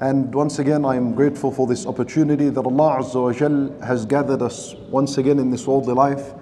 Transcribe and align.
And 0.00 0.34
once 0.34 0.58
again, 0.58 0.84
I 0.84 0.96
am 0.96 1.14
grateful 1.14 1.50
for 1.50 1.66
this 1.66 1.86
opportunity 1.86 2.50
that 2.50 2.66
Allah 2.66 2.98
Azza 3.00 3.22
wa 3.22 3.32
Jal 3.32 3.72
has 3.80 4.04
gathered 4.04 4.42
us 4.42 4.74
once 4.90 5.16
again 5.16 5.38
in 5.38 5.50
this 5.50 5.66
worldly 5.66 5.94
life. 5.94 6.34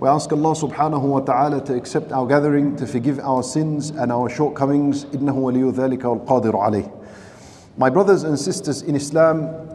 We 0.00 0.08
ask 0.08 0.32
Allah 0.32 0.54
subhanahu 0.54 1.02
wa 1.02 1.20
ta'ala 1.20 1.64
to 1.66 1.74
accept 1.74 2.12
our 2.12 2.26
gathering, 2.26 2.76
to 2.76 2.86
forgive 2.86 3.18
our 3.20 3.42
sins 3.42 3.90
and 3.90 4.10
our 4.10 4.30
shortcomings. 4.30 5.04
إِنَّهُ 5.06 5.34
وَلِيُّ 5.34 5.72
ذَلِكَ 5.72 6.00
وَالْقَادِرُ 6.00 6.52
عَلَيْهِ 6.52 6.90
My 7.76 7.90
brothers 7.90 8.22
and 8.22 8.38
sisters 8.38 8.82
in 8.82 8.96
Islam, 8.96 9.68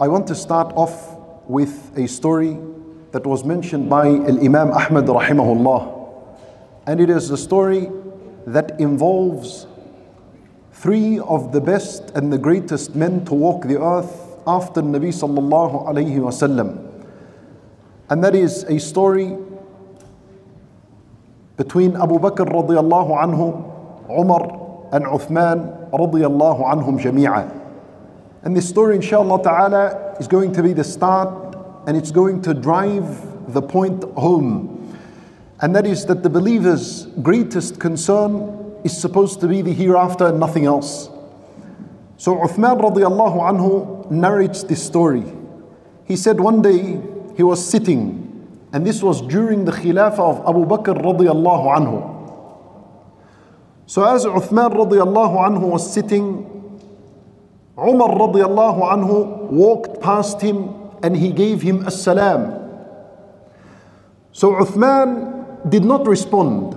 I 0.00 0.08
want 0.08 0.26
to 0.28 0.34
start 0.34 0.72
off 0.74 1.16
with 1.46 1.92
a 1.96 2.08
story 2.08 2.58
that 3.12 3.26
was 3.26 3.44
mentioned 3.44 3.90
by 3.90 4.06
Imam 4.06 4.72
Ahmad 4.72 5.04
rahimahullah. 5.04 6.02
And 6.86 7.00
it 7.00 7.10
is 7.10 7.30
a 7.30 7.36
story 7.36 7.90
that 8.46 8.80
involves 8.80 9.66
three 10.77 11.17
of 11.19 11.51
the 11.51 11.59
best 11.59 12.11
and 12.11 12.31
the 12.31 12.37
greatest 12.37 12.95
men 12.95 13.25
to 13.25 13.33
walk 13.33 13.63
the 13.63 13.81
earth 13.81 14.37
after 14.45 14.81
Nabi 14.81 15.09
sallallahu 15.09 15.87
alayhi 15.87 16.17
wasallam. 16.17 16.83
And 18.09 18.23
that 18.23 18.35
is 18.35 18.63
a 18.63 18.79
story 18.79 19.35
between 21.57 21.95
Abu 21.95 22.19
Bakr 22.19 22.45
radiallahu 22.45 23.17
anhu, 23.17 24.09
Umar 24.19 24.93
and 24.93 25.05
Uthman 25.05 25.89
radiallahu 25.91 26.63
anhum 26.63 27.01
jami'a. 27.01 27.51
And 28.43 28.55
this 28.55 28.69
story 28.69 28.97
inshallah 28.97 29.41
ta'ala 29.43 30.15
is 30.19 30.27
going 30.27 30.53
to 30.53 30.61
be 30.61 30.73
the 30.73 30.83
start 30.83 31.55
and 31.87 31.97
it's 31.97 32.11
going 32.11 32.43
to 32.43 32.53
drive 32.53 33.51
the 33.51 33.61
point 33.63 34.03
home. 34.13 34.95
And 35.59 35.75
that 35.75 35.87
is 35.87 36.05
that 36.05 36.21
the 36.21 36.29
believer's 36.29 37.07
greatest 37.23 37.79
concern 37.79 38.66
is 38.87 38.95
supposed 38.95 39.39
to 39.41 39.47
be 39.47 39.61
the 39.61 39.71
hereafter 39.71 40.27
and 40.27 40.39
nothing 40.39 40.65
else. 40.65 41.09
So 42.17 42.35
Uthman 42.35 42.81
radiallahu 42.81 43.37
anhu 43.51 44.09
narrates 44.09 44.63
this 44.63 44.83
story. 44.83 45.23
He 46.05 46.15
said 46.15 46.39
one 46.39 46.61
day 46.61 46.99
he 47.35 47.43
was 47.43 47.59
sitting, 47.61 48.01
and 48.73 48.87
this 48.87 49.03
was 49.03 49.21
during 49.21 49.65
the 49.65 49.71
Khilafah 49.71 50.19
of 50.19 50.37
Abu 50.49 50.65
Bakr 50.65 50.95
radiallahu 50.97 51.65
anhu. 51.77 51.99
So 53.85 54.03
as 54.03 54.25
Uthman 54.25 54.73
radiallahu 54.73 55.35
anhu 55.47 55.69
was 55.75 55.83
sitting, 55.93 56.47
Umar 57.77 58.09
radiallahu 58.09 58.81
anhu 58.81 59.51
walked 59.51 60.01
past 60.01 60.41
him 60.41 60.73
and 61.03 61.15
he 61.15 61.31
gave 61.31 61.61
him 61.61 61.85
a 61.85 61.91
salam. 61.91 62.57
So 64.31 64.53
Uthman 64.53 65.69
did 65.69 65.85
not 65.85 66.07
respond. 66.07 66.76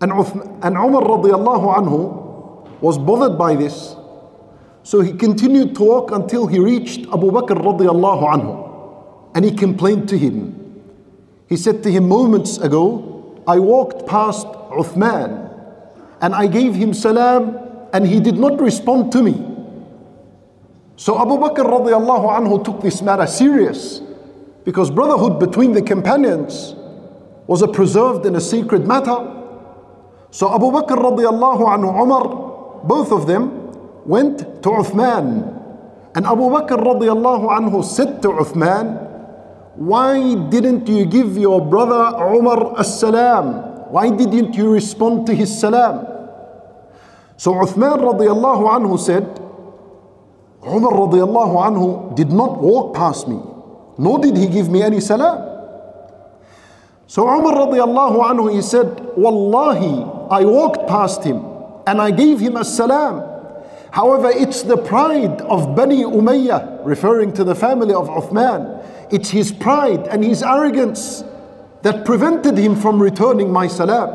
And, 0.00 0.12
Uthman, 0.12 0.58
and 0.62 0.76
Umar 0.76 1.02
radiallahu 1.02 1.76
anhu 1.76 2.80
was 2.80 2.98
bothered 2.98 3.36
by 3.36 3.54
this. 3.54 3.96
So 4.82 5.00
he 5.00 5.12
continued 5.12 5.74
to 5.76 5.82
walk 5.84 6.10
until 6.10 6.46
he 6.46 6.58
reached 6.58 7.00
Abu 7.12 7.30
Bakr 7.30 7.56
radiallahu 7.56 8.32
anhu. 8.32 9.32
And 9.34 9.44
he 9.44 9.52
complained 9.52 10.08
to 10.08 10.18
him. 10.18 10.56
He 11.48 11.56
said 11.56 11.82
to 11.82 11.90
him 11.90 12.08
moments 12.08 12.58
ago, 12.58 13.42
I 13.46 13.58
walked 13.58 14.06
past 14.06 14.46
Uthman 14.46 15.48
and 16.20 16.34
I 16.34 16.46
gave 16.46 16.74
him 16.74 16.94
salam 16.94 17.58
and 17.92 18.06
he 18.06 18.20
did 18.20 18.36
not 18.36 18.60
respond 18.60 19.12
to 19.12 19.22
me. 19.22 19.32
So 20.96 21.20
Abu 21.20 21.36
Bakr 21.38 21.64
radiallahu 21.64 22.38
anhu 22.38 22.64
took 22.64 22.80
this 22.80 23.02
matter 23.02 23.26
serious 23.26 24.00
because 24.64 24.90
brotherhood 24.90 25.38
between 25.40 25.72
the 25.72 25.82
companions 25.82 26.74
was 27.46 27.62
a 27.62 27.68
preserved 27.68 28.26
and 28.26 28.36
a 28.36 28.40
sacred 28.40 28.86
matter. 28.86 29.39
So 30.30 30.46
Abu 30.54 30.70
Bakr 30.70 30.94
radiallahu 30.94 31.62
anhu, 31.66 31.90
Umar, 31.90 32.24
both 32.86 33.10
of 33.10 33.26
them 33.26 33.50
went 34.06 34.38
to 34.62 34.68
Uthman. 34.70 35.50
And 36.14 36.26
Abu 36.26 36.46
Bakr 36.50 36.78
radiallahu 36.78 37.50
anhu 37.50 37.82
said 37.84 38.22
to 38.22 38.28
Uthman, 38.38 39.10
why 39.74 40.34
didn't 40.50 40.86
you 40.88 41.04
give 41.06 41.36
your 41.36 41.60
brother 41.64 42.14
Umar 42.22 42.78
a 42.78 42.84
salam? 42.84 43.90
Why 43.90 44.10
didn't 44.10 44.54
you 44.54 44.70
respond 44.70 45.26
to 45.26 45.34
his 45.34 45.50
salam? 45.50 46.06
So 47.36 47.54
Uthman 47.54 47.98
radiallahu 47.98 48.70
anhu 48.70 48.98
said, 48.98 49.26
Umar 50.62 50.92
radiallahu 50.92 51.54
anhu 51.58 52.14
did 52.14 52.30
not 52.30 52.60
walk 52.60 52.94
past 52.94 53.26
me, 53.26 53.40
nor 53.98 54.18
did 54.20 54.36
he 54.36 54.46
give 54.46 54.68
me 54.70 54.82
any 54.82 55.00
salam. 55.00 55.49
So 57.10 57.26
Umar 57.26 57.66
radiallahu 57.66 58.22
anhu 58.22 58.54
he 58.54 58.62
said, 58.62 58.86
Wallahi, 59.16 60.06
I 60.30 60.44
walked 60.44 60.86
past 60.86 61.24
him 61.24 61.44
and 61.84 62.00
I 62.00 62.12
gave 62.12 62.38
him 62.38 62.56
a 62.56 62.64
salam. 62.64 63.26
However, 63.90 64.30
it's 64.30 64.62
the 64.62 64.76
pride 64.76 65.40
of 65.40 65.74
Bani 65.74 66.04
Umayyah, 66.04 66.86
referring 66.86 67.32
to 67.32 67.42
the 67.42 67.56
family 67.56 67.92
of 67.92 68.06
Uthman. 68.06 68.86
It's 69.10 69.30
his 69.30 69.50
pride 69.50 70.06
and 70.06 70.22
his 70.22 70.44
arrogance 70.44 71.24
that 71.82 72.04
prevented 72.04 72.56
him 72.56 72.76
from 72.76 73.02
returning 73.02 73.50
my 73.50 73.66
salam. 73.66 74.14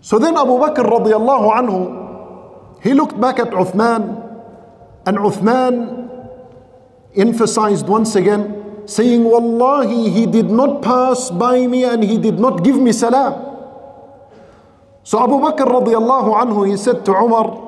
So 0.00 0.20
then 0.20 0.36
Abu 0.36 0.52
Bakr 0.62 0.86
radiallahu 0.86 1.58
anhu, 1.58 2.84
he 2.84 2.94
looked 2.94 3.20
back 3.20 3.40
at 3.40 3.48
Uthman 3.50 4.14
and 5.06 5.18
Uthman 5.18 6.30
emphasized 7.16 7.88
once 7.88 8.14
again, 8.14 8.63
saying, 8.86 9.24
Wallahi, 9.24 10.10
he 10.10 10.26
did 10.26 10.50
not 10.50 10.82
pass 10.82 11.30
by 11.30 11.66
me 11.66 11.84
and 11.84 12.02
he 12.04 12.18
did 12.18 12.38
not 12.38 12.62
give 12.64 12.76
me 12.76 12.92
salam. 12.92 13.32
So 15.02 15.22
Abu 15.22 15.34
Bakr 15.40 15.68
radiallahu 15.68 16.32
anhu, 16.32 16.68
he 16.68 16.76
said 16.76 17.04
to 17.04 17.12
Umar 17.12 17.60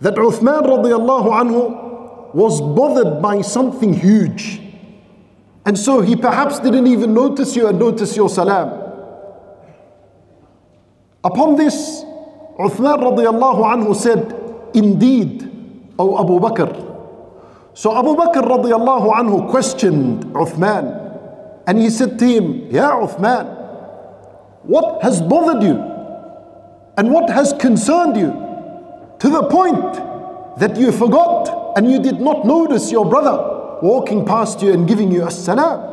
that 0.00 0.14
Uthman 0.14 0.62
radiallahu 0.62 1.28
anhu 1.32 2.34
was 2.34 2.60
bothered 2.60 3.22
by 3.22 3.40
something 3.40 3.92
huge. 3.94 4.60
And 5.64 5.78
so 5.78 6.00
he 6.00 6.14
perhaps 6.14 6.60
didn't 6.60 6.86
even 6.86 7.12
notice 7.14 7.56
you 7.56 7.66
and 7.66 7.78
notice 7.78 8.16
your 8.16 8.28
salam. 8.28 8.68
Upon 11.24 11.56
this, 11.56 12.04
Uthman 12.58 13.02
radiallahu 13.02 13.60
anhu 13.64 13.96
said, 13.96 14.32
Indeed, 14.74 15.50
O 15.98 16.20
Abu 16.20 16.38
Bakr. 16.38 16.95
So 17.76 17.92
Abu 17.92 18.16
Bakr 18.16 18.40
radiallahu 18.40 19.12
anhu 19.12 19.50
questioned 19.52 20.24
Uthman 20.32 20.96
and 21.66 21.76
he 21.78 21.90
said 21.90 22.18
to 22.18 22.24
him, 22.24 22.70
Ya 22.72 22.96
Uthman, 23.04 23.44
what 24.62 25.02
has 25.02 25.20
bothered 25.20 25.62
you? 25.62 25.76
And 26.96 27.12
what 27.12 27.28
has 27.28 27.52
concerned 27.60 28.16
you? 28.16 28.32
To 29.20 29.28
the 29.28 29.42
point 29.52 29.92
that 30.58 30.78
you 30.80 30.90
forgot 30.90 31.76
and 31.76 31.92
you 31.92 32.00
did 32.00 32.18
not 32.18 32.46
notice 32.46 32.90
your 32.90 33.04
brother 33.04 33.78
walking 33.82 34.24
past 34.24 34.62
you 34.62 34.72
and 34.72 34.88
giving 34.88 35.12
you 35.12 35.26
a 35.26 35.30
salam. 35.30 35.84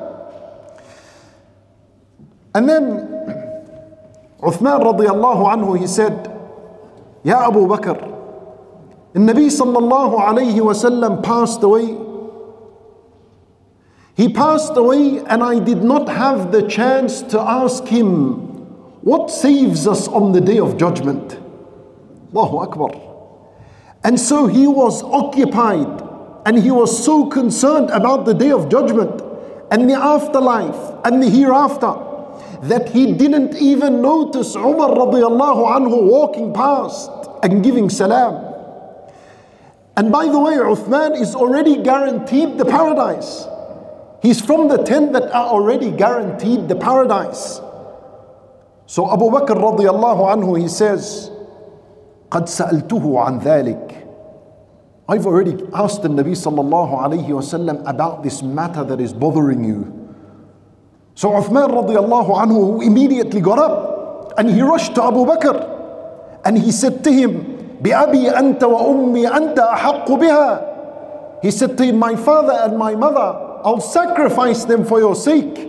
And 2.56 2.70
then 2.70 2.84
Uthman 4.40 4.80
radiallahu 4.88 5.52
anhu, 5.52 5.78
he 5.78 5.88
said, 5.88 6.32
Ya 7.26 7.46
Abu 7.46 7.68
Bakr, 7.68 8.13
the 9.14 9.20
Nabi 9.20 9.46
sallallahu 9.46 10.20
alayhi 10.20 10.56
wasallam 10.60 11.22
passed 11.24 11.62
away. 11.62 11.96
He 14.16 14.30
passed 14.34 14.76
away 14.76 15.20
and 15.20 15.44
I 15.44 15.60
did 15.60 15.84
not 15.84 16.10
have 16.10 16.52
the 16.52 16.68
chance 16.68 17.22
to 17.24 17.40
ask 17.40 17.86
him, 17.86 18.50
what 19.02 19.30
saves 19.30 19.86
us 19.88 20.08
on 20.08 20.32
the 20.32 20.42
day 20.42 20.58
of 20.60 20.78
judgment? 20.78 21.38
Allahu 22.34 22.58
Akbar. 22.58 22.92
And 24.04 24.20
so 24.20 24.48
he 24.48 24.66
was 24.66 25.04
occupied 25.04 26.02
and 26.46 26.58
he 26.58 26.72
was 26.72 27.04
so 27.06 27.28
concerned 27.28 27.90
about 27.92 28.26
the 28.26 28.34
day 28.34 28.52
of 28.52 28.70
judgment 28.70 29.22
and 29.72 29.90
the 29.90 29.96
afterlife 29.96 31.00
and 31.06 31.22
the 31.22 31.30
hereafter 31.30 31.94
that 32.68 32.90
he 32.90 33.14
didn't 33.14 33.56
even 33.58 34.02
notice 34.02 34.56
Umar 34.56 34.90
radiallahu 34.90 35.68
anhu 35.76 36.04
walking 36.10 36.54
past 36.54 37.12
and 37.44 37.64
giving 37.64 37.90
salam. 37.90 38.53
And 39.97 40.13
by 40.13 40.27
the 40.27 40.39
way, 40.39 40.55
Uthman 40.55 41.21
is 41.21 41.35
already 41.35 41.83
guaranteed 41.83 42.57
the 42.57 42.65
paradise. 42.65 43.47
He's 44.23 44.41
from 44.41 44.69
the 44.69 44.79
ten 44.85 45.13
that 45.13 45.31
are 45.35 45.47
already 45.47 45.91
guaranteed 45.91 46.69
the 46.69 46.77
paradise. 46.77 47.61
So 48.87 49.11
Abu 49.13 49.27
Bakr 49.31 49.59
radiallahu 49.59 50.23
anhu, 50.33 50.59
he 50.61 50.69
says, 50.69 51.31
قد 52.31 52.45
سألته 52.47 53.03
عن 53.03 53.43
ذلك. 53.43 54.07
I've 55.09 55.27
already 55.27 55.57
asked 55.75 56.03
the 56.03 56.09
Nabi 56.09 56.37
sallallahu 56.37 56.95
alayhi 56.95 57.29
wasallam 57.29 57.83
about 57.89 58.23
this 58.23 58.43
matter 58.43 58.85
that 58.85 59.01
is 59.01 59.13
bothering 59.13 59.65
you. 59.65 60.15
So 61.15 61.31
Uthman 61.31 61.71
radiallahu 61.71 62.39
anhu 62.39 62.85
immediately 62.85 63.41
got 63.41 63.59
up 63.59 64.39
and 64.39 64.49
he 64.49 64.63
rushed 64.63 64.95
to 64.95 65.03
Abu 65.03 65.27
Bakr 65.27 65.59
and 66.45 66.57
he 66.57 66.71
said 66.71 67.03
to 67.03 67.13
him, 67.13 67.52
بأبي 67.83 68.31
أنت 68.31 68.65
وأمي 68.65 69.29
أنت 69.29 69.59
أحق 69.59 70.11
بها. 70.11 71.41
He 71.43 71.51
said 71.51 71.79
to 71.79 71.85
him, 71.85 71.99
my 71.99 72.17
father 72.17 72.53
and 72.53 72.77
my 72.77 72.95
mother, 72.95 73.61
I'll 73.65 73.81
sacrifice 73.81 74.65
them 74.65 74.85
for 74.85 74.99
your 74.99 75.15
sake. 75.15 75.67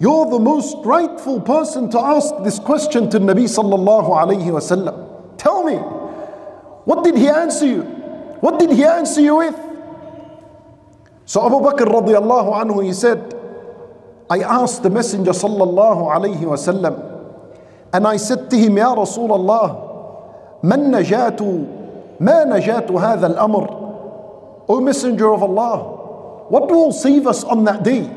You're 0.00 0.30
the 0.30 0.38
most 0.38 0.76
rightful 0.84 1.40
person 1.40 1.90
to 1.90 1.98
ask 1.98 2.34
this 2.44 2.58
question 2.58 3.10
to 3.10 3.18
Nabi 3.18 3.44
sallallahu 3.44 4.10
alayhi 4.10 4.50
wasallam. 4.50 5.36
Tell 5.38 5.64
me, 5.64 5.76
What 6.84 7.02
did 7.02 7.16
he 7.16 7.28
answer 7.28 7.66
you? 7.66 7.82
What 8.44 8.58
did 8.60 8.70
he 8.70 8.84
answer 8.84 9.20
you 9.20 9.36
with? 9.36 9.56
So 11.24 11.44
Abu 11.44 11.56
Bakr 11.64 11.88
radiallahu 11.88 12.52
anhu, 12.52 12.84
he 12.84 12.92
said, 12.92 13.32
I 14.28 14.40
asked 14.40 14.82
the 14.82 14.90
Messenger 14.90 15.30
sallallahu 15.32 16.12
alayhi 16.12 16.44
wasallam, 16.44 17.00
and 17.92 18.06
I 18.06 18.16
said 18.18 18.50
to 18.50 18.56
him, 18.56 18.76
Ya 18.76 18.94
Rasulullah, 18.94 19.87
man 20.61 20.91
najatu, 20.91 22.19
ma 22.19 22.43
najatu 22.45 22.99
hadha 22.99 23.29
al-amr? 23.33 23.67
O 24.69 24.79
Messenger 24.81 25.33
of 25.33 25.43
Allah, 25.43 25.77
what 26.49 26.69
will 26.69 26.91
save 26.91 27.25
us 27.27 27.43
on 27.43 27.63
that 27.65 27.83
day? 27.83 28.09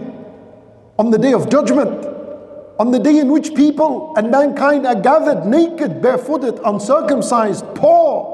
On 0.99 1.11
the 1.11 1.19
day 1.19 1.33
of 1.33 1.49
judgment? 1.49 2.07
On 2.79 2.91
the 2.91 2.99
day 2.99 3.19
in 3.19 3.29
which 3.29 3.55
people 3.55 4.15
and 4.17 4.31
mankind 4.31 4.87
are 4.87 4.95
gathered 4.95 5.47
naked, 5.47 6.03
barefooted, 6.03 6.61
uncircumcised, 6.65 7.65
poor. 7.75 8.29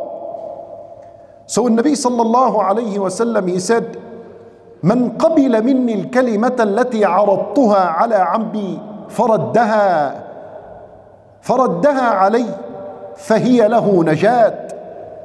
So 1.47 1.63
when 1.63 1.77
Nabi 1.77 1.93
sallallahu 1.93 2.59
alayhi 2.59 2.97
wasallam 2.97 3.49
he 3.51 3.59
said, 3.61 3.97
من 4.83 5.19
قبل 5.19 5.51
مني 5.65 5.95
الكلمة 5.95 6.57
التي 6.61 7.05
عرضتها 7.05 7.85
على 7.99 8.15
عمي 8.15 8.81
فردها 9.09 10.15
فردها 11.43 12.09
علي 12.11 12.47
فهي 13.18 13.68
له 13.68 14.04
نجاة 14.04 14.74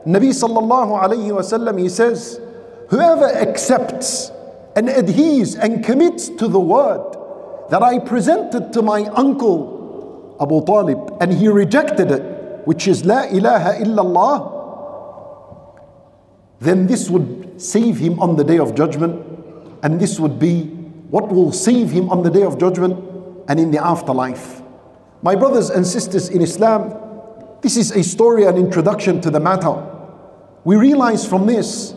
Nabi 0.07 0.31
sallallahu 0.33 1.03
alayhi 1.03 1.29
wasallam 1.37 1.79
he 1.79 1.89
says 1.89 2.41
whoever 2.89 3.27
accepts 3.27 4.31
and 4.75 4.89
adheres 4.89 5.55
and 5.55 5.85
commits 5.85 6.29
to 6.31 6.49
the 6.49 6.61
word 6.61 7.05
that 7.69 7.83
I 7.83 7.99
presented 7.99 8.73
to 8.73 8.81
my 8.81 9.05
uncle 9.05 10.37
Abu 10.41 10.65
Talib 10.65 11.17
and 11.21 11.33
he 11.33 11.49
rejected 11.49 12.11
it 12.11 12.23
which 12.67 12.89
is 12.89 13.05
La 13.05 13.25
ilaha 13.25 13.73
illallah 13.85 14.55
then 16.61 16.87
this 16.87 17.11
would 17.11 17.61
save 17.61 17.99
him 17.99 18.19
on 18.21 18.37
the 18.37 18.45
day 18.45 18.59
of 18.59 18.75
judgment 18.75 19.21
and 19.83 20.01
this 20.01 20.19
would 20.19 20.39
be 20.39 20.65
what 21.11 21.29
will 21.29 21.53
save 21.53 21.91
him 21.91 22.09
on 22.11 22.23
the 22.23 22.31
day 22.31 22.43
of 22.43 22.59
judgment 22.59 23.05
and 23.49 23.59
in 23.61 23.71
the 23.71 23.85
afterlife. 23.85 24.63
My 25.23 25.35
brothers 25.35 25.71
and 25.71 25.87
sisters 25.87 26.29
in 26.29 26.43
Islam, 26.43 26.95
this 27.64 27.78
is 27.78 27.92
a 27.92 28.04
story, 28.04 28.44
an 28.44 28.58
introduction 28.58 29.22
to 29.22 29.32
the 29.32 29.40
matter. 29.40 29.74
We 30.66 30.76
realize 30.76 31.26
from 31.26 31.48
this, 31.48 31.94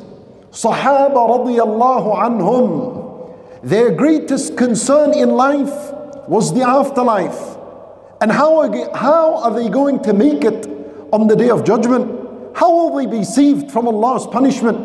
Sahaba 0.53 1.13
radiallahu 1.13 2.17
anhum, 2.17 3.37
their 3.65 3.91
greatest 3.91 4.57
concern 4.57 5.13
in 5.13 5.31
life 5.31 5.93
was 6.29 6.55
the 6.55 6.63
afterlife. 6.63 7.57
And 8.21 8.31
how 8.31 8.61
are, 8.61 8.97
how 8.97 9.39
are 9.39 9.55
they 9.55 9.69
going 9.69 10.03
to 10.05 10.13
make 10.13 10.45
it 10.45 10.67
on 11.13 11.27
the 11.27 11.35
day 11.35 11.51
of 11.51 11.65
judgment? 11.65 12.13
How 12.57 12.73
will 12.73 12.97
they 12.97 13.07
be 13.07 13.25
saved 13.25 13.73
from 13.73 13.89
Allah's 13.89 14.27
punishment? 14.29 14.79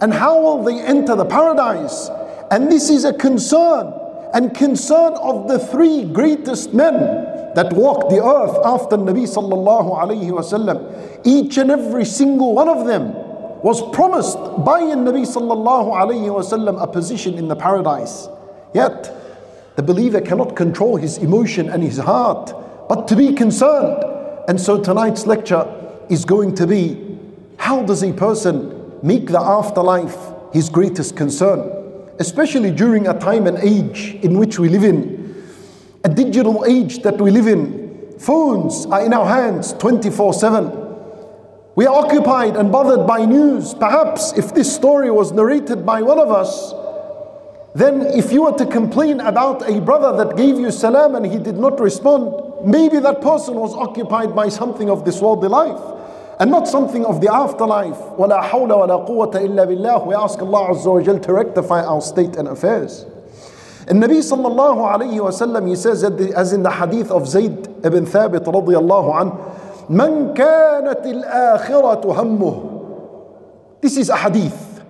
And 0.00 0.12
how 0.12 0.40
will 0.40 0.64
they 0.64 0.80
enter 0.80 1.14
the 1.14 1.24
paradise? 1.24 2.10
And 2.50 2.70
this 2.70 2.90
is 2.90 3.04
a 3.04 3.12
concern 3.12 3.94
and 4.34 4.52
concern 4.52 5.14
of 5.14 5.46
the 5.46 5.60
three 5.60 6.04
greatest 6.04 6.74
men 6.74 7.33
that 7.54 7.72
walked 7.72 8.10
the 8.10 8.22
earth 8.22 8.58
after 8.64 8.96
Nabi 8.96 9.24
sallallahu 9.26 9.98
alayhi 10.02 10.30
wasallam. 10.30 11.20
Each 11.24 11.56
and 11.58 11.70
every 11.70 12.04
single 12.04 12.54
one 12.54 12.68
of 12.68 12.86
them 12.86 13.12
was 13.62 13.80
promised 13.94 14.38
by 14.64 14.80
Nabi 14.82 15.24
sallallahu 15.26 15.92
alayhi 15.94 16.28
wasallam 16.28 16.82
a 16.82 16.86
position 16.86 17.34
in 17.34 17.48
the 17.48 17.56
paradise. 17.56 18.28
Yet 18.74 19.12
the 19.76 19.82
believer 19.82 20.20
cannot 20.20 20.56
control 20.56 20.96
his 20.96 21.18
emotion 21.18 21.68
and 21.68 21.82
his 21.82 21.98
heart, 21.98 22.52
but 22.88 23.08
to 23.08 23.16
be 23.16 23.32
concerned. 23.32 24.02
And 24.48 24.60
so 24.60 24.80
tonight's 24.82 25.26
lecture 25.26 25.66
is 26.10 26.24
going 26.24 26.54
to 26.56 26.66
be 26.66 27.00
how 27.56 27.82
does 27.82 28.02
a 28.02 28.12
person 28.12 28.92
make 29.02 29.28
the 29.28 29.40
afterlife 29.40 30.16
his 30.52 30.68
greatest 30.68 31.16
concern? 31.16 31.84
especially 32.18 32.70
during 32.70 33.06
a 33.08 33.18
time 33.18 33.46
and 33.46 33.58
age 33.58 34.14
in 34.22 34.38
which 34.38 34.58
we 34.58 34.68
live 34.68 34.84
in, 34.84 35.23
a 36.03 36.09
digital 36.09 36.65
age 36.65 37.01
that 37.03 37.19
we 37.19 37.31
live 37.31 37.47
in. 37.47 38.15
Phones 38.19 38.85
are 38.87 39.05
in 39.05 39.13
our 39.13 39.25
hands 39.25 39.73
24 39.73 40.33
7. 40.33 40.79
We 41.75 41.85
are 41.85 41.95
occupied 41.95 42.57
and 42.57 42.71
bothered 42.71 43.07
by 43.07 43.25
news. 43.25 43.73
Perhaps 43.73 44.33
if 44.37 44.53
this 44.53 44.73
story 44.73 45.09
was 45.11 45.31
narrated 45.31 45.85
by 45.85 46.01
one 46.01 46.19
of 46.19 46.29
us, 46.29 46.73
then 47.75 48.01
if 48.07 48.31
you 48.33 48.43
were 48.43 48.57
to 48.57 48.65
complain 48.65 49.19
about 49.21 49.69
a 49.69 49.79
brother 49.79 50.25
that 50.25 50.35
gave 50.35 50.59
you 50.59 50.71
salam 50.71 51.15
and 51.15 51.25
he 51.25 51.37
did 51.37 51.55
not 51.55 51.79
respond, 51.79 52.33
maybe 52.65 52.99
that 52.99 53.21
person 53.21 53.55
was 53.55 53.73
occupied 53.75 54.35
by 54.35 54.49
something 54.49 54.89
of 54.89 55.05
this 55.05 55.21
worldly 55.21 55.47
life 55.47 55.79
and 56.39 56.49
not 56.49 56.67
something 56.67 57.05
of 57.05 57.21
the 57.21 57.31
afterlife. 57.33 57.97
وَلَا 58.17 58.41
حَوْلَ 58.43 58.69
وَلَا 58.69 59.07
قُوَّةَ 59.07 59.33
إِلَّا 59.33 59.67
بِاللَّهِ 59.67 60.07
We 60.07 60.15
ask 60.15 60.39
Allah 60.39 60.69
Azza 60.69 60.91
wa 60.91 61.01
Jal 61.01 61.19
to 61.19 61.33
rectify 61.33 61.83
our 61.83 62.01
state 62.01 62.35
and 62.37 62.47
affairs. 62.47 63.05
And 63.87 64.03
Nabi 64.03 64.19
sallallahu 64.19 64.77
alayhi 64.77 65.19
wa 65.19 65.31
sallam, 65.31 65.67
he 65.67 65.75
says 65.75 66.03
as 66.03 66.53
in 66.53 66.61
the 66.61 66.69
hadith 66.69 67.09
of 67.09 67.27
Zayd 67.27 67.67
ibn 67.83 68.05
Thabit 68.05 68.45
radiyallahu 68.45 69.21
an, 69.21 69.31
مَنْ 69.89 70.35
كَانَتِ 70.35 71.03
الْآخِرَةُ 71.03 72.03
هَمُّهُ 72.03 73.81
This 73.81 73.97
is 73.97 74.09
a 74.09 74.17
hadith. 74.17 74.83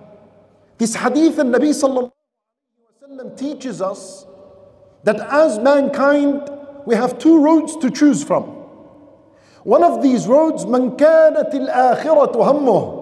This 0.76 0.94
hadith 0.94 1.38
and 1.38 1.54
Nabi 1.54 1.70
sallallahu 1.70 2.12
alayhi 2.12 3.08
wa 3.08 3.08
sallam 3.08 3.36
teaches 3.38 3.80
us 3.80 4.26
that 5.04 5.18
as 5.30 5.58
mankind, 5.58 6.50
we 6.84 6.94
have 6.94 7.18
two 7.18 7.42
roads 7.42 7.76
to 7.78 7.90
choose 7.90 8.22
from. 8.22 8.44
One 9.64 9.84
of 9.84 10.02
these 10.02 10.26
roads, 10.26 10.64
من 10.66 10.96
كانت 10.96 11.54
الآخرة 11.54 12.36
همه. 12.36 13.00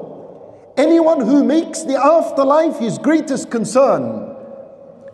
Anyone 0.77 1.21
who 1.21 1.43
makes 1.43 1.83
the 1.83 2.01
afterlife 2.01 2.79
his 2.79 2.99
greatest 2.99 3.51
concern. 3.51 4.32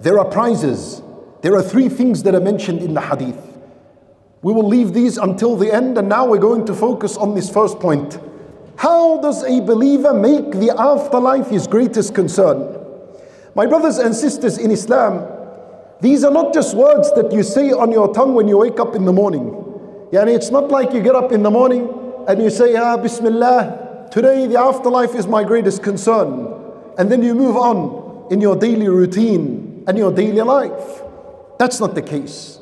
There 0.01 0.17
are 0.17 0.25
prizes. 0.25 1.01
There 1.41 1.55
are 1.55 1.63
three 1.63 1.89
things 1.89 2.23
that 2.23 2.33
are 2.33 2.39
mentioned 2.39 2.81
in 2.81 2.93
the 2.93 3.01
hadith. 3.01 3.37
We 4.41 4.53
will 4.53 4.67
leave 4.67 4.93
these 4.93 5.17
until 5.17 5.57
the 5.57 5.73
end, 5.73 5.97
and 5.97 6.07
now 6.07 6.25
we're 6.25 6.37
going 6.37 6.65
to 6.67 6.73
focus 6.73 7.17
on 7.17 7.35
this 7.35 7.49
first 7.49 7.79
point. 7.79 8.17
How 8.77 9.19
does 9.19 9.43
a 9.43 9.59
believer 9.59 10.13
make 10.13 10.51
the 10.51 10.73
afterlife 10.77 11.49
his 11.49 11.67
greatest 11.67 12.15
concern? 12.15 12.77
My 13.55 13.65
brothers 13.65 13.97
and 13.97 14.15
sisters 14.15 14.57
in 14.57 14.71
Islam, 14.71 15.27
these 15.99 16.23
are 16.23 16.31
not 16.31 16.53
just 16.53 16.77
words 16.77 17.11
that 17.15 17.33
you 17.33 17.43
say 17.43 17.71
on 17.71 17.91
your 17.91 18.13
tongue 18.13 18.35
when 18.35 18.47
you 18.47 18.57
wake 18.57 18.79
up 18.79 18.95
in 18.95 19.03
the 19.03 19.11
morning. 19.11 19.51
Yani 20.13 20.33
it's 20.33 20.49
not 20.49 20.69
like 20.69 20.93
you 20.93 21.03
get 21.03 21.15
up 21.15 21.33
in 21.33 21.43
the 21.43 21.51
morning 21.51 21.93
and 22.29 22.41
you 22.41 22.49
say, 22.49 22.77
Ah, 22.77 22.95
Bismillah, 22.95 24.07
today 24.11 24.47
the 24.47 24.57
afterlife 24.57 25.13
is 25.13 25.27
my 25.27 25.43
greatest 25.43 25.83
concern. 25.83 26.47
And 26.97 27.11
then 27.11 27.21
you 27.21 27.35
move 27.35 27.57
on 27.57 28.31
in 28.31 28.39
your 28.39 28.55
daily 28.55 28.87
routine 28.87 29.68
and 29.88 29.98
your 29.98 30.12
daily 30.12 30.42
life. 30.42 31.02
That's 31.58 31.80
not 31.80 31.94
the 31.94 32.02
case. 32.02 32.58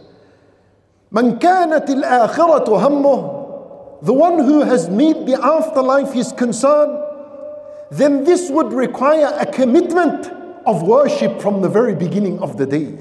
من 1.13 1.39
كانت 1.39 1.91
الآخرة 1.91 2.69
همه 2.69 3.43
the 4.03 4.13
one 4.13 4.41
who 4.41 4.63
has 4.63 4.91
made 4.91 5.27
the 5.27 5.41
afterlife 5.41 6.13
his 6.13 6.33
concern, 6.33 7.01
then 7.93 8.25
this 8.25 8.51
would 8.51 8.73
require 8.73 9.33
a 9.39 9.47
commitment 9.47 10.27
of 10.67 10.83
worship 10.83 11.41
from 11.41 11.63
the 11.63 11.69
very 11.69 11.95
beginning 11.95 12.41
of 12.41 12.57
the 12.57 12.67
day. 12.67 12.99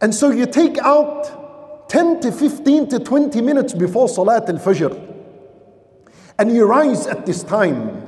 And 0.00 0.14
so 0.14 0.30
you 0.30 0.46
take 0.46 0.78
out 0.78 1.88
10 1.88 2.20
to 2.20 2.30
15 2.30 2.88
to 2.90 2.98
20 3.00 3.40
minutes 3.40 3.72
before 3.72 4.08
Salat 4.08 4.48
al 4.48 4.58
Fajr. 4.58 5.12
And 6.38 6.54
you 6.54 6.66
rise 6.66 7.08
at 7.08 7.26
this 7.26 7.42
time. 7.42 8.06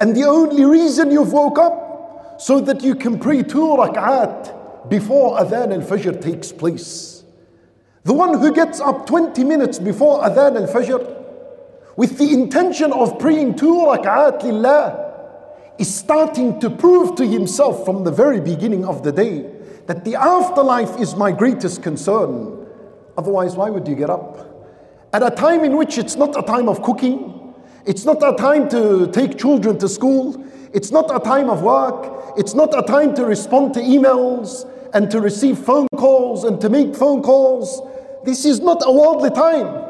And 0.00 0.16
the 0.16 0.24
only 0.24 0.64
reason 0.64 1.12
you've 1.12 1.32
woke 1.32 1.58
up 1.58 1.85
so 2.37 2.59
that 2.61 2.83
you 2.83 2.95
can 2.95 3.19
pray 3.19 3.43
two 3.43 3.75
rak'at 3.77 4.89
before 4.89 5.37
Adhan 5.39 5.73
al 5.73 5.81
Fajr 5.81 6.21
takes 6.21 6.51
place. 6.51 7.23
The 8.03 8.13
one 8.13 8.39
who 8.39 8.53
gets 8.53 8.79
up 8.79 9.05
20 9.05 9.43
minutes 9.43 9.79
before 9.79 10.21
Adhan 10.21 10.55
al 10.55 10.67
Fajr 10.67 11.15
with 11.97 12.17
the 12.19 12.31
intention 12.31 12.93
of 12.93 13.17
praying 13.19 13.55
two 13.55 13.73
rak'at 13.73 14.43
lillah 14.43 15.03
is 15.77 15.93
starting 15.93 16.59
to 16.59 16.69
prove 16.69 17.15
to 17.15 17.25
himself 17.25 17.85
from 17.85 18.03
the 18.03 18.11
very 18.11 18.39
beginning 18.39 18.85
of 18.85 19.03
the 19.03 19.11
day 19.11 19.51
that 19.87 20.05
the 20.05 20.15
afterlife 20.15 20.99
is 20.99 21.15
my 21.15 21.31
greatest 21.31 21.81
concern. 21.81 22.65
Otherwise, 23.17 23.55
why 23.55 23.69
would 23.69 23.87
you 23.87 23.95
get 23.95 24.09
up? 24.09 24.53
At 25.13 25.23
a 25.23 25.31
time 25.31 25.63
in 25.63 25.77
which 25.77 25.97
it's 25.97 26.15
not 26.15 26.37
a 26.37 26.41
time 26.41 26.67
of 26.69 26.81
cooking, 26.81 27.55
it's 27.85 28.05
not 28.05 28.21
a 28.21 28.35
time 28.35 28.69
to 28.69 29.09
take 29.11 29.37
children 29.37 29.79
to 29.79 29.87
school, 29.87 30.43
it's 30.73 30.91
not 30.91 31.09
a 31.15 31.19
time 31.19 31.49
of 31.49 31.61
work, 31.61 32.16
it's 32.37 32.53
not 32.53 32.77
a 32.77 32.81
time 32.83 33.13
to 33.15 33.25
respond 33.25 33.73
to 33.73 33.79
emails 33.81 34.69
and 34.93 35.09
to 35.11 35.19
receive 35.19 35.57
phone 35.57 35.87
calls 35.97 36.43
and 36.43 36.61
to 36.61 36.69
make 36.69 36.95
phone 36.95 37.21
calls. 37.21 37.81
This 38.23 38.45
is 38.45 38.59
not 38.59 38.81
a 38.85 38.91
worldly 38.91 39.31
time. 39.31 39.83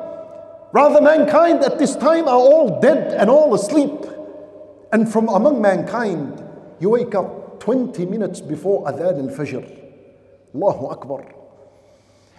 Rather, 0.72 1.02
mankind 1.02 1.64
at 1.64 1.80
this 1.80 1.96
time 1.96 2.28
are 2.28 2.36
all 2.38 2.80
dead 2.80 3.14
and 3.14 3.30
all 3.30 3.54
asleep. 3.54 3.92
And 4.92 5.12
from 5.12 5.30
among 5.30 5.62
mankind, 5.62 6.44
you 6.80 6.90
wake 6.90 7.16
up 7.16 7.60
20 7.60 8.06
minutes 8.06 8.42
before 8.42 8.86
Adhan 8.86 9.30
al 9.30 9.36
Fajr. 9.36 9.84
Allahu 10.56 10.88
Akbar 10.88 11.38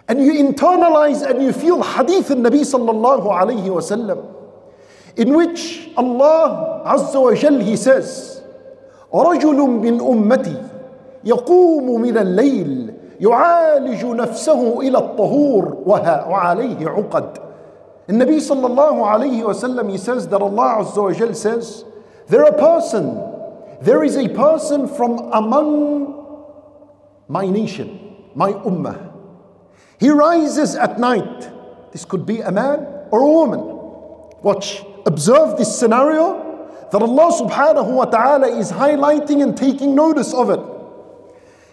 and 0.09 0.25
you 0.25 0.33
internalize 0.33 1.21
and 1.21 1.41
you 1.41 1.53
feel 1.53 1.81
hadith 1.83 2.31
al 2.31 2.37
Nabi 2.37 2.61
sallallahu 2.65 3.27
alayhi 3.29 3.69
wasallam. 3.69 4.35
in 5.15 5.33
which 5.35 5.87
Allah 5.95 6.81
Azza 6.85 7.21
wa 7.21 7.35
Jal, 7.35 7.59
He 7.59 7.77
says, 7.77 8.38
رجل 9.13 9.55
من 9.57 10.01
أمتي 10.01 10.63
يقوم 11.23 12.01
من 12.01 12.17
الليل 12.17 12.93
يعالج 13.19 14.05
نفسه 14.05 14.79
إلى 14.79 14.97
الطهور 14.97 15.77
وعليه 15.85 16.89
عقد 16.89 17.37
النبي 18.09 18.39
صلى 18.39 18.67
الله 18.67 19.05
عليه 19.07 19.43
وسلم 19.43 19.89
he 19.91 19.97
says 19.97 20.27
that 20.27 20.41
Allah 20.41 20.83
Azza 20.83 21.03
wa 21.03 21.33
says 21.33 21.85
there 22.27 22.43
a 22.43 22.53
person 22.53 23.21
there 23.81 24.03
is 24.03 24.15
a 24.15 24.29
person 24.29 24.87
from 24.87 25.19
among 25.33 26.25
my 27.27 27.45
nation 27.45 28.15
my 28.35 28.53
ummah 28.53 29.11
he 29.99 30.09
rises 30.09 30.75
at 30.75 30.99
night 30.99 31.49
this 31.91 32.05
could 32.05 32.25
be 32.25 32.39
a 32.41 32.51
man 32.51 32.87
or 33.11 33.21
a 33.21 33.27
woman 33.27 33.59
watch 34.41 34.83
observe 35.05 35.57
this 35.57 35.77
scenario 35.77 36.48
that 36.91 37.01
Allah 37.01 37.31
subhanahu 37.31 37.91
wa 37.91 38.05
ta'ala 38.05 38.57
is 38.57 38.71
highlighting 38.71 39.43
and 39.43 39.55
taking 39.55 39.95
notice 39.95 40.33
of 40.33 40.49
it. 40.49 40.59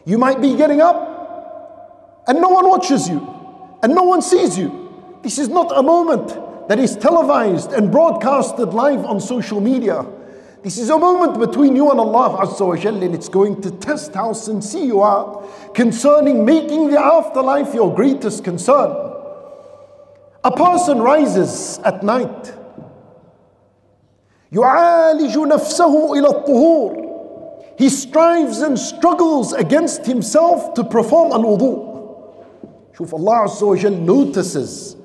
You 0.04 0.18
might 0.18 0.40
be 0.40 0.56
getting 0.56 0.80
up 0.80 2.24
and 2.26 2.40
no 2.40 2.48
one 2.48 2.68
watches 2.68 3.08
you 3.08 3.18
and 3.82 3.94
no 3.94 4.02
one 4.02 4.22
sees 4.22 4.58
you. 4.58 5.18
This 5.22 5.38
is 5.38 5.48
not 5.48 5.76
a 5.76 5.82
moment 5.82 6.28
that 6.68 6.78
is 6.78 6.96
televised 6.96 7.72
and 7.72 7.90
broadcasted 7.90 8.74
live 8.74 9.04
on 9.04 9.20
social 9.20 9.60
media. 9.60 10.04
This 10.62 10.78
is 10.78 10.90
a 10.90 10.98
moment 10.98 11.38
between 11.38 11.76
you 11.76 11.90
and 11.90 12.00
Allah 12.00 12.44
Azza 12.44 12.66
wa 12.66 12.74
Jalla, 12.74 13.04
and 13.04 13.14
it's 13.14 13.28
going 13.28 13.62
to 13.62 13.70
test 13.70 14.14
how 14.14 14.32
sincere 14.32 14.84
you 14.84 15.00
are 15.00 15.44
concerning 15.74 16.44
making 16.44 16.90
the 16.90 16.98
afterlife 16.98 17.72
your 17.72 17.94
greatest 17.94 18.42
concern. 18.42 18.90
A 20.42 20.50
person 20.50 20.98
rises 20.98 21.78
at 21.84 22.02
night 22.02 22.52
يعالج 24.51 25.37
نفسه 25.37 26.13
إلى 26.13 26.27
الطهور 26.27 27.01
He 27.77 27.89
strives 27.89 28.61
and 28.61 28.77
struggles 28.77 29.53
against 29.53 30.05
himself 30.05 30.73
to 30.75 30.83
perform 30.83 31.31
al-wudu. 31.31 31.87
شوف 32.93 33.13
Allah 33.13 33.47
Azza 33.47 33.65
wa 33.67 33.75
Jal 33.75 33.91
notices 33.91 34.95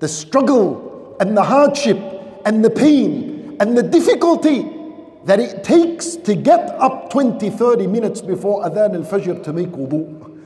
the 0.00 0.08
struggle 0.08 1.16
and 1.20 1.36
the 1.36 1.42
hardship 1.42 1.98
and 2.44 2.64
the 2.64 2.70
pain 2.70 3.56
and 3.60 3.76
the 3.78 3.82
difficulty 3.82 4.66
that 5.26 5.38
it 5.38 5.62
takes 5.62 6.16
to 6.16 6.34
get 6.34 6.70
up 6.80 7.10
20, 7.10 7.50
30 7.50 7.86
minutes 7.86 8.20
before 8.20 8.64
Adhan 8.64 8.94
al-Fajr 8.94 9.42
to 9.44 9.52
make 9.52 9.70
wudu. 9.70 10.40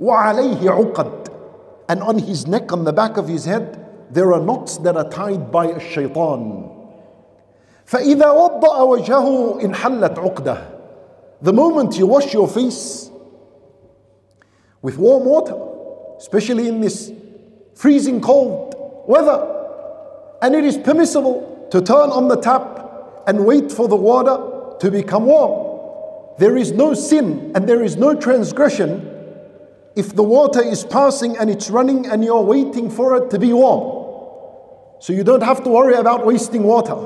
وعليه 0.00 0.70
عقد 0.70 1.28
And 1.88 2.02
on 2.02 2.18
his 2.18 2.46
neck, 2.46 2.72
on 2.72 2.84
the 2.84 2.92
back 2.92 3.16
of 3.16 3.28
his 3.28 3.44
head, 3.44 3.84
there 4.10 4.32
are 4.32 4.40
knots 4.40 4.78
that 4.78 4.96
are 4.96 5.08
tied 5.10 5.50
by 5.52 5.66
a 5.66 5.80
shaitan. 5.80 6.73
فإذا 7.90 8.30
وضأ 8.30 8.82
وجهه 8.82 9.60
انحلت 9.64 10.18
عقده 10.18 10.58
The 11.42 11.52
moment 11.52 11.96
you 11.98 12.06
wash 12.06 12.34
your 12.34 12.46
face 12.46 13.10
with 14.82 14.98
warm 14.98 15.24
water, 15.24 15.56
especially 16.18 16.68
in 16.68 16.80
this 16.80 17.10
freezing 17.74 18.20
cold 18.20 18.74
weather, 19.08 19.56
and 20.42 20.54
it 20.54 20.64
is 20.64 20.76
permissible 20.76 21.66
to 21.70 21.80
turn 21.80 22.10
on 22.10 22.28
the 22.28 22.36
tap 22.36 23.24
and 23.26 23.44
wait 23.46 23.72
for 23.72 23.88
the 23.88 23.96
water 23.96 24.36
to 24.80 24.90
become 24.90 25.26
warm. 25.26 26.36
There 26.38 26.56
is 26.56 26.72
no 26.72 26.94
sin 26.94 27.52
and 27.54 27.68
there 27.68 27.82
is 27.82 27.96
no 27.96 28.14
transgression 28.14 29.06
if 29.96 30.14
the 30.14 30.22
water 30.22 30.62
is 30.62 30.84
passing 30.84 31.36
and 31.36 31.50
it's 31.50 31.70
running 31.70 32.06
and 32.06 32.24
you're 32.24 32.40
waiting 32.40 32.90
for 32.90 33.16
it 33.16 33.30
to 33.30 33.38
be 33.38 33.52
warm. 33.52 33.82
So 35.00 35.12
you 35.12 35.24
don't 35.24 35.42
have 35.42 35.64
to 35.64 35.70
worry 35.70 35.94
about 35.94 36.26
wasting 36.26 36.62
water 36.62 36.96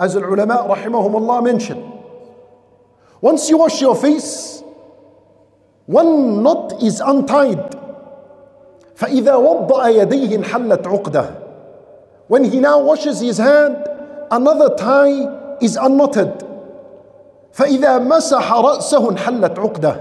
as 0.00 0.14
the 0.14 0.20
ulama 0.20 0.66
rahimahumullah 0.68 1.44
mentioned. 1.44 1.84
Once 3.20 3.48
you 3.48 3.58
wash 3.58 3.80
your 3.80 3.96
face, 3.96 4.62
one 5.86 6.42
knot 6.42 6.82
is 6.82 7.00
untied. 7.00 7.80
فإذا 8.96 9.34
وضأ 9.34 9.88
يديه 9.88 10.34
انحلت 10.36 10.86
عقده. 10.86 11.40
When 12.28 12.44
he 12.44 12.60
now 12.60 12.80
washes 12.80 13.20
his 13.20 13.38
hand, 13.38 13.76
another 14.30 14.74
tie 14.76 15.56
is 15.60 15.76
unknotted. 15.76 16.32
فإذا 17.52 17.98
مسح 17.98 18.52
رأسه 18.52 19.10
انحلت 19.10 19.58
عقده. 19.58 20.00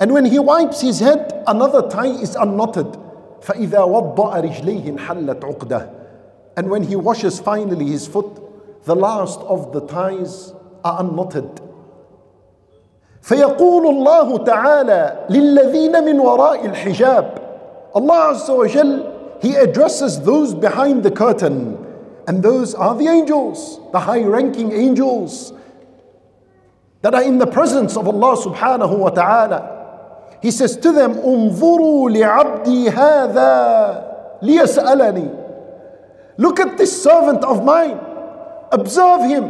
And 0.00 0.12
when 0.12 0.24
he 0.24 0.38
wipes 0.38 0.80
his 0.80 1.00
head, 1.00 1.42
another 1.46 1.88
tie 1.88 2.06
is 2.06 2.36
unknotted. 2.36 2.96
فإذا 3.40 3.80
وضأ 3.80 4.40
رجليه 4.40 4.88
انحلت 4.88 5.44
عقده. 5.44 5.90
And 6.56 6.70
when 6.70 6.82
he 6.82 6.96
washes 6.96 7.38
finally 7.40 7.86
his 7.86 8.06
foot, 8.06 8.41
the 8.84 8.94
last 8.96 9.40
of 9.40 9.72
the 9.72 9.80
ties 9.86 10.52
are 10.84 11.00
unknotted. 11.00 11.60
فيقول 13.22 13.86
الله 13.86 14.44
تعالى 14.44 15.26
للذين 15.30 16.04
من 16.04 16.20
وراء 16.20 16.64
الحجاب 16.66 17.38
Allah 17.94 18.34
Azza 18.34 18.56
wa 18.56 18.66
Jal, 18.66 19.38
He 19.40 19.54
addresses 19.54 20.20
those 20.20 20.54
behind 20.54 21.02
the 21.02 21.10
curtain 21.10 21.84
and 22.26 22.42
those 22.42 22.74
are 22.74 22.94
the 22.94 23.08
angels, 23.08 23.80
the 23.92 24.00
high 24.00 24.22
ranking 24.22 24.72
angels 24.72 25.52
that 27.02 27.14
are 27.14 27.22
in 27.22 27.38
the 27.38 27.46
presence 27.46 27.96
of 27.96 28.06
Allah 28.06 28.36
subhanahu 28.36 28.98
wa 28.98 29.08
ta'ala. 29.10 30.38
He 30.42 30.50
says 30.50 30.76
to 30.78 30.92
them, 30.92 31.14
انظروا 31.14 32.10
لعبدي 32.10 32.90
هذا 32.90 34.38
ليسألني 34.42 35.46
Look 36.38 36.60
at 36.60 36.78
this 36.78 37.02
servant 37.02 37.42
of 37.44 37.64
mine. 37.64 37.98
Observe 38.72 39.22
him. 39.22 39.44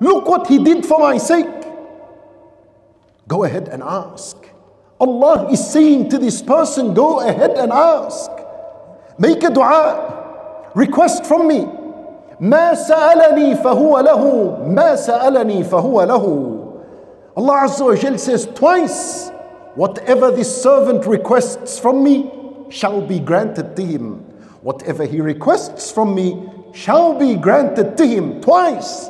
Look 0.00 0.26
what 0.28 0.46
he 0.46 0.62
did 0.62 0.86
for 0.86 0.98
my 0.98 1.18
sake. 1.18 1.46
Go 3.26 3.44
ahead 3.44 3.68
and 3.68 3.82
ask. 3.82 4.36
Allah 5.00 5.48
is 5.50 5.64
saying 5.70 6.10
to 6.10 6.18
this 6.18 6.42
person, 6.42 6.94
Go 6.94 7.20
ahead 7.20 7.52
and 7.52 7.72
ask. 7.72 8.30
Make 9.18 9.42
a 9.42 9.50
dua. 9.50 10.70
Request 10.74 11.26
from 11.26 11.48
me. 11.48 11.66
ما 12.40 12.74
سألني 12.74 13.54
فهو 13.54 13.98
له 14.00 14.22
ما 14.66 14.94
سألني 14.94 15.64
فهو 15.64 16.02
له 16.02 16.54
Allah 17.36 17.66
Azza 17.66 17.84
wa 17.84 17.94
Jal 17.94 18.18
says 18.18 18.46
twice 18.54 19.30
whatever 19.74 20.30
this 20.30 20.62
servant 20.62 21.06
requests 21.06 21.78
from 21.78 22.02
me 22.02 22.30
shall 22.68 23.00
be 23.00 23.18
granted 23.20 23.76
to 23.76 23.84
him 23.84 24.14
whatever 24.62 25.04
he 25.04 25.20
requests 25.20 25.90
from 25.90 26.14
me 26.14 26.48
shall 26.73 27.17
be 27.17 27.35
granted 27.35 27.95
to 27.97 28.05
him 28.05 28.41
twice. 28.41 29.09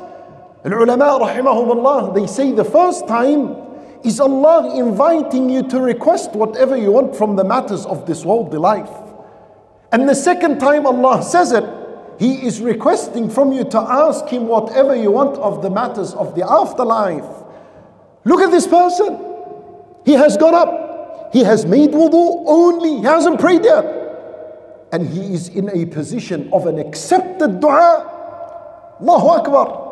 And 0.64 0.74
ulama 0.74 1.20
rahimahumullah, 1.26 2.14
they 2.14 2.28
say 2.28 2.52
the 2.52 2.66
first 2.66 3.08
time 3.08 3.56
is 4.04 4.20
Allah 4.20 4.78
inviting 4.78 5.50
you 5.50 5.64
to 5.70 5.80
request 5.80 6.34
whatever 6.34 6.76
you 6.76 6.92
want 6.92 7.16
from 7.16 7.36
the 7.36 7.44
matters 7.44 7.86
of 7.86 8.06
this 8.06 8.26
worldly 8.26 8.60
life. 8.60 8.92
And 9.94 10.08
the 10.08 10.16
second 10.16 10.60
time 10.60 10.86
Allah 10.86 11.24
says 11.24 11.54
it, 11.54 11.64
He 12.20 12.46
is 12.46 12.60
requesting 12.60 13.30
from 13.30 13.54
you 13.54 13.64
to 13.66 13.80
ask 13.80 14.28
Him 14.28 14.48
whatever 14.48 14.94
you 14.96 15.12
want 15.12 15.38
of 15.38 15.62
the 15.62 15.70
matters 15.70 16.14
of 16.14 16.36
the 16.36 16.50
afterlife. 16.50 17.26
Look 18.26 18.42
at 18.42 18.52
this 18.52 18.68
person. 18.68 19.20
He 20.06 20.14
has 20.14 20.36
got 20.36 20.54
up. 20.54 21.32
He 21.34 21.44
has 21.44 21.66
made 21.66 21.92
wudu 21.92 22.44
only. 22.46 22.98
He 22.98 23.04
hasn't 23.04 23.40
prayed 23.40 23.64
yet 23.64 24.03
and 24.93 25.07
he 25.09 25.35
is 25.35 25.49
in 25.49 25.69
a 25.71 25.87
position 25.87 26.49
of 26.53 26.67
an 26.67 26.79
accepted 26.79 27.61
dua. 27.61 28.97
Allahu 29.01 29.29
Akbar. 29.29 29.85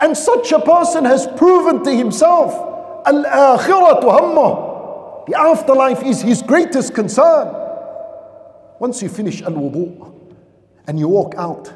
And 0.00 0.16
such 0.16 0.52
a 0.52 0.60
person 0.60 1.04
has 1.04 1.26
proven 1.36 1.82
to 1.84 1.90
himself, 1.94 2.52
Al-akhiratu 3.06 4.08
hammah. 4.10 5.26
The 5.26 5.38
afterlife 5.38 6.02
is 6.02 6.20
his 6.20 6.42
greatest 6.42 6.94
concern. 6.94 7.48
Once 8.80 9.00
you 9.02 9.08
finish 9.08 9.42
al-wudu 9.42 10.12
and 10.88 10.98
you 10.98 11.06
walk 11.08 11.34
out, 11.36 11.72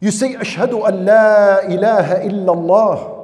you 0.00 0.10
say, 0.10 0.34
أشهد 0.34 0.72
أن 0.72 1.04
لا 1.04 1.60
إله 1.68 2.24
إلا 2.24 2.52
الله 2.52 3.16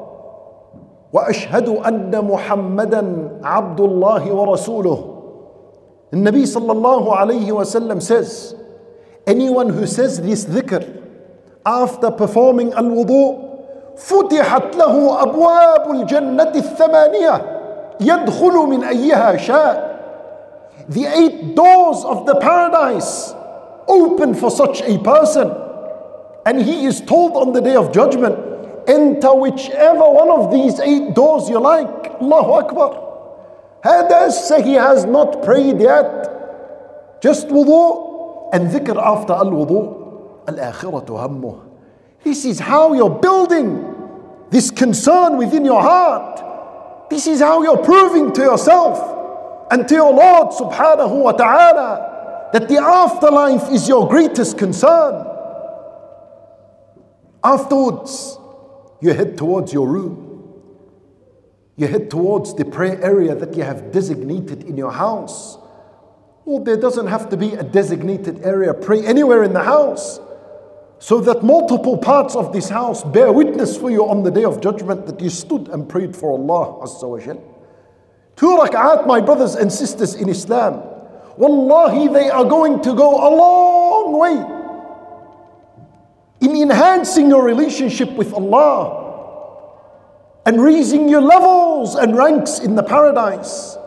وأشهد 1.13 1.69
أن 1.69 2.13
محمدا 2.25 3.31
عبد 3.45 3.81
الله 3.81 4.33
ورسوله 4.33 5.10
the 6.11 6.17
Nabi 6.19 6.43
sallallahu 6.43 7.15
alayhi 7.17 7.49
wasallam 7.49 8.01
says, 8.03 8.55
anyone 9.27 9.69
who 9.71 9.87
says 9.87 10.21
this 10.21 10.45
dhikr 10.45 11.03
after 11.65 12.11
performing 12.11 12.73
al-wudu, 12.73 13.47
فتحت 13.97 14.77
له 14.77 15.23
أبواب 15.23 15.91
الجنة 15.91 16.53
الثمانية 16.55 17.43
يدخل 18.01 18.53
من 18.53 18.85
أيها 18.85 19.37
شاء 19.37 19.97
The 20.89 21.07
eight 21.07 21.57
doors 21.57 22.05
of 22.05 22.27
the 22.27 22.35
paradise 22.37 23.35
open 23.89 24.35
for 24.35 24.51
such 24.51 24.83
a 24.83 24.99
person. 24.99 25.51
And 26.45 26.63
he 26.63 26.85
is 26.85 27.01
told 27.01 27.33
on 27.37 27.53
the 27.53 27.61
day 27.61 27.75
of 27.75 27.91
judgment, 27.91 28.37
enter 28.87 29.35
whichever 29.35 30.05
one 30.05 30.31
of 30.31 30.53
these 30.53 30.79
eight 30.79 31.15
doors 31.15 31.49
you 31.49 31.59
like. 31.59 32.21
Allahu 32.21 32.53
Akbar. 32.53 33.00
Say 33.84 34.62
he 34.64 34.74
has 34.74 35.06
not 35.06 35.44
prayed 35.44 35.80
yet. 35.80 37.22
Just 37.22 37.48
wudu 37.48 38.50
and 38.54 38.70
dhikr 38.70 38.98
after 39.02 39.34
al 39.34 39.52
wudu. 39.52 40.48
Al 40.48 40.56
akhiratu 40.56 41.18
hammuh. 41.18 41.68
This 42.24 42.46
is 42.46 42.60
how 42.60 42.94
you're 42.94 43.10
building 43.10 43.88
this 44.52 44.70
concern 44.70 45.38
within 45.38 45.66
your 45.66 45.82
heart. 45.82 47.10
This 47.10 47.26
is 47.28 47.40
how 47.42 47.64
you're 47.64 47.84
proving 47.84 48.32
to 48.34 48.42
yourself 48.42 49.00
and 49.72 49.88
to 49.88 49.96
your 49.96 50.14
Lord 50.14 50.50
subhanahu 50.50 51.24
wa 51.24 51.32
ta'ala 51.32 52.50
that 52.54 52.68
the 52.68 52.78
afterlife 52.78 53.72
is 53.72 53.88
your 53.88 54.08
greatest 54.08 54.58
concern. 54.58 55.26
Afterwards, 57.44 58.38
you 59.02 59.14
head 59.14 59.38
towards 59.38 59.74
your 59.74 59.88
room. 59.88 60.21
You 61.82 61.88
head 61.88 62.12
towards 62.12 62.54
the 62.54 62.64
prayer 62.64 63.04
area 63.04 63.34
that 63.34 63.58
you 63.58 63.64
have 63.64 63.92
designated 63.92 64.66
in 64.66 64.78
your 64.78 64.92
house. 64.92 65.58
Well, 66.46 66.64
there 66.64 66.78
doesn't 66.78 67.08
have 67.08 67.30
to 67.30 67.38
be 67.38 67.56
a 67.56 67.64
designated 67.64 68.44
area. 68.44 68.72
Pray 68.72 69.04
anywhere 69.04 69.42
in 69.42 69.52
the 69.54 69.64
house 69.64 70.20
so 71.00 71.20
that 71.22 71.42
multiple 71.42 71.98
parts 71.98 72.36
of 72.36 72.54
this 72.54 72.70
house 72.70 73.04
bear 73.04 73.32
witness 73.32 73.76
for 73.76 73.90
you 73.90 74.08
on 74.08 74.22
the 74.22 74.30
day 74.30 74.44
of 74.44 74.62
judgment 74.62 75.08
that 75.08 75.20
you 75.20 75.32
stood 75.32 75.70
and 75.70 75.90
prayed 75.90 76.16
for 76.16 76.34
Allah. 76.34 76.86
Two 78.36 78.58
rak'at, 78.62 79.08
my 79.08 79.20
brothers 79.20 79.56
and 79.56 79.74
sisters 79.74 80.14
in 80.14 80.30
Islam. 80.30 80.84
Wallahi, 81.36 82.10
they 82.10 82.30
are 82.30 82.46
going 82.46 82.80
to 82.84 82.94
go 82.94 83.10
a 83.10 83.30
long 83.36 84.20
way 84.20 84.38
in 86.48 86.56
enhancing 86.62 87.28
your 87.28 87.44
relationship 87.44 88.12
with 88.12 88.36
Allah 88.36 89.01
and 90.46 90.62
raising 90.62 91.08
your 91.08 91.22
levels 91.22 91.96
and 91.96 92.16
ranks 92.18 92.60
in 92.60 92.76
the 92.76 92.84
paradise. 92.84 93.78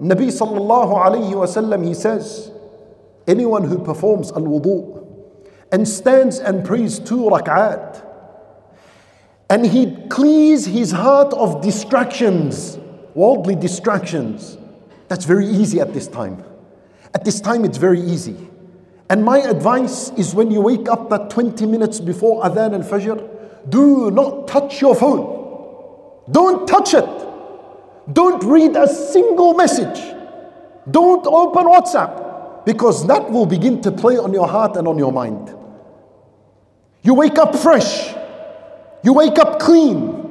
Nabi 0.00 0.28
sallallahu 0.28 0.94
alayhi 0.94 1.32
wasallam 1.32 1.86
he 1.86 1.94
says, 1.94 2.50
anyone 3.26 3.64
who 3.64 3.78
performs 3.78 4.30
al-wudu 4.32 5.02
and 5.72 5.88
stands 5.88 6.38
and 6.38 6.64
prays 6.64 6.98
two 6.98 7.28
rak'at 7.30 8.06
and 9.48 9.64
he 9.64 9.96
clears 10.08 10.66
his 10.66 10.90
heart 10.90 11.32
of 11.34 11.62
distractions, 11.62 12.78
worldly 13.14 13.54
distractions. 13.54 14.58
That's 15.08 15.24
very 15.24 15.46
easy 15.46 15.80
at 15.80 15.94
this 15.94 16.08
time. 16.08 16.42
At 17.14 17.24
this 17.24 17.40
time, 17.40 17.64
it's 17.64 17.78
very 17.78 18.00
easy. 18.00 18.36
And 19.08 19.24
my 19.24 19.38
advice 19.38 20.10
is 20.10 20.34
when 20.34 20.50
you 20.50 20.60
wake 20.60 20.88
up 20.88 21.10
that 21.10 21.30
20 21.30 21.64
minutes 21.66 22.00
before 22.00 22.42
Adhan 22.42 22.74
al 22.74 22.82
Fajr, 22.82 23.70
do 23.70 24.10
not 24.10 24.48
touch 24.48 24.80
your 24.80 24.96
phone. 24.96 25.35
Don't 26.30 26.66
touch 26.66 26.94
it. 26.94 27.08
Don't 28.12 28.42
read 28.44 28.76
a 28.76 28.88
single 28.88 29.54
message. 29.54 30.14
Don't 30.90 31.26
open 31.26 31.66
WhatsApp 31.66 32.64
because 32.64 33.06
that 33.06 33.30
will 33.30 33.46
begin 33.46 33.80
to 33.82 33.92
play 33.92 34.16
on 34.18 34.32
your 34.32 34.46
heart 34.46 34.76
and 34.76 34.86
on 34.86 34.98
your 34.98 35.12
mind. 35.12 35.54
You 37.02 37.14
wake 37.14 37.38
up 37.38 37.54
fresh. 37.54 38.14
You 39.02 39.12
wake 39.12 39.38
up 39.38 39.60
clean. 39.60 40.24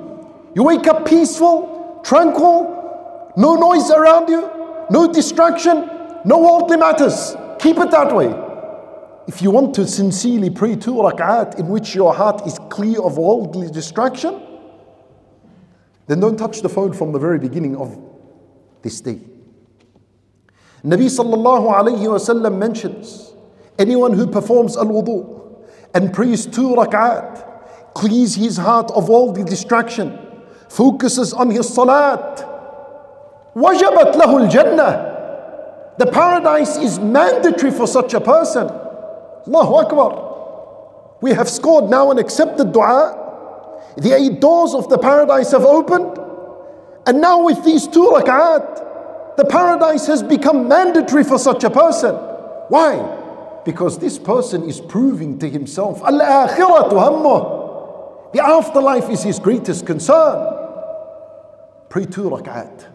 You 0.56 0.64
wake 0.64 0.88
up 0.88 1.06
peaceful, 1.06 2.02
tranquil, 2.04 3.34
no 3.36 3.56
noise 3.56 3.92
around 3.92 4.30
you, 4.30 4.50
no 4.90 5.12
distraction, 5.12 5.90
no 6.24 6.40
worldly 6.40 6.78
matters. 6.78 7.36
Keep 7.60 7.78
it 7.80 7.92
that 7.92 8.16
way. 8.16 8.34
If 9.28 9.42
you 9.42 9.52
want 9.52 9.74
to 9.76 9.88
sincerely 9.88 10.50
pray 10.50 10.76
two 10.76 10.94
rak'at 10.94 11.60
in 11.60 11.68
which 11.68 11.96
your 11.96 12.14
heart 12.14 12.46
is 12.48 12.60
clear 12.70 13.02
of 13.02 13.18
worldly 13.18 13.70
distraction, 13.70 14.42
then 16.08 16.20
don't 16.20 16.38
touch 16.38 16.62
the 16.62 16.70
phone 16.70 16.94
from 16.94 17.12
the 17.12 17.20
very 17.20 17.40
beginning 17.40 17.76
of 17.76 17.98
this 18.82 19.02
day. 19.02 19.20
Nabi 20.84 21.08
sallallahu 21.10 21.74
alayhi 21.74 22.06
wasallam 22.06 22.58
mentions 22.60 23.34
anyone 23.80 24.14
who 24.14 24.28
performs 24.28 24.78
al 24.78 24.86
wudu 24.86 25.66
and 25.96 26.14
prays 26.14 26.46
two 26.46 26.76
rak'at, 26.76 27.94
clears 27.96 28.36
his 28.36 28.58
heart 28.58 28.92
of 28.92 29.10
all 29.10 29.32
the 29.32 29.44
distraction, 29.44 30.20
focuses 30.70 31.34
on 31.34 31.50
his 31.50 31.68
salat, 31.74 32.38
wajabat 33.56 34.14
lahu 34.14 34.44
al 34.44 34.52
jannah. 34.52 35.12
The 35.98 36.06
paradise 36.06 36.78
is 36.78 37.00
mandatory 37.00 37.72
for 37.72 37.88
such 37.88 38.14
a 38.14 38.20
person. 38.20 38.68
Allahu 39.48 39.76
Akbar. 39.76 41.18
We 41.22 41.32
have 41.32 41.50
scored 41.50 41.90
now 41.90 42.12
and 42.12 42.20
accepted 42.20 42.74
dua 42.74 43.25
the 43.97 44.13
eight 44.15 44.41
doors 44.41 44.75
of 44.75 44.89
the 44.89 44.99
paradise 44.99 45.53
have 45.53 45.65
opened. 45.65 46.19
And 47.07 47.21
now, 47.21 47.45
with 47.45 47.65
these 47.65 47.87
two 47.87 48.07
rak'at, 48.15 49.37
the 49.37 49.45
paradise 49.45 50.07
has 50.07 50.23
become 50.23 50.69
mandatory 50.69 51.25
for 51.25 51.39
such 51.39 51.65
a 51.65 51.71
person. 51.71 52.15
Why? 52.15 53.63
Because 53.65 53.99
this 53.99 54.19
person 54.19 54.69
is 54.69 54.81
proving 54.81 55.39
to 55.39 55.49
himself, 55.49 56.03
Al 56.03 56.19
The 58.33 58.43
afterlife 58.43 59.11
is 59.11 59.23
his 59.23 59.39
greatest 59.39 59.87
concern. 59.87 60.57
Pray 61.89 62.05
two 62.05 62.31
rak'at. 62.31 62.87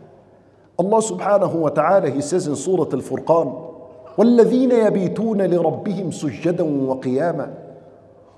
Allah 0.77 1.01
subhanahu 1.01 1.53
wa 1.53 1.69
ta'ala, 1.69 2.11
He 2.11 2.21
says 2.21 2.47
in 2.47 2.55
Surah 2.55 2.91
Al 2.91 3.01
Furqan, 3.01 3.71
والذين 4.17 4.71
يبيتون 4.71 5.41
لربهم 5.41 6.11
سجدا 6.11 6.63
وقياما 6.63 7.58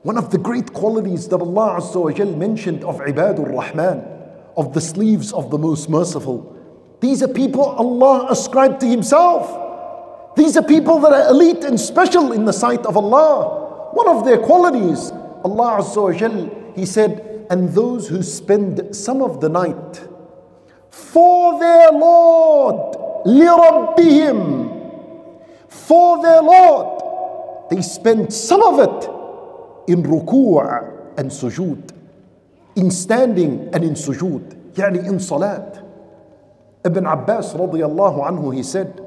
one 0.04 0.18
of 0.18 0.32
the 0.32 0.38
great 0.38 0.74
qualities 0.74 1.28
that 1.28 1.42
Allah 1.42 1.80
Azza 1.82 2.38
mentioned 2.38 2.84
of 2.84 3.00
Ibadur 3.00 3.50
Rahman, 3.52 4.00
of 4.56 4.74
the 4.74 4.80
sleeves 4.80 5.34
of 5.34 5.52
the 5.52 5.58
most 5.58 5.90
merciful. 5.90 6.56
These 7.02 7.22
are 7.24 7.28
people 7.28 7.64
Allah 7.64 8.28
ascribed 8.30 8.80
to 8.82 8.88
Himself. 8.88 10.36
These 10.38 10.56
are 10.56 10.64
people 10.64 11.00
that 11.00 11.12
are 11.12 11.30
elite 11.30 11.64
and 11.64 11.80
special 11.80 12.32
in 12.32 12.46
the 12.46 12.54
sight 12.54 12.86
of 12.86 12.96
Allah. 12.96 13.90
One 13.94 14.08
of 14.08 14.24
their 14.24 14.38
qualities, 14.38 15.12
Allah 15.44 15.80
Azza 15.82 16.76
He 16.78 16.86
said, 16.86 17.46
and 17.50 17.70
those 17.74 18.08
who 18.08 18.24
spend 18.24 18.96
some 18.96 19.22
of 19.22 19.42
the 19.42 19.50
night 19.50 20.08
for 20.90 21.60
their 21.60 21.92
Lord, 21.92 22.96
لِرَبِّهِمْ 23.26 24.40
For 25.70 26.22
their 26.22 26.42
Lord, 26.42 27.04
they 27.70 27.82
spend 27.82 28.34
some 28.34 28.62
of 28.64 28.80
it 28.80 29.10
in 29.88 30.04
ruku' 30.04 31.18
and 31.18 31.32
sujood, 31.32 31.92
in 32.76 32.92
standing 32.92 33.70
and 33.74 33.84
in 33.84 33.94
sujood, 33.94 34.74
يعني 34.74 35.08
in 35.08 35.20
salat. 35.20 35.84
Ibn 36.86 37.06
Abbas 37.06 37.54
radiallahu 37.54 38.26
anhu, 38.26 38.56
he 38.56 38.64
said, 38.64 39.04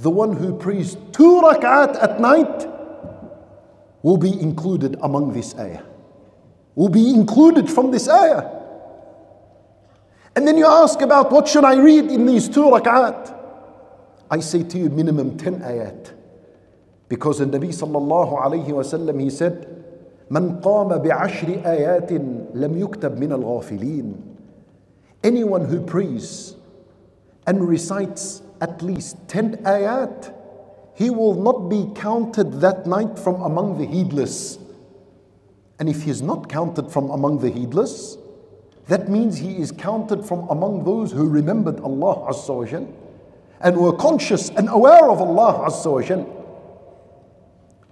the 0.00 0.08
one 0.08 0.34
who 0.34 0.56
prays 0.56 0.96
two 1.12 1.42
rak'at 1.42 2.02
at 2.02 2.20
night 2.20 2.66
will 4.02 4.16
be 4.16 4.32
included 4.40 4.96
among 5.02 5.34
this 5.34 5.54
ayah. 5.58 5.82
Will 6.74 6.88
be 6.88 7.10
included 7.10 7.68
from 7.68 7.90
this 7.90 8.08
ayah. 8.08 8.48
And 10.34 10.48
then 10.48 10.56
you 10.56 10.64
ask 10.64 11.02
about 11.02 11.30
what 11.30 11.48
should 11.48 11.64
I 11.64 11.76
read 11.76 12.06
in 12.06 12.24
these 12.24 12.48
two 12.48 12.62
rak'at? 12.62 13.36
I 14.30 14.40
say 14.40 14.62
to 14.62 14.78
you 14.78 14.88
minimum 14.88 15.36
10 15.36 15.60
ayat. 15.60 16.14
Because 17.10 17.40
the 17.40 17.44
Nabi 17.44 17.68
sallallahu 17.68 18.40
alayhi 18.40 18.68
wasallam 18.68 19.20
he 19.20 19.28
said, 19.28 19.83
من 20.30 20.60
قام 20.60 20.88
بعشر 20.88 21.48
آيات 21.66 22.12
لم 22.54 22.78
يكتب 22.78 23.18
من 23.18 23.32
الغافلين 23.32 24.14
Anyone 25.22 25.66
who 25.66 25.80
prays 25.82 26.56
and 27.46 27.68
recites 27.68 28.40
at 28.60 28.80
least 28.80 29.16
10 29.28 29.58
ayat, 29.64 30.34
he 30.94 31.10
will 31.10 31.34
not 31.34 31.68
be 31.68 31.90
counted 31.94 32.60
that 32.60 32.86
night 32.86 33.18
from 33.18 33.40
among 33.42 33.78
the 33.78 33.86
heedless. 33.86 34.58
And 35.78 35.88
if 35.88 36.02
he 36.02 36.10
is 36.10 36.22
not 36.22 36.48
counted 36.48 36.90
from 36.90 37.10
among 37.10 37.40
the 37.40 37.50
heedless, 37.50 38.16
that 38.88 39.08
means 39.08 39.38
he 39.38 39.56
is 39.56 39.72
counted 39.72 40.24
from 40.24 40.48
among 40.48 40.84
those 40.84 41.12
who 41.12 41.28
remembered 41.28 41.80
Allah 41.80 42.32
Azza 42.32 42.54
wa 42.54 42.64
Jal 42.64 42.88
and 43.60 43.76
were 43.76 43.92
conscious 43.92 44.48
and 44.50 44.68
aware 44.68 45.10
of 45.10 45.20
Allah 45.20 45.68
Azza 45.68 45.92
wa 45.92 46.02
Jal. 46.02 46.26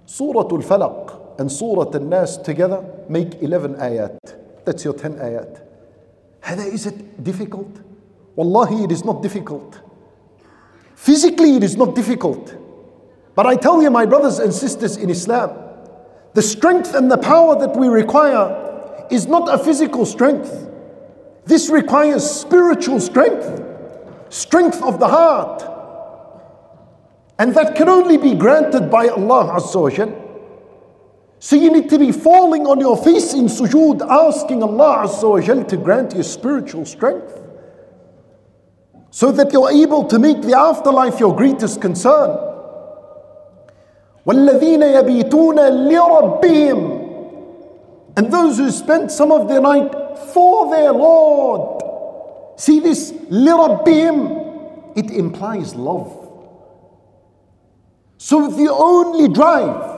Surah 0.05 0.41
Al-Falaq 0.41 1.02
and 1.38 1.50
Surah 1.50 1.90
An-Nas 1.90 2.38
together 2.38 2.84
make 3.08 3.42
11 3.42 3.74
ayat. 3.74 4.18
That's 4.64 4.84
your 4.84 4.94
10 4.94 5.14
ayat. 5.14 5.62
Hada, 6.42 6.66
is 6.66 6.86
it 6.86 7.22
difficult? 7.22 7.80
Wallahi, 8.36 8.84
it 8.84 8.92
is 8.92 9.04
not 9.04 9.22
difficult. 9.22 9.80
Physically, 10.94 11.56
it 11.56 11.64
is 11.64 11.76
not 11.76 11.94
difficult. 11.94 12.54
But 13.34 13.46
I 13.46 13.56
tell 13.56 13.82
you, 13.82 13.90
my 13.90 14.06
brothers 14.06 14.38
and 14.38 14.52
sisters 14.52 14.96
in 14.96 15.10
Islam, 15.10 15.50
the 16.34 16.42
strength 16.42 16.94
and 16.94 17.10
the 17.10 17.18
power 17.18 17.58
that 17.58 17.76
we 17.76 17.88
require 17.88 19.06
is 19.10 19.26
not 19.26 19.52
a 19.52 19.62
physical 19.62 20.06
strength. 20.06 20.68
This 21.44 21.68
requires 21.68 22.28
spiritual 22.28 23.00
strength, 23.00 23.62
strength 24.30 24.82
of 24.82 24.98
the 24.98 25.08
heart. 25.08 25.62
And 27.38 27.54
that 27.54 27.74
can 27.76 27.88
only 27.88 28.16
be 28.16 28.34
granted 28.34 28.90
by 28.90 29.08
Allah 29.08 29.58
Azza 29.58 29.80
wa 29.80 29.90
Jalla. 29.90 30.23
So 31.43 31.55
you 31.55 31.71
need 31.71 31.89
to 31.89 31.97
be 31.97 32.11
falling 32.11 32.67
on 32.67 32.79
your 32.79 32.97
face 32.97 33.33
in 33.33 33.45
sujood, 33.45 34.01
asking 34.01 34.61
Allah 34.61 35.07
Azza 35.07 35.29
wa 35.29 35.39
Jal 35.39 35.63
to 35.65 35.77
grant 35.77 36.13
you 36.15 36.23
spiritual 36.23 36.85
strength. 36.85 37.39
So 39.11 39.31
that 39.31 39.53
you're 39.53 39.71
able 39.71 40.05
to 40.05 40.19
make 40.19 40.41
the 40.41 40.57
afterlife 40.57 41.19
your 41.19 41.35
greatest 41.35 41.81
concern. 41.81 42.31
وَالَّذِينَ 44.25 44.83
يَبِيتُونَ 44.83 45.57
لِرَبِّهِمْ 45.89 46.99
and 48.17 48.31
those 48.33 48.57
who 48.57 48.69
spent 48.69 49.11
some 49.11 49.31
of 49.31 49.47
their 49.47 49.61
night 49.61 49.93
for 50.33 50.69
their 50.75 50.91
Lord. 50.91 51.81
See 52.59 52.81
this, 52.81 53.13
لِرَبِّهِمْ, 53.13 54.97
it 54.97 55.09
implies 55.09 55.73
love. 55.73 56.11
So 58.17 58.49
the 58.49 58.69
only 58.69 59.29
drive 59.29 59.92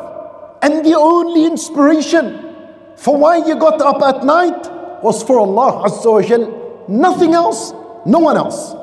and 0.65 0.85
the 0.85 0.95
only 0.97 1.45
inspiration 1.45 2.55
for 2.97 3.17
why 3.17 3.37
you 3.37 3.55
got 3.55 3.81
up 3.81 4.01
at 4.03 4.23
night 4.23 5.03
was 5.03 5.23
for 5.23 5.39
Allah 5.39 5.89
Azza 5.89 6.11
wa 6.11 6.21
Jal. 6.21 6.85
Nothing 6.87 7.33
else, 7.33 7.71
no 8.05 8.19
one 8.19 8.37
else. 8.37 8.73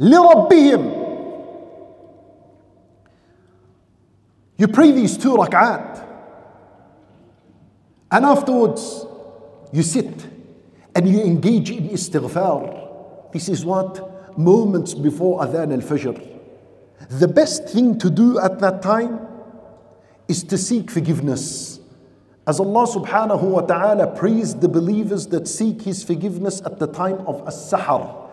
لِرَبِّهِمْ 0.00 1.06
You 4.56 4.66
pray 4.66 4.90
these 4.90 5.16
two 5.16 5.36
rak'at. 5.36 6.04
And 8.10 8.24
afterwards, 8.24 9.06
you 9.72 9.82
sit 9.82 10.26
and 10.94 11.08
you 11.08 11.22
engage 11.22 11.70
in 11.70 11.88
istighfar. 11.90 13.32
This 13.32 13.48
is 13.48 13.64
what? 13.64 14.36
Moments 14.36 14.94
before 14.94 15.40
Adhan 15.40 15.72
al 15.72 15.80
Fajr. 15.80 16.38
The 17.08 17.28
best 17.28 17.68
thing 17.68 17.98
to 17.98 18.10
do 18.10 18.38
at 18.40 18.58
that 18.58 18.82
time 18.82 19.20
is 20.28 20.42
to 20.44 20.58
seek 20.58 20.90
forgiveness. 20.90 21.80
As 22.46 22.60
Allah 22.60 22.86
subhanahu 22.86 23.42
wa 23.42 23.60
ta'ala 23.60 24.06
praised 24.16 24.60
the 24.60 24.68
believers 24.68 25.26
that 25.28 25.46
seek 25.48 25.82
His 25.82 26.02
forgiveness 26.02 26.62
at 26.64 26.78
the 26.78 26.86
time 26.86 27.18
of 27.26 27.46
as-sahar, 27.46 28.28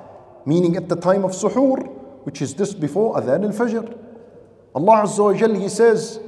meaning 0.46 0.76
at 0.78 0.88
the 0.90 0.96
time 0.96 1.26
of 1.26 1.32
suhoor, 1.32 1.86
which 2.26 2.42
is 2.42 2.54
just 2.54 2.80
before 2.80 3.16
Adhan 3.20 3.44
al-Fajr. 3.46 3.98
Allah 4.74 5.04
Azza 5.04 5.24
wa 5.24 5.34
Jal, 5.34 5.54
He 5.56 5.70
says, 5.70 6.20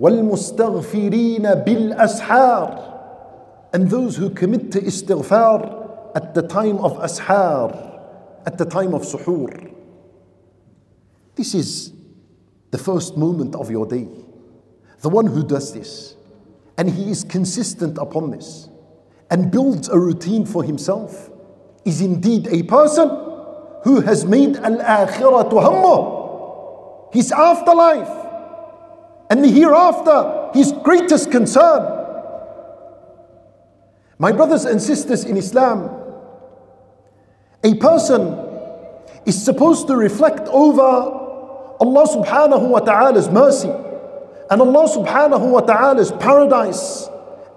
وَالْمُسْتَغْفِرِينَ 0.00 1.64
بِالْأَسْحَارِ 1.64 2.98
And 3.72 3.90
those 3.90 4.16
who 4.16 4.30
commit 4.30 4.72
to 4.72 4.80
istighfar 4.80 6.14
at 6.14 6.34
the 6.34 6.42
time 6.42 6.78
of 6.78 6.98
ashar, 7.02 7.72
at 8.46 8.58
the 8.58 8.64
time 8.64 8.94
of 8.94 9.02
suhoor. 9.02 9.72
This 11.36 11.54
is 11.54 11.92
the 12.70 12.78
first 12.78 13.16
moment 13.16 13.54
of 13.54 13.70
your 13.70 13.86
day. 13.86 14.08
The 15.01 15.09
one 15.09 15.27
who 15.27 15.43
does 15.43 15.73
this, 15.73 16.15
and 16.77 16.89
he 16.89 17.11
is 17.11 17.23
consistent 17.23 17.97
upon 17.97 18.31
this, 18.31 18.69
and 19.29 19.51
builds 19.51 19.89
a 19.89 19.99
routine 19.99 20.45
for 20.45 20.63
himself, 20.63 21.29
is 21.85 22.01
indeed 22.01 22.47
a 22.47 22.63
person 22.63 23.09
who 23.83 24.01
has 24.01 24.25
made 24.25 24.57
al 24.57 24.77
akhirah 24.77 25.49
hammuh, 25.51 27.13
his 27.13 27.31
afterlife, 27.31 28.09
and 29.29 29.43
the 29.43 29.49
hereafter, 29.49 30.49
his 30.53 30.71
greatest 30.83 31.31
concern. 31.31 31.93
My 34.17 34.31
brothers 34.31 34.65
and 34.65 34.81
sisters 34.81 35.25
in 35.25 35.37
Islam, 35.37 35.91
a 37.63 37.75
person 37.75 38.39
is 39.25 39.43
supposed 39.43 39.87
to 39.87 39.95
reflect 39.95 40.47
over 40.47 40.81
Allah 41.79 42.07
subhanahu 42.07 42.69
wa 42.69 42.79
ta'ala's 42.79 43.29
mercy 43.29 43.71
and 44.49 44.61
Allah 44.61 44.87
subhanahu 44.87 45.51
wa 45.51 45.61
ta'ala's 45.61 46.11
paradise 46.13 47.07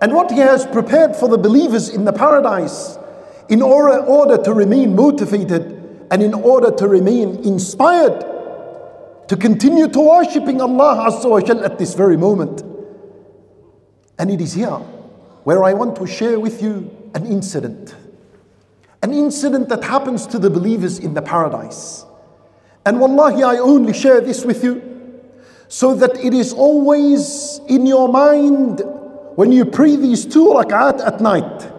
and 0.00 0.12
what 0.12 0.30
He 0.30 0.38
has 0.38 0.66
prepared 0.66 1.14
for 1.14 1.28
the 1.28 1.38
believers 1.38 1.88
in 1.88 2.04
the 2.04 2.12
paradise 2.12 2.98
in 3.48 3.62
order, 3.62 3.98
order 3.98 4.42
to 4.42 4.52
remain 4.52 4.96
motivated 4.96 6.06
and 6.10 6.22
in 6.22 6.34
order 6.34 6.70
to 6.70 6.88
remain 6.88 7.36
inspired 7.44 8.24
to 9.28 9.36
continue 9.36 9.86
to 9.88 10.00
worshipping 10.00 10.60
Allah 10.60 11.08
Azza 11.08 11.30
wa 11.30 11.40
Jal 11.40 11.64
at 11.64 11.78
this 11.78 11.94
very 11.94 12.16
moment. 12.16 12.62
And 14.18 14.30
it 14.30 14.40
is 14.40 14.54
here 14.54 14.80
where 15.44 15.62
I 15.62 15.72
want 15.72 15.96
to 15.96 16.06
share 16.06 16.40
with 16.40 16.60
you 16.60 16.90
an 17.14 17.26
incident. 17.26 17.94
An 19.02 19.14
incident 19.14 19.68
that 19.68 19.84
happens 19.84 20.26
to 20.26 20.38
the 20.38 20.50
believers 20.50 20.98
in 20.98 21.14
the 21.14 21.22
paradise. 21.22 22.04
And 22.84 23.00
wallahi, 23.00 23.44
I 23.44 23.56
only 23.58 23.92
share 23.92 24.20
this 24.20 24.44
with 24.44 24.64
you 24.64 24.89
so 25.70 25.94
that 25.94 26.18
it 26.18 26.34
is 26.34 26.52
always 26.52 27.60
in 27.68 27.86
your 27.86 28.08
mind 28.08 28.82
when 29.36 29.52
you 29.52 29.64
pray 29.64 29.94
these 29.94 30.26
two 30.26 30.48
rak'at 30.48 31.00
at 31.06 31.20
night. 31.20 31.70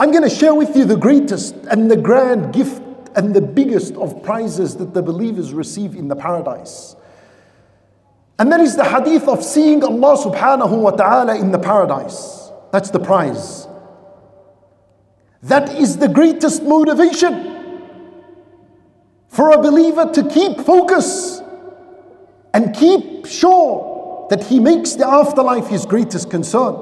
I'm 0.00 0.10
going 0.10 0.24
to 0.24 0.34
share 0.34 0.52
with 0.52 0.76
you 0.76 0.84
the 0.84 0.96
greatest 0.96 1.54
and 1.70 1.88
the 1.88 1.96
grand 1.96 2.52
gift 2.52 2.82
and 3.14 3.32
the 3.32 3.40
biggest 3.40 3.94
of 3.94 4.24
prizes 4.24 4.76
that 4.78 4.92
the 4.92 5.02
believers 5.02 5.54
receive 5.54 5.94
in 5.94 6.08
the 6.08 6.16
paradise. 6.16 6.96
And 8.40 8.50
that 8.50 8.58
is 8.58 8.74
the 8.74 8.84
hadith 8.84 9.28
of 9.28 9.44
seeing 9.44 9.84
Allah 9.84 10.16
subhanahu 10.16 10.82
wa 10.82 10.90
ta'ala 10.90 11.36
in 11.38 11.52
the 11.52 11.60
paradise. 11.60 12.50
That's 12.72 12.90
the 12.90 12.98
prize. 12.98 13.68
That 15.44 15.78
is 15.78 15.98
the 15.98 16.08
greatest 16.08 16.64
motivation 16.64 17.78
for 19.28 19.52
a 19.52 19.58
believer 19.58 20.10
to 20.12 20.28
keep 20.28 20.58
focus 20.58 21.39
and 22.52 22.74
keep 22.74 23.26
sure 23.26 24.26
that 24.30 24.44
he 24.44 24.60
makes 24.60 24.94
the 24.94 25.06
afterlife 25.06 25.68
his 25.68 25.86
greatest 25.86 26.30
concern. 26.30 26.74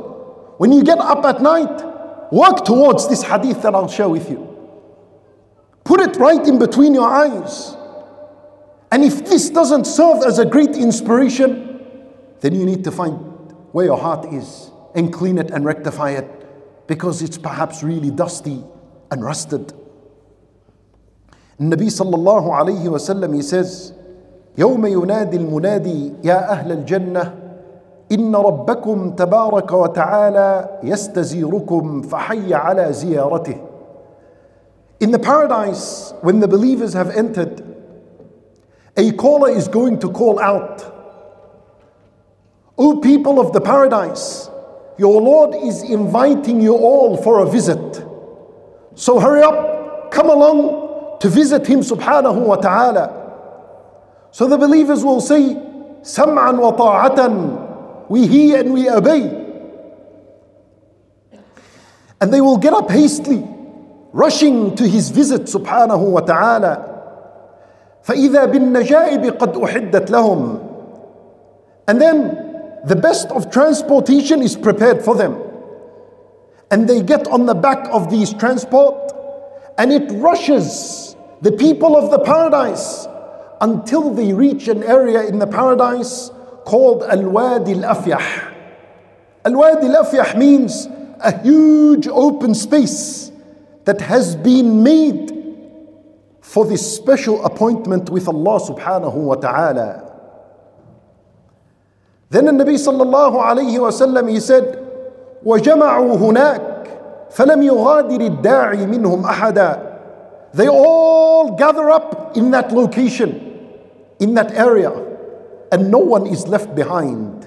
When 0.58 0.72
you 0.72 0.82
get 0.82 0.98
up 0.98 1.24
at 1.24 1.40
night, 1.40 2.32
work 2.32 2.64
towards 2.64 3.08
this 3.08 3.22
hadith 3.22 3.62
that 3.62 3.74
I'll 3.74 3.88
share 3.88 4.08
with 4.08 4.28
you. 4.30 4.44
Put 5.84 6.00
it 6.00 6.16
right 6.16 6.46
in 6.46 6.58
between 6.58 6.94
your 6.94 7.08
eyes. 7.08 7.74
And 8.90 9.04
if 9.04 9.24
this 9.24 9.50
doesn't 9.50 9.86
serve 9.86 10.22
as 10.24 10.38
a 10.38 10.44
great 10.44 10.76
inspiration, 10.76 11.90
then 12.40 12.54
you 12.54 12.64
need 12.64 12.84
to 12.84 12.90
find 12.90 13.14
where 13.72 13.86
your 13.86 13.98
heart 13.98 14.32
is 14.32 14.70
and 14.94 15.12
clean 15.12 15.38
it 15.38 15.50
and 15.50 15.64
rectify 15.64 16.10
it 16.10 16.86
because 16.86 17.22
it's 17.22 17.38
perhaps 17.38 17.82
really 17.82 18.10
dusty 18.10 18.62
and 19.10 19.22
rusted. 19.22 19.72
Nabi 21.60 21.88
sallallahu 21.88 22.48
alayhi 22.50 22.88
wa 22.90 22.98
sallam, 22.98 23.34
he 23.34 23.42
says, 23.42 23.92
يوم 24.57 24.85
ينادي 24.85 25.37
المنادي 25.37 26.13
يا 26.23 26.51
أهل 26.51 26.71
الجنة 26.71 27.33
إن 28.11 28.35
ربكم 28.35 29.09
تبارك 29.09 29.71
وتعالى 29.71 30.79
يستزيركم 30.83 32.01
فحي 32.01 32.53
على 32.53 32.93
زيارته 32.93 33.55
In 35.01 35.11
the 35.11 35.19
paradise, 35.19 36.13
when 36.21 36.39
the 36.39 36.47
believers 36.47 36.93
have 36.93 37.09
entered, 37.09 37.61
a 38.95 39.11
caller 39.13 39.49
is 39.49 39.67
going 39.67 39.99
to 39.99 40.09
call 40.09 40.39
out, 40.39 40.81
O 42.77 43.01
people 43.01 43.37
of 43.37 43.51
the 43.51 43.59
paradise, 43.59 44.49
your 44.97 45.21
Lord 45.21 45.55
is 45.55 45.83
inviting 45.83 46.61
you 46.61 46.75
all 46.75 47.17
for 47.17 47.39
a 47.39 47.45
visit. 47.49 48.05
So 48.95 49.19
hurry 49.19 49.41
up, 49.41 50.11
come 50.11 50.29
along, 50.29 51.17
to 51.19 51.27
visit 51.27 51.67
Him 51.67 51.79
subhanahu 51.79 52.45
wa 52.45 52.55
ta'ala. 52.55 53.16
So 54.31 54.47
the 54.47 54.57
believers 54.57 55.03
will 55.03 55.21
say, 55.21 55.55
Sam'an 56.01 56.57
wa 56.59 56.71
ta'atan, 56.71 58.09
we 58.09 58.27
hear 58.27 58.59
and 58.59 58.73
we 58.73 58.89
obey. 58.89 59.41
And 62.19 62.33
they 62.33 62.41
will 62.41 62.57
get 62.57 62.73
up 62.73 62.89
hastily, 62.89 63.43
rushing 64.11 64.75
to 64.75 64.87
His 64.87 65.09
visit 65.09 65.43
subhanahu 65.43 66.11
wa 66.11 66.21
ta'ala. 66.21 66.89
فإذا 68.03 68.45
بالنجائب 68.51 69.37
قد 69.39 69.53
أحدت 69.55 70.09
لهم. 70.09 70.69
And 71.87 72.01
then 72.01 72.81
the 72.85 72.95
best 72.95 73.27
of 73.31 73.49
transportation 73.51 74.41
is 74.41 74.55
prepared 74.55 75.03
for 75.03 75.15
them. 75.15 75.39
And 76.71 76.89
they 76.89 77.01
get 77.01 77.27
on 77.27 77.45
the 77.45 77.53
back 77.53 77.87
of 77.91 78.09
these 78.09 78.33
transport 78.33 79.11
and 79.77 79.91
it 79.91 80.11
rushes 80.13 81.15
the 81.41 81.51
people 81.51 81.95
of 81.95 82.11
the 82.11 82.19
paradise 82.19 83.07
until 83.61 84.13
they 84.13 84.33
reach 84.33 84.67
an 84.67 84.83
area 84.83 85.23
in 85.23 85.39
the 85.39 85.47
paradise 85.47 86.29
called 86.65 87.03
Al 87.03 87.23
Wadi 87.23 87.73
Al 87.73 87.95
Afyah. 87.95 88.53
Al 89.45 89.53
Wadi 89.53 89.87
Al 89.87 90.03
Afyah 90.03 90.37
means 90.37 90.87
a 91.19 91.41
huge 91.41 92.07
open 92.07 92.53
space 92.53 93.31
that 93.85 94.01
has 94.01 94.35
been 94.35 94.83
made 94.83 95.31
for 96.41 96.65
this 96.65 96.95
special 96.95 97.43
appointment 97.45 98.09
with 98.09 98.27
Allah 98.27 98.59
subhanahu 98.59 99.15
wa 99.15 99.35
ta'ala. 99.35 100.11
Then 102.29 102.45
the 102.45 102.51
Nabi 102.51 102.75
sallallahu 102.75 103.41
alayhi 103.41 103.79
wa 103.79 103.89
sallam 103.91 104.29
he 104.29 104.39
said, 104.39 104.79
وجمعوا 105.45 106.17
هناك 106.17 106.87
فلم 107.31 107.63
يغادر 107.63 108.21
الداعي 108.21 108.85
منهم 108.85 109.25
أحدا 109.25 109.93
they 110.53 110.67
all 110.67 111.55
gather 111.55 111.89
up 111.89 112.37
in 112.37 112.51
that 112.51 112.71
location, 112.71 113.46
in 114.20 114.34
that 114.34 114.52
area, 114.52 114.90
and 115.70 115.90
no 115.90 115.98
one 115.98 116.26
is 116.26 116.46
left 116.46 116.74
behind. 116.74 117.46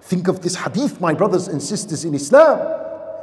Think 0.00 0.28
of 0.28 0.40
this 0.40 0.54
hadith, 0.54 1.00
my 1.00 1.14
brothers 1.14 1.48
and 1.48 1.62
sisters 1.62 2.04
in 2.04 2.14
Islam. 2.14 2.60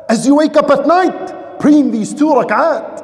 As 0.10 0.28
you 0.28 0.36
wake 0.36 0.56
up 0.56 0.70
at 0.70 0.86
night, 0.86 1.60
praying 1.60 1.92
these 1.92 2.14
two 2.14 2.28
rak'at. 2.28 3.00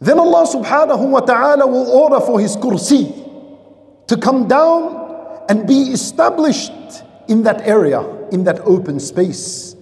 Then 0.00 0.18
Allah 0.18 0.46
subhanahu 0.46 1.10
wa 1.10 1.20
ta'ala 1.20 1.66
will 1.66 1.88
order 1.90 2.20
for 2.20 2.40
His 2.40 2.56
kursi 2.56 4.06
to 4.06 4.16
come 4.16 4.48
down 4.48 5.44
and 5.48 5.66
be 5.66 5.92
established 5.92 6.72
in 7.28 7.42
that 7.42 7.60
area, 7.66 8.00
in 8.30 8.44
that 8.44 8.60
open 8.60 9.00
space. 9.00 9.74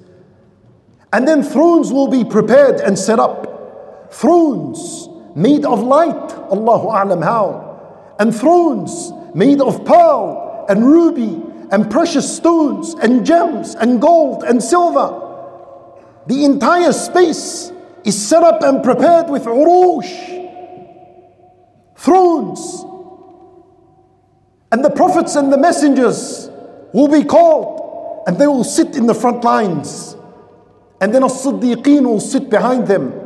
And 1.12 1.28
then 1.28 1.42
thrones 1.42 1.92
will 1.92 2.08
be 2.08 2.24
prepared 2.24 2.80
and 2.80 2.98
set 2.98 3.18
up. 3.18 4.12
Thrones 4.12 5.08
made 5.34 5.64
of 5.64 5.82
light, 5.82 6.32
Allahu 6.50 6.88
A'lam 6.88 7.22
how. 7.22 8.14
And 8.18 8.34
thrones 8.34 9.12
made 9.34 9.60
of 9.60 9.84
pearl 9.84 10.66
and 10.68 10.84
ruby 10.84 11.42
and 11.70 11.90
precious 11.90 12.36
stones 12.36 12.94
and 12.94 13.26
gems 13.26 13.74
and 13.74 14.00
gold 14.00 14.44
and 14.44 14.62
silver. 14.62 15.20
The 16.26 16.44
entire 16.44 16.92
space 16.92 17.72
is 18.04 18.28
set 18.28 18.42
up 18.42 18.62
and 18.62 18.82
prepared 18.82 19.28
with 19.28 19.44
urush, 19.44 20.12
thrones. 21.96 22.84
And 24.70 24.84
the 24.84 24.90
prophets 24.90 25.36
and 25.36 25.52
the 25.52 25.58
messengers 25.58 26.48
will 26.92 27.08
be 27.08 27.24
called 27.24 28.24
and 28.26 28.38
they 28.38 28.46
will 28.46 28.64
sit 28.64 28.96
in 28.96 29.06
the 29.06 29.14
front 29.14 29.44
lines. 29.44 30.16
And 31.00 31.14
then 31.14 31.24
as-siddiqeen 31.24 32.04
will 32.04 32.20
sit 32.20 32.48
behind 32.48 32.86
them. 32.86 33.23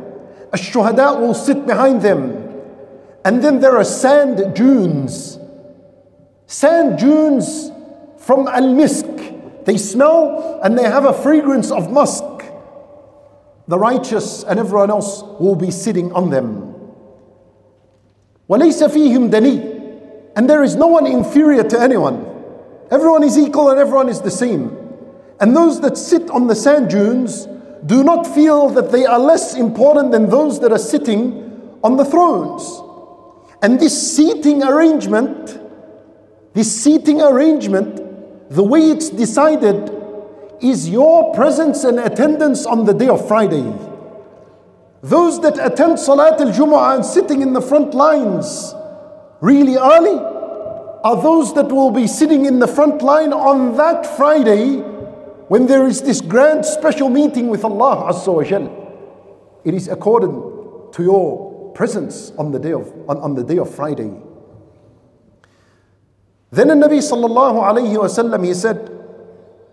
Ash-shuhada 0.52 1.20
will 1.20 1.34
sit 1.34 1.66
behind 1.66 2.02
them. 2.02 2.44
And 3.24 3.42
then 3.42 3.60
there 3.60 3.76
are 3.76 3.84
sand 3.84 4.54
dunes. 4.54 5.38
Sand 6.46 6.98
dunes 6.98 7.70
from 8.18 8.46
al-misk. 8.46 9.64
They 9.64 9.78
smell 9.78 10.60
and 10.62 10.78
they 10.78 10.84
have 10.84 11.06
a 11.06 11.12
fragrance 11.12 11.70
of 11.70 11.90
musk. 11.90 12.24
The 13.66 13.78
righteous 13.78 14.44
and 14.44 14.60
everyone 14.60 14.90
else 14.90 15.22
will 15.40 15.56
be 15.56 15.70
sitting 15.70 16.12
on 16.12 16.30
them. 16.30 16.74
وَلَيْسَ 18.48 18.86
فِيهِمْ 18.88 19.30
دَنِي 19.30 20.32
And 20.36 20.48
there 20.48 20.62
is 20.62 20.76
no 20.76 20.86
one 20.86 21.06
inferior 21.06 21.64
to 21.64 21.80
anyone. 21.80 22.26
Everyone 22.90 23.22
is 23.22 23.38
equal 23.38 23.70
and 23.70 23.80
everyone 23.80 24.10
is 24.10 24.20
the 24.20 24.30
same. 24.30 24.76
And 25.40 25.56
those 25.56 25.80
that 25.80 25.96
sit 25.96 26.30
on 26.30 26.46
the 26.46 26.54
sand 26.54 26.90
dunes 26.90 27.48
do 27.85 28.03
not 28.03 28.27
feel 28.27 28.69
that 28.69 28.91
they 28.91 29.05
are 29.05 29.19
less 29.19 29.55
important 29.55 30.11
than 30.11 30.29
those 30.29 30.59
that 30.59 30.71
are 30.71 30.77
sitting 30.77 31.77
on 31.83 31.97
the 31.97 32.05
thrones. 32.05 32.81
And 33.61 33.79
this 33.79 34.15
seating 34.15 34.63
arrangement, 34.63 35.59
this 36.53 36.83
seating 36.83 37.21
arrangement, 37.21 37.97
the 38.49 38.63
way 38.63 38.81
it's 38.81 39.09
decided 39.09 39.91
is 40.61 40.89
your 40.89 41.33
presence 41.33 41.83
and 41.83 41.99
attendance 41.99 42.65
on 42.65 42.85
the 42.85 42.93
day 42.93 43.07
of 43.07 43.25
Friday. 43.27 43.63
Those 45.01 45.39
that 45.41 45.57
attend 45.59 45.99
Salat 45.99 46.41
al 46.41 46.51
Jumu'ah 46.51 46.95
and 46.95 47.05
sitting 47.05 47.41
in 47.41 47.53
the 47.53 47.61
front 47.61 47.93
lines 47.93 48.73
really 49.39 49.77
early 49.77 50.19
are 51.03 51.21
those 51.21 51.53
that 51.53 51.71
will 51.71 51.91
be 51.91 52.07
sitting 52.07 52.45
in 52.45 52.59
the 52.59 52.67
front 52.67 53.01
line 53.01 53.31
on 53.31 53.77
that 53.77 54.05
Friday 54.17 54.83
when 55.48 55.66
there 55.66 55.86
is 55.86 56.02
this 56.02 56.20
grand 56.20 56.64
special 56.64 57.08
meeting 57.08 57.48
with 57.48 57.64
Allah 57.64 58.12
Azza 58.12 58.32
wa 58.32 58.42
Jal. 58.42 58.66
It 59.64 59.74
is 59.74 59.88
according 59.88 60.32
to 60.92 61.02
your 61.02 61.72
presence 61.74 62.32
on 62.38 62.52
the 62.52 62.58
day 62.58 62.72
of, 62.72 62.92
on, 63.08 63.18
on 63.18 63.34
the 63.34 63.44
day 63.44 63.58
of 63.58 63.74
Friday. 63.74 64.10
Then 66.50 66.68
the 66.68 66.74
Nabi 66.74 67.00
sallallahu 67.02 67.60
alayhi 67.62 67.98
wa 67.98 68.06
sallam, 68.06 68.44
he 68.44 68.54
said, 68.54 68.90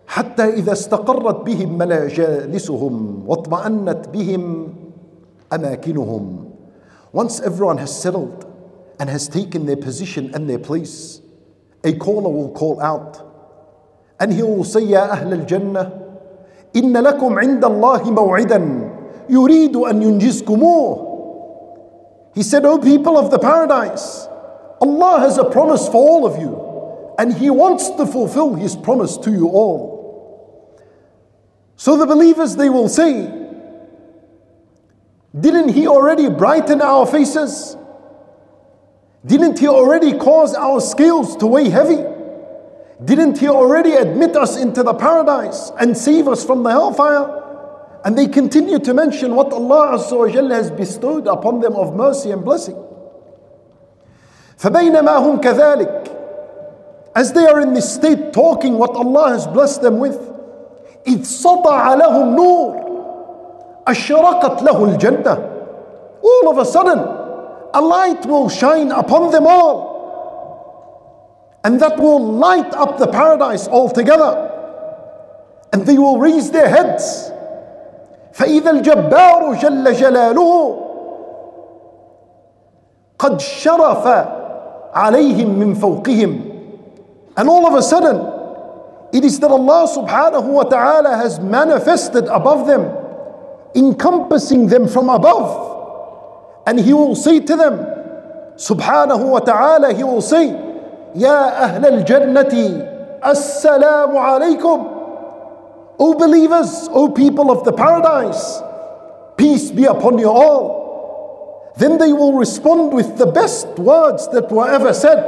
حتى 0.08 0.44
إذا 0.44 0.72
استقرت 0.72 1.46
بهم 1.46 1.78
مجالسهم 1.78 3.24
واطمأنت 3.28 4.10
بهم 4.10 4.74
أماكنهم 5.54 6.52
Once 7.14 7.40
everyone 7.42 7.78
has 7.78 8.02
settled 8.02 8.46
and 9.00 9.10
has 9.10 9.28
taken 9.30 9.66
their 9.66 9.78
position 9.78 10.34
and 10.34 10.50
their 10.50 10.60
place, 10.60 11.22
a 11.84 11.94
caller 11.94 12.30
will 12.30 12.52
call 12.52 12.80
out 12.82 13.25
and 14.20 14.32
he 14.32 14.44
will 14.44 14.64
say, 14.64 14.82
يا 14.82 15.12
أهل 15.12 15.34
الجنة 15.34 15.90
إن 16.76 16.98
لكم 16.98 17.40
عند 17.40 17.66
الله 17.66 18.12
موعدا 18.12 18.90
يريد 19.30 19.76
أن 19.76 20.02
ينجزكموه 20.02 21.12
He 22.34 22.44
said, 22.44 22.66
O 22.66 22.78
people 22.78 23.18
of 23.18 23.30
the 23.30 23.40
paradise, 23.40 24.28
Allah 24.80 25.20
has 25.20 25.38
a 25.38 25.44
promise 25.44 25.88
for 25.88 25.98
all 25.98 26.26
of 26.26 26.40
you 26.40 26.72
and 27.20 27.34
He 27.34 27.50
wants 27.50 27.90
to 27.90 28.06
fulfill 28.06 28.56
His 28.56 28.76
promise 28.76 29.18
to 29.18 29.32
you 29.32 29.48
all. 29.50 29.92
So 31.76 31.98
the 31.98 32.06
believers, 32.06 32.56
they 32.56 32.70
will 32.70 32.88
say, 32.88 33.30
Didn't 35.38 35.70
He 35.70 35.88
already 35.88 36.30
brighten 36.30 36.82
our 36.82 37.06
faces? 37.06 37.76
Didn't 39.26 39.60
He 39.60 39.68
already 39.68 40.18
cause 40.18 40.54
our 40.54 40.80
scales 40.80 41.36
to 41.38 41.48
weigh 41.48 41.70
heavy? 41.70 42.04
Didn't 43.04 43.40
He 43.40 43.48
already 43.48 43.94
admit 43.94 44.36
us 44.36 44.58
into 44.58 44.84
the 44.84 44.94
paradise 44.94 45.72
and 45.80 45.98
save 45.98 46.28
us 46.28 46.46
from 46.46 46.64
the 46.64 46.70
hellfire? 46.70 47.40
And 48.04 48.18
they 48.18 48.28
continue 48.28 48.80
to 48.80 48.94
mention 48.94 49.36
what 49.36 49.54
Allah 49.54 49.98
has 49.98 50.72
bestowed 50.72 51.28
upon 51.28 51.62
them 51.62 51.76
of 51.76 51.96
mercy 51.96 52.32
and 52.32 52.44
blessing. 52.44 52.76
فبينما 54.58 55.18
هم 55.18 55.42
كذلك 55.42 56.08
as 57.16 57.34
they 57.34 57.46
are 57.46 57.60
in 57.60 57.74
this 57.74 57.94
state 57.94 58.32
talking 58.32 58.78
what 58.78 58.92
Allah 58.92 59.30
has 59.30 59.48
blessed 59.48 59.82
them 59.82 60.00
with 60.00 60.20
إذ 61.08 61.24
سطع 61.24 61.94
لهم 61.94 62.36
نور 62.36 62.76
أشرقت 63.88 64.62
له 64.64 64.84
الجنة 64.86 65.50
all 66.24 66.50
of 66.50 66.58
a 66.60 66.66
sudden 66.66 67.00
a 67.74 67.82
light 67.82 68.26
will 68.28 68.50
shine 68.50 68.92
upon 68.92 69.32
them 69.32 69.48
all 69.48 69.85
and 71.66 71.80
that 71.80 71.98
will 71.98 72.20
light 72.34 72.74
up 72.74 72.98
the 72.98 73.08
paradise 73.08 73.68
altogether 73.68 74.50
and 75.74 75.86
they 75.86 75.98
will 75.98 76.20
raise 76.20 76.52
their 76.52 76.68
heads 76.70 77.32
فإذا 78.34 78.70
الجبار 78.72 79.54
جل 79.56 79.94
جلاله 79.94 80.78
قد 83.20 83.40
شرف 83.40 84.08
عليهم 84.94 85.60
من 85.60 85.74
فوقهم 85.74 86.42
and 87.38 87.50
all 87.50 87.66
of 87.68 87.74
a 87.76 87.82
sudden 87.82 88.18
it 89.14 89.26
is 89.26 89.40
that 89.40 89.52
Allah 89.52 89.88
subhanahu 89.88 90.48
wa 90.48 90.64
ta'ala 90.64 91.18
has 91.18 91.40
manifested 91.40 92.26
above 92.28 92.68
them 92.68 92.90
encompassing 93.76 94.68
them 94.68 94.88
from 94.88 95.10
above 95.10 96.64
and 96.68 96.80
he 96.80 96.94
will 96.94 97.16
say 97.16 97.40
to 97.40 97.56
them 97.56 97.78
subhanahu 98.56 99.30
wa 99.30 99.40
ta'ala 99.40 99.94
he 99.94 100.04
will 100.04 100.22
say 100.22 100.52
يا 101.17 101.65
أهل 101.65 101.87
الجنة 101.87 102.55
السلام 103.27 104.17
عليكم. 104.17 104.79
O 105.99 106.13
believers, 106.15 106.89
O 106.93 107.09
people 107.09 107.51
of 107.51 107.65
the 107.65 107.73
paradise, 107.73 108.61
peace 109.37 109.71
be 109.71 109.85
upon 109.85 110.19
you 110.19 110.29
all. 110.29 111.73
Then 111.79 111.97
they 111.97 112.13
will 112.13 112.35
respond 112.35 112.93
with 112.93 113.17
the 113.17 113.27
best 113.27 113.67
words 113.79 114.29
that 114.29 114.53
were 114.53 114.69
ever 114.69 114.93
said 114.93 115.19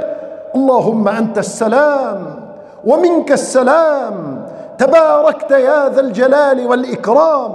Allahumma 0.54 1.12
anta 1.20 1.44
salam, 1.44 2.42
wa 2.84 2.96
minka 2.96 3.36
salam, 3.36 4.44
tabarakta 4.76 5.60
ya 5.60 5.88
dhal 5.88 6.12
jalali 6.12 6.66
wal 6.66 6.84
ikram. 6.84 7.52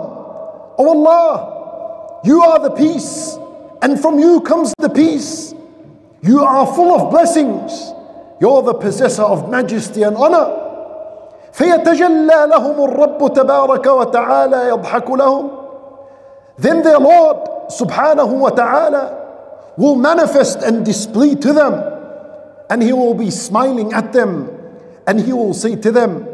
O 0.77 0.89
Allah, 0.89 2.21
you 2.23 2.41
are 2.41 2.59
the 2.59 2.71
peace, 2.71 3.37
and 3.81 3.99
from 3.99 4.17
you 4.17 4.41
comes 4.41 4.73
the 4.79 4.89
peace. 4.89 5.53
You 6.21 6.39
are 6.43 6.65
full 6.73 6.93
of 6.93 7.11
blessings. 7.11 7.82
You're 8.42 8.62
the 8.62 8.74
possessor 8.74 9.22
of 9.22 9.50
majesty 9.50 10.02
and 10.02 10.16
honor. 10.16 10.64
فيتجلى 11.52 12.46
لهم 12.50 12.84
الرب 12.84 13.32
تبارك 13.34 13.86
وتعالى 13.86 14.68
يضحك 14.68 15.10
لهم 15.10 15.50
Then 16.58 16.82
their 16.82 16.98
Lord 16.98 17.70
subhanahu 17.70 18.38
wa 18.38 18.50
ta'ala 18.50 19.74
will 19.76 19.96
manifest 19.96 20.62
and 20.62 20.84
display 20.84 21.34
to 21.36 21.52
them 21.52 21.74
and 22.70 22.82
he 22.82 22.92
will 22.92 23.14
be 23.14 23.30
smiling 23.30 23.92
at 23.92 24.12
them 24.12 24.50
and 25.06 25.20
he 25.20 25.32
will 25.32 25.54
say 25.54 25.74
to 25.76 25.90
them 25.90 26.26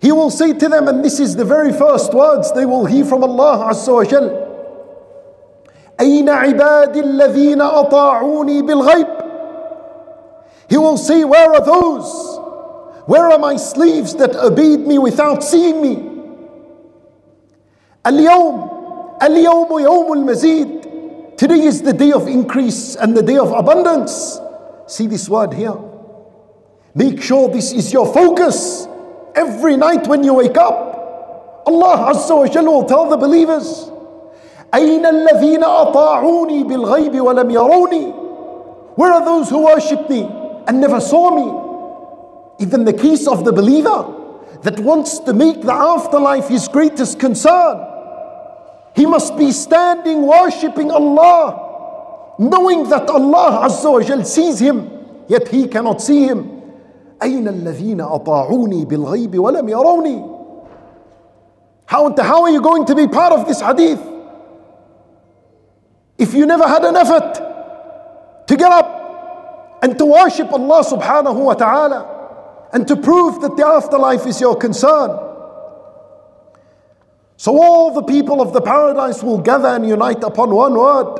he 0.00 0.12
will 0.12 0.30
say 0.30 0.52
to 0.54 0.68
them 0.68 0.88
and 0.88 1.04
this 1.04 1.20
is 1.20 1.36
the 1.36 1.44
very 1.44 1.72
first 1.72 2.14
words 2.14 2.52
they 2.52 2.64
will 2.64 2.86
hear 2.86 3.04
from 3.04 3.22
Allah 3.22 3.70
Azza 3.70 3.94
wa 3.94 4.04
Jal 4.04 4.46
أين 6.00 6.28
عبادي 6.28 7.00
الذين 7.00 7.60
أطاعوني 7.60 8.62
بالغيب 8.62 9.06
He 10.68 10.76
will 10.78 10.96
say 10.96 11.24
where 11.24 11.52
are 11.52 11.64
those 11.64 12.38
where 13.06 13.26
are 13.30 13.38
my 13.38 13.56
slaves 13.56 14.14
that 14.16 14.36
obeyed 14.36 14.80
me 14.80 14.98
without 14.98 15.42
seeing 15.42 15.82
me 15.82 16.06
اليوم 18.06 18.68
اليوم 19.22 19.78
يوم 19.78 20.12
المزيد 20.12 20.80
Today 21.36 21.60
is 21.64 21.80
the 21.80 21.94
day 21.94 22.12
of 22.12 22.28
increase 22.28 22.96
and 22.96 23.16
the 23.16 23.22
day 23.22 23.38
of 23.38 23.50
abundance. 23.52 24.38
See 24.86 25.06
this 25.06 25.26
word 25.26 25.54
here. 25.54 25.72
Make 26.94 27.22
sure 27.22 27.48
this 27.48 27.72
is 27.72 27.94
your 27.94 28.12
focus 28.12 28.86
every 29.34 29.78
night 29.78 30.06
when 30.06 30.22
you 30.22 30.34
wake 30.34 30.58
up. 30.58 31.64
Allah 31.66 32.12
Azza 32.12 32.36
wa 32.36 32.46
Jalla 32.46 32.66
will 32.66 32.84
tell 32.84 33.08
the 33.08 33.16
believers, 33.16 33.90
أين 34.74 35.06
الذين 35.06 35.64
أطاعوني 35.64 36.64
بالغيب 36.64 37.20
ولم 37.20 37.50
يروني 37.50 38.12
Where 38.96 39.12
are 39.14 39.24
those 39.24 39.48
who 39.48 39.64
worship 39.64 40.10
me 40.10 40.28
and 40.66 40.80
never 40.80 41.00
saw 41.00 41.30
me. 41.30 42.64
Even 42.64 42.84
the 42.84 42.92
case 42.92 43.26
of 43.26 43.44
the 43.44 43.52
believer 43.52 44.16
that 44.62 44.78
wants 44.80 45.18
to 45.20 45.32
make 45.32 45.62
the 45.62 45.72
afterlife 45.72 46.48
his 46.48 46.68
greatest 46.68 47.18
concern. 47.18 47.86
He 48.94 49.06
must 49.06 49.36
be 49.38 49.52
standing 49.52 50.26
worshipping 50.26 50.90
Allah, 50.90 52.34
knowing 52.38 52.88
that 52.90 53.08
Allah 53.08 53.68
Azza 53.68 53.90
wa 53.90 54.02
Jal 54.02 54.24
sees 54.24 54.58
him, 54.58 54.90
yet 55.28 55.48
he 55.48 55.68
cannot 55.68 56.02
see 56.02 56.26
him. 56.26 56.56
أين 57.22 57.48
الذين 57.48 58.00
أطاعوني 58.00 58.84
بالغيب 58.84 59.38
ولم 59.38 59.68
يروني 59.68 60.40
how, 61.90 62.14
how 62.22 62.44
are 62.44 62.50
you 62.50 62.62
going 62.62 62.86
to 62.86 62.94
be 62.94 63.08
part 63.08 63.32
of 63.32 63.48
this 63.48 63.60
hadith? 63.60 64.00
If 66.18 66.34
you 66.34 66.46
never 66.46 66.68
had 66.68 66.84
an 66.84 66.94
effort 66.94 68.46
to 68.46 68.56
get 68.56 68.70
up 68.70 68.93
and 69.84 69.96
to 69.98 70.04
worship 70.04 70.52
Allah 70.52 70.84
subhanahu 70.84 71.44
wa 71.44 71.54
ta'ala 71.54 72.68
and 72.72 72.86
to 72.86 72.96
prove 72.96 73.40
that 73.40 73.56
the 73.56 73.66
afterlife 73.66 74.26
is 74.26 74.40
your 74.40 74.56
concern. 74.56 75.10
So 77.36 77.56
all 77.56 77.94
the 77.94 78.02
people 78.02 78.42
of 78.42 78.52
the 78.52 78.60
paradise 78.60 79.22
will 79.22 79.38
gather 79.38 79.68
and 79.68 79.88
unite 79.88 80.22
upon 80.22 80.50
one 80.50 80.74
word. 80.74 81.18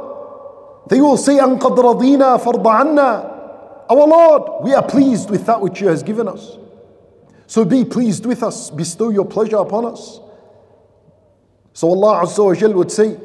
They 0.89 1.01
will 1.01 1.17
say, 1.17 1.39
أن 1.39 1.59
قد 1.59 1.79
رضينا 1.79 2.39
فرض 2.41 2.67
عنا. 2.67 3.89
Our 3.89 4.07
Lord, 4.07 4.65
we 4.65 4.75
are 4.75 4.83
pleased 4.87 5.31
with 5.31 5.47
that 5.47 5.61
which 5.61 5.81
you 5.81 5.89
has 5.89 6.03
given 6.03 6.29
us. 6.29 6.59
So 7.47 7.65
be 7.65 7.85
pleased 7.85 8.27
with 8.27 8.43
us, 8.43 8.71
bestow 8.71 9.09
your 9.09 9.25
pleasure 9.25 9.57
upon 9.57 9.87
us. 9.87 10.21
So 11.73 11.89
Allah 11.89 12.25
Azza 12.25 12.45
wa 12.45 12.55
Jal 12.55 12.73
would 12.75 12.93
say, 12.93 13.19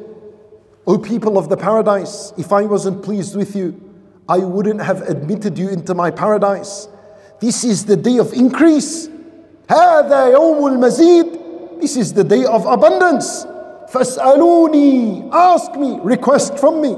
O 0.87 0.97
people 0.97 1.37
of 1.37 1.49
the 1.49 1.57
paradise, 1.57 2.31
if 2.37 2.53
I 2.53 2.63
wasn't 2.63 3.03
pleased 3.03 3.35
with 3.35 3.55
you, 3.55 3.79
I 4.29 4.39
wouldn't 4.39 4.81
have 4.81 5.01
admitted 5.03 5.57
you 5.57 5.69
into 5.69 5.93
my 5.93 6.09
paradise. 6.09 6.87
This 7.39 7.63
is 7.63 7.85
the 7.85 7.95
day 7.95 8.17
of 8.17 8.33
increase. 8.33 9.09
هذا 9.69 10.33
يوم 10.33 10.65
المزيد. 10.67 11.81
This 11.81 11.97
is 11.97 12.13
the 12.13 12.23
day 12.23 12.45
of 12.45 12.65
abundance. 12.65 13.45
فاسألوني. 13.89 15.31
Ask 15.31 15.75
me, 15.75 15.99
request 16.01 16.57
from 16.57 16.81
me. 16.81 16.97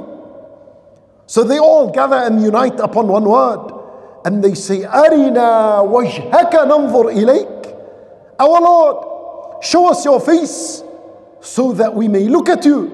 So 1.26 1.44
they 1.44 1.60
all 1.60 1.90
gather 1.92 2.16
and 2.16 2.42
unite 2.42 2.80
upon 2.80 3.08
one 3.08 3.26
word. 3.26 3.74
And 4.26 4.44
they 4.44 4.54
say, 4.54 4.84
أرنا 4.84 5.82
وجهك 5.82 6.54
ننظر 6.54 7.10
إليك. 7.10 7.76
Our 8.40 8.62
Lord, 8.62 9.64
show 9.64 9.90
us 9.90 10.06
your 10.06 10.20
face 10.20 10.84
so 11.42 11.74
that 11.74 11.94
we 11.94 12.08
may 12.08 12.28
look 12.28 12.48
at 12.50 12.64
you. 12.64 12.92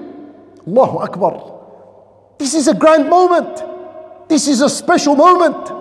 Allahu 0.66 0.98
Akbar. 0.98 1.52
This 2.38 2.54
is 2.54 2.66
a 2.66 2.74
grand 2.74 3.08
moment. 3.08 3.67
This 4.29 4.47
is 4.47 4.61
a 4.61 4.69
special 4.69 5.15
moment. 5.15 5.71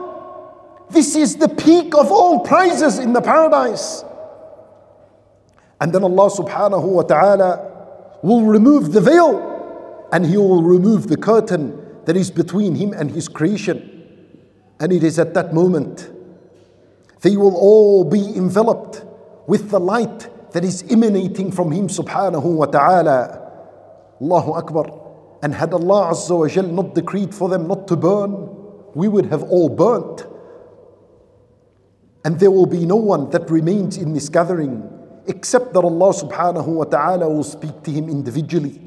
This 0.91 1.15
is 1.15 1.37
the 1.37 1.51
peak 1.51 1.95
of 1.95 2.11
all 2.11 2.41
prizes 2.41 2.99
in 2.99 3.13
the 3.13 3.21
paradise. 3.21 4.03
And 5.81 5.93
then 5.93 6.03
Allah 6.03 6.31
subhanahu 6.31 6.83
wa 6.83 7.03
ta'ala 7.03 8.19
will 8.23 8.45
remove 8.47 8.93
the 8.93 9.03
veil 9.03 10.09
and 10.13 10.25
He 10.25 10.39
will 10.39 10.63
remove 10.63 11.09
the 11.09 11.17
curtain 11.19 11.79
that 12.07 12.17
is 12.17 12.31
between 12.31 12.75
Him 12.75 12.95
and 12.95 13.11
His 13.11 13.29
creation. 13.29 13.79
And 14.81 14.93
it 14.93 15.05
is 15.05 15.19
at 15.19 15.35
that 15.35 15.53
moment 15.53 16.11
they 17.21 17.37
will 17.37 17.55
all 17.55 18.05
be 18.05 18.35
enveloped 18.35 19.05
with 19.47 19.71
the 19.71 19.81
light 19.81 20.29
that 20.53 20.65
is 20.65 20.85
emanating 20.91 21.53
from 21.53 21.71
Him 21.71 21.89
subhanahu 21.89 22.45
wa 22.45 22.67
ta'ala. 22.67 23.45
Allahu 24.21 24.53
Akbar. 24.53 24.98
And 25.43 25.55
had 25.55 25.73
Allah 25.73 26.11
Azza 26.13 26.37
wa 26.39 26.49
Jal 26.49 26.65
not 26.67 26.95
decreed 26.95 27.35
for 27.35 27.49
them 27.49 27.69
not 27.69 27.87
to 27.89 27.97
burn, 27.97 28.49
we 28.95 29.09
would 29.09 29.27
have 29.27 29.43
all 29.45 29.69
burnt. 29.69 30.27
And 32.25 32.41
there 32.41 32.51
will 32.51 32.67
be 32.67 32.85
no 32.85 32.97
one 32.97 33.31
that 33.31 33.49
remains 33.51 33.97
in 33.97 34.13
this 34.13 34.29
gathering 34.29 34.83
except 35.27 35.73
that 35.75 35.81
Allah 35.85 36.13
subhanahu 36.13 36.67
wa 36.67 36.85
ta'ala 36.85 37.29
will 37.29 37.45
speak 37.45 37.83
to 37.85 37.91
him 37.91 38.09
individually. 38.09 38.81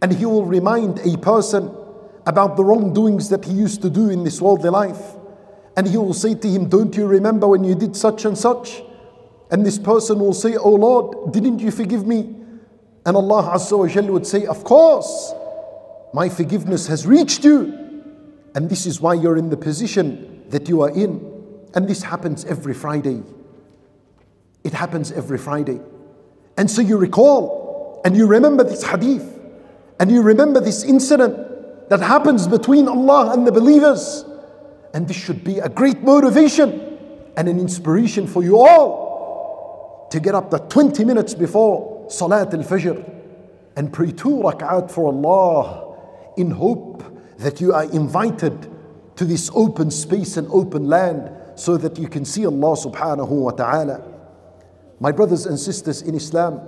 And 0.00 0.12
he 0.12 0.24
will 0.24 0.44
remind 0.44 1.00
a 1.00 1.18
person 1.18 1.74
about 2.26 2.56
the 2.56 2.64
wrongdoings 2.64 3.28
that 3.30 3.44
he 3.44 3.52
used 3.52 3.82
to 3.82 3.90
do 3.90 4.08
in 4.08 4.22
this 4.24 4.40
worldly 4.40 4.70
life. 4.70 5.16
And 5.76 5.86
he 5.86 5.96
will 5.96 6.14
say 6.14 6.34
to 6.34 6.48
him, 6.48 6.68
Don't 6.68 6.96
you 6.96 7.06
remember 7.06 7.48
when 7.48 7.64
you 7.64 7.74
did 7.74 7.96
such 7.96 8.24
and 8.24 8.36
such? 8.36 8.82
And 9.50 9.64
this 9.64 9.78
person 9.78 10.20
will 10.20 10.34
say, 10.34 10.56
Oh 10.56 10.74
Lord, 10.74 11.32
didn't 11.32 11.58
you 11.58 11.70
forgive 11.70 12.06
me? 12.06 12.34
And 13.04 13.16
Allah 13.16 13.54
Azza 13.54 13.78
wa 13.78 13.86
Jalla 13.86 14.10
would 14.10 14.26
say, 14.26 14.46
Of 14.46 14.62
course, 14.64 15.32
my 16.12 16.28
forgiveness 16.28 16.86
has 16.86 17.06
reached 17.06 17.44
you. 17.44 17.74
And 18.54 18.68
this 18.68 18.86
is 18.86 19.00
why 19.00 19.14
you're 19.14 19.36
in 19.36 19.50
the 19.50 19.56
position 19.56 20.44
that 20.48 20.68
you 20.68 20.82
are 20.82 20.90
in. 20.90 21.24
And 21.74 21.88
this 21.88 22.02
happens 22.02 22.44
every 22.44 22.74
Friday. 22.74 23.22
It 24.64 24.72
happens 24.72 25.12
every 25.12 25.38
Friday. 25.38 25.80
And 26.56 26.70
so 26.70 26.82
you 26.82 26.96
recall 26.96 28.00
and 28.04 28.16
you 28.16 28.26
remember 28.26 28.64
this 28.64 28.82
hadith 28.82 29.38
and 30.00 30.10
you 30.10 30.22
remember 30.22 30.60
this 30.60 30.84
incident 30.84 31.88
that 31.88 32.00
happens 32.00 32.46
between 32.46 32.88
Allah 32.88 33.32
and 33.32 33.46
the 33.46 33.52
believers. 33.52 34.24
And 34.94 35.06
this 35.06 35.16
should 35.16 35.44
be 35.44 35.58
a 35.58 35.68
great 35.68 36.02
motivation 36.02 36.98
and 37.36 37.48
an 37.48 37.60
inspiration 37.60 38.26
for 38.26 38.42
you 38.42 38.58
all 38.58 40.08
to 40.10 40.20
get 40.20 40.34
up 40.34 40.50
the 40.50 40.58
20 40.58 41.04
minutes 41.04 41.34
before 41.34 42.06
Salat 42.10 42.52
al 42.54 42.60
Fajr 42.60 43.14
and 43.76 43.92
pray 43.92 44.10
two 44.10 44.30
rak'at 44.30 44.90
for 44.90 45.12
Allah 45.12 45.87
in 46.38 46.52
hope 46.52 47.02
that 47.38 47.60
you 47.60 47.72
are 47.72 47.84
invited 47.84 48.70
to 49.16 49.24
this 49.24 49.50
open 49.54 49.90
space 49.90 50.36
and 50.36 50.48
open 50.50 50.86
land 50.86 51.30
so 51.56 51.76
that 51.76 51.98
you 51.98 52.08
can 52.08 52.24
see 52.24 52.46
Allah 52.46 52.76
subhanahu 52.76 53.28
wa 53.28 53.50
ta'ala. 53.50 54.02
My 55.00 55.12
brothers 55.12 55.46
and 55.46 55.58
sisters 55.58 56.02
in 56.02 56.14
Islam, 56.14 56.60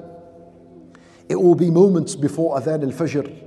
it 1.29 1.37
will 1.41 1.55
be 1.55 1.71
moments 1.71 2.17
before 2.17 2.59
Adhan 2.59 2.83
al 2.83 2.93
Fajr. 2.93 3.47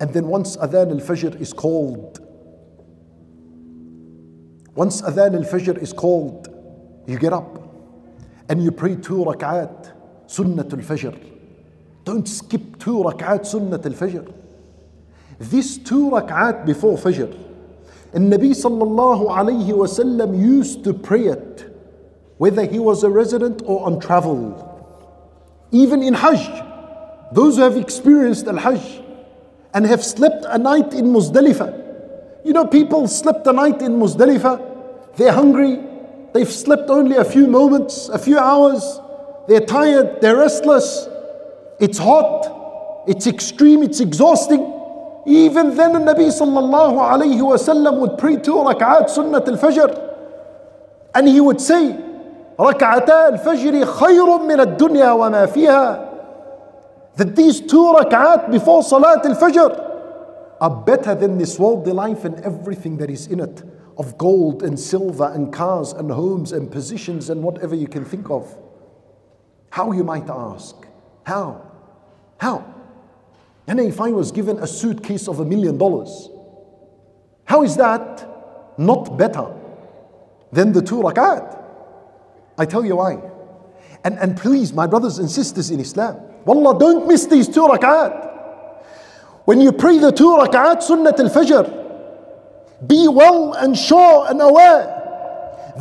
And 0.00 0.12
then 0.12 0.26
once 0.26 0.56
Adhan 0.58 0.90
al 0.90 1.00
Fajr 1.00 1.40
is 1.40 1.52
called, 1.52 2.20
once 4.74 5.00
Adhan 5.02 5.34
al 5.34 5.44
Fajr 5.44 5.78
is 5.78 5.92
called, 5.92 6.48
you 7.06 7.18
get 7.18 7.32
up 7.32 7.58
and 8.50 8.62
you 8.62 8.70
pray 8.70 8.96
two 8.96 9.24
rak'at, 9.24 9.92
Sunnatul 10.26 10.84
Fajr. 10.84 11.18
Don't 12.04 12.28
skip 12.28 12.78
two 12.78 12.98
rak'at, 12.98 13.40
Sunnatul 13.40 13.94
Fajr. 13.94 14.34
This 15.38 15.78
two 15.78 16.10
rak'at 16.10 16.66
before 16.66 16.96
Fajr, 16.96 17.32
and 18.12 18.32
Nabi 18.32 18.50
sallallahu 18.50 19.28
alayhi 19.30 19.70
wasallam 19.70 20.38
used 20.38 20.84
to 20.84 20.92
pray 20.92 21.26
it, 21.26 21.74
whether 22.38 22.64
he 22.64 22.78
was 22.78 23.04
a 23.04 23.10
resident 23.10 23.62
or 23.64 23.86
on 23.86 24.00
travel. 24.00 24.64
Even 25.70 26.02
in 26.02 26.14
Hajj, 26.14 26.48
those 27.32 27.56
who 27.56 27.62
have 27.62 27.76
experienced 27.76 28.46
Al 28.46 28.56
Hajj 28.56 29.02
and 29.74 29.86
have 29.86 30.04
slept 30.04 30.44
a 30.48 30.58
night 30.58 30.94
in 30.94 31.06
Muzdalifah. 31.06 32.44
You 32.44 32.52
know, 32.54 32.64
people 32.64 33.06
slept 33.06 33.46
a 33.46 33.52
night 33.52 33.82
in 33.82 33.98
Muzdalifah, 33.98 35.16
they're 35.16 35.32
hungry, 35.32 35.78
They've 36.32 36.50
slept 36.50 36.90
only 36.90 37.16
a 37.16 37.24
few 37.24 37.46
moments, 37.46 38.08
a 38.08 38.18
few 38.18 38.38
hours. 38.38 39.00
They're 39.48 39.64
tired, 39.64 40.20
they're 40.20 40.36
restless. 40.36 41.08
It's 41.80 41.98
hot, 41.98 43.04
it's 43.06 43.26
extreme, 43.26 43.82
it's 43.82 44.00
exhausting 44.00 44.60
even 45.26 45.76
then 45.76 45.92
the 45.92 45.98
Nabi 45.98 46.28
sallallahu 46.28 46.96
alayhi 46.96 47.40
wasallam 47.40 47.98
would 47.98 48.18
pray 48.18 48.36
two 48.36 48.54
rak'at 48.54 49.06
sunnat 49.06 49.46
al-fajr. 49.48 50.06
And 51.14 51.28
he 51.28 51.40
would 51.40 51.60
say 51.60 51.96
rak'ata 52.58 53.32
al-fajr 53.32 53.84
khayrun 53.98 54.46
min 54.46 54.60
ad-dunya 54.60 55.18
wa 55.18 55.28
ma 55.28 55.46
fiha. 55.46 56.06
That 57.16 57.34
these 57.36 57.60
two 57.60 57.94
rak'at 57.98 58.50
before 58.50 58.82
salat 58.82 59.24
al-fajr 59.26 59.86
are 60.60 60.70
better 60.70 61.14
than 61.14 61.38
this 61.38 61.58
worldly 61.58 61.92
life 61.92 62.24
and 62.24 62.40
everything 62.40 62.96
that 62.98 63.10
is 63.10 63.26
in 63.26 63.40
it 63.40 63.62
of 63.96 64.16
gold 64.16 64.62
and 64.62 64.78
silver 64.78 65.30
and 65.34 65.52
cars 65.52 65.92
and 65.92 66.10
homes 66.10 66.52
and 66.52 66.70
positions 66.70 67.28
and 67.30 67.42
whatever 67.42 67.74
you 67.74 67.88
can 67.88 68.04
think 68.04 68.30
of. 68.30 68.56
How 69.70 69.92
you 69.92 70.04
might 70.04 70.30
ask? 70.30 70.76
How? 71.24 71.70
How? 72.38 72.77
And 73.68 73.78
if 73.78 74.00
I 74.00 74.10
was 74.10 74.32
given 74.32 74.58
a 74.58 74.66
suitcase 74.66 75.28
of 75.28 75.40
a 75.40 75.44
million 75.44 75.76
dollars, 75.76 76.30
how 77.44 77.62
is 77.62 77.76
that 77.76 78.26
not 78.78 79.18
better 79.18 79.54
than 80.50 80.72
the 80.72 80.80
two 80.80 80.96
rakat? 80.96 81.54
I 82.56 82.64
tell 82.64 82.82
you 82.84 82.96
why. 82.96 83.18
And, 84.04 84.18
and 84.18 84.38
please, 84.38 84.72
my 84.72 84.86
brothers 84.86 85.18
and 85.18 85.30
sisters 85.30 85.70
in 85.70 85.80
Islam, 85.80 86.16
Wallah, 86.46 86.78
don't 86.78 87.06
miss 87.06 87.26
these 87.26 87.46
two 87.46 87.66
rakat. 87.66 88.24
When 89.44 89.60
you 89.60 89.72
pray 89.72 89.98
the 89.98 90.12
two 90.12 90.30
rakat, 90.30 90.78
Sunnat 90.78 91.20
al 91.20 91.28
Fajr, 91.28 92.88
be 92.88 93.06
well 93.06 93.52
and 93.52 93.76
sure 93.76 94.26
and 94.30 94.40
aware 94.40 94.94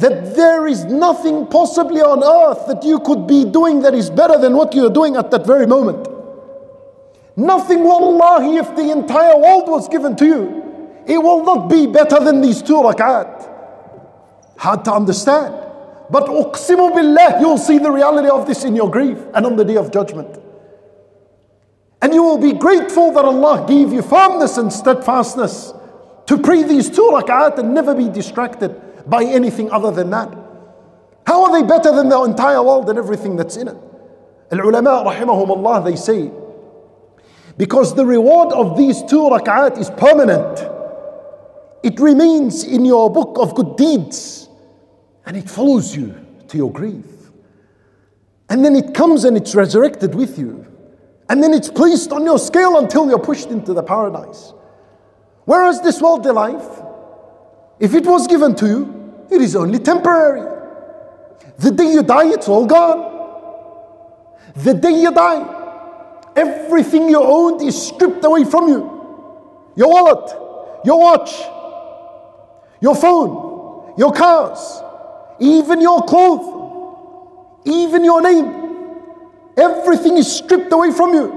that 0.01 0.35
there 0.35 0.67
is 0.67 0.83
nothing 0.85 1.47
possibly 1.47 2.01
on 2.01 2.21
earth 2.21 2.67
that 2.67 2.83
you 2.83 2.99
could 2.99 3.27
be 3.27 3.45
doing 3.45 3.81
that 3.83 3.93
is 3.93 4.09
better 4.09 4.37
than 4.37 4.57
what 4.57 4.73
you're 4.75 4.89
doing 4.89 5.15
at 5.15 5.31
that 5.31 5.45
very 5.45 5.65
moment. 5.65 6.16
Nothing, 7.37 7.83
wallahi, 7.83 8.57
if 8.57 8.75
the 8.75 8.91
entire 8.91 9.37
world 9.37 9.69
was 9.69 9.87
given 9.87 10.15
to 10.15 10.25
you, 10.25 11.03
it 11.05 11.19
will 11.19 11.43
not 11.43 11.69
be 11.69 11.85
better 11.85 12.19
than 12.19 12.41
these 12.41 12.63
two 12.63 12.81
rak'at. 12.81 13.47
Hard 14.57 14.83
to 14.85 14.91
understand. 14.91 15.53
But 16.09 16.25
uqsimu 16.25 16.95
billah, 16.95 17.39
you'll 17.39 17.59
see 17.59 17.77
the 17.77 17.91
reality 17.91 18.27
of 18.27 18.47
this 18.47 18.63
in 18.65 18.75
your 18.75 18.89
grief 18.89 19.19
and 19.35 19.45
on 19.45 19.55
the 19.55 19.63
day 19.63 19.77
of 19.77 19.91
judgment. 19.91 20.35
And 22.01 22.11
you 22.11 22.23
will 22.23 22.39
be 22.39 22.53
grateful 22.53 23.11
that 23.11 23.23
Allah 23.23 23.65
gave 23.67 23.93
you 23.93 24.01
firmness 24.01 24.57
and 24.57 24.73
steadfastness 24.73 25.73
to 26.25 26.37
pray 26.39 26.63
these 26.63 26.89
two 26.89 27.07
rak'at 27.13 27.59
and 27.59 27.71
never 27.71 27.93
be 27.93 28.09
distracted 28.09 28.81
by 29.07 29.23
anything 29.23 29.69
other 29.69 29.91
than 29.91 30.09
that. 30.09 30.35
How 31.27 31.43
are 31.45 31.61
they 31.61 31.67
better 31.67 31.91
than 31.95 32.09
the 32.09 32.19
entire 32.23 32.63
world 32.63 32.89
and 32.89 32.97
everything 32.97 33.35
that's 33.35 33.57
in 33.57 33.67
it? 33.67 33.77
Al 34.51 34.59
ulama, 34.61 35.03
rahimahumullah, 35.05 35.85
they 35.85 35.95
say, 35.95 36.31
because 37.57 37.95
the 37.95 38.05
reward 38.05 38.53
of 38.53 38.77
these 38.77 39.01
two 39.03 39.29
rak'at 39.29 39.77
is 39.77 39.89
permanent. 39.91 40.59
It 41.83 41.99
remains 41.99 42.63
in 42.63 42.85
your 42.85 43.11
book 43.11 43.37
of 43.39 43.55
good 43.55 43.75
deeds 43.75 44.47
and 45.25 45.35
it 45.35 45.49
follows 45.49 45.95
you 45.95 46.15
to 46.47 46.57
your 46.57 46.71
grave. 46.71 47.05
And 48.49 48.63
then 48.63 48.75
it 48.75 48.93
comes 48.93 49.23
and 49.25 49.35
it's 49.35 49.55
resurrected 49.55 50.15
with 50.15 50.37
you. 50.39 50.65
And 51.29 51.43
then 51.43 51.53
it's 51.53 51.69
placed 51.69 52.11
on 52.11 52.23
your 52.23 52.39
scale 52.39 52.77
until 52.77 53.09
you're 53.09 53.19
pushed 53.19 53.49
into 53.49 53.73
the 53.73 53.83
paradise. 53.83 54.53
Whereas 55.45 55.81
this 55.81 56.01
worldly 56.01 56.31
life, 56.31 56.81
if 57.79 57.93
it 57.93 58.05
was 58.05 58.27
given 58.27 58.55
to 58.55 58.67
you, 58.67 59.25
it 59.29 59.41
is 59.41 59.55
only 59.55 59.79
temporary. 59.79 60.55
The 61.59 61.71
day 61.71 61.91
you 61.91 62.03
die, 62.03 62.27
it's 62.33 62.47
all 62.47 62.65
gone. 62.65 63.15
The 64.55 64.73
day 64.73 65.01
you 65.01 65.11
die, 65.11 65.56
everything 66.37 67.09
you 67.09 67.21
owned 67.21 67.61
is 67.61 67.87
stripped 67.87 68.23
away 68.23 68.45
from 68.45 68.67
you. 68.67 68.79
Your 69.75 69.89
wallet, 69.89 70.85
your 70.85 70.99
watch, 70.99 71.31
your 72.79 72.95
phone, 72.95 73.93
your 73.97 74.13
cars, 74.13 74.81
even 75.39 75.81
your 75.81 76.03
clothes, 76.03 77.61
even 77.65 78.05
your 78.05 78.21
name. 78.21 78.47
Everything 79.57 80.17
is 80.17 80.31
stripped 80.31 80.71
away 80.71 80.91
from 80.91 81.13
you. 81.13 81.27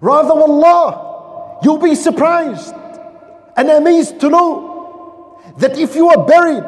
Rather, 0.00 0.32
Allah, 0.32 1.60
you'll 1.62 1.78
be 1.78 1.94
surprised 1.94 2.74
and 3.56 3.68
amazed 3.68 4.20
to 4.20 4.30
know 4.30 5.42
that 5.58 5.76
if 5.78 5.94
you 5.94 6.08
are 6.08 6.26
buried 6.26 6.64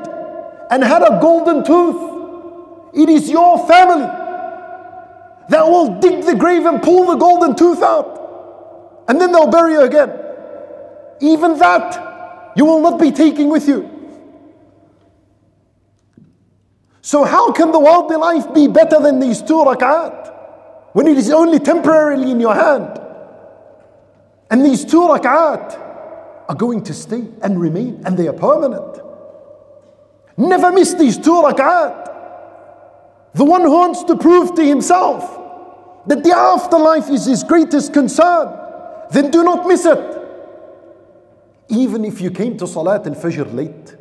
and 0.71 0.85
had 0.85 1.03
a 1.03 1.19
golden 1.21 1.65
tooth, 1.65 2.93
it 2.93 3.09
is 3.09 3.31
your 3.31 3.67
family 3.67 4.20
that 5.51 5.67
will 5.67 5.99
dig 5.99 6.25
the 6.25 6.37
grave 6.37 6.65
and 6.65 6.81
pull 6.81 7.07
the 7.07 7.17
golden 7.17 7.57
tooth 7.57 7.83
out. 7.83 9.05
And 9.09 9.21
then 9.21 9.33
they'll 9.33 9.51
bury 9.51 9.73
you 9.73 9.83
again. 9.83 10.13
Even 11.21 11.59
that 11.59 12.53
you 12.57 12.65
will 12.65 12.81
not 12.81 13.01
be 13.01 13.11
taking 13.11 13.51
with 13.51 13.67
you. 13.67 13.91
So, 17.03 17.25
how 17.25 17.51
can 17.51 17.73
the 17.73 17.81
worldly 17.81 18.17
life 18.17 18.55
be 18.55 18.69
better 18.69 19.01
than 19.01 19.19
these 19.19 19.43
two 19.43 19.65
rak'at 19.65 20.33
when 20.93 21.09
it 21.09 21.19
is 21.19 21.31
only 21.33 21.59
temporarily 21.59 22.31
in 22.31 22.39
your 22.39 22.55
hand? 22.55 23.01
And 24.51 24.65
these 24.65 24.85
two 24.85 25.01
rak'at 25.01 25.77
are 26.49 26.55
going 26.55 26.85
to 26.85 26.95
stay 26.95 27.25
and 27.43 27.61
remain, 27.61 28.03
and 28.05 28.17
they 28.17 28.29
are 28.29 28.33
permanent. 28.33 29.01
Never 30.37 30.71
miss 30.71 30.95
these 30.95 31.19
two 31.19 31.43
rak'at. 31.43 32.07
The 33.35 33.45
one 33.45 33.63
who 33.63 33.73
wants 33.73 34.05
to 34.05 34.17
prove 34.17 34.55
to 34.55 34.65
himself 34.65 35.39
that 36.11 36.25
the 36.25 36.37
afterlife 36.37 37.09
is 37.09 37.27
his 37.27 37.45
greatest 37.45 37.93
concern, 37.93 38.49
then 39.13 39.31
do 39.31 39.45
not 39.45 39.65
miss 39.69 39.85
it. 39.87 40.19
Even 41.69 42.05
if 42.05 42.21
you 42.21 42.33
came 42.33 42.57
to 42.57 42.67
Salat 42.67 43.07
al 43.07 43.15
Fajr 43.15 43.55
late 43.55 43.95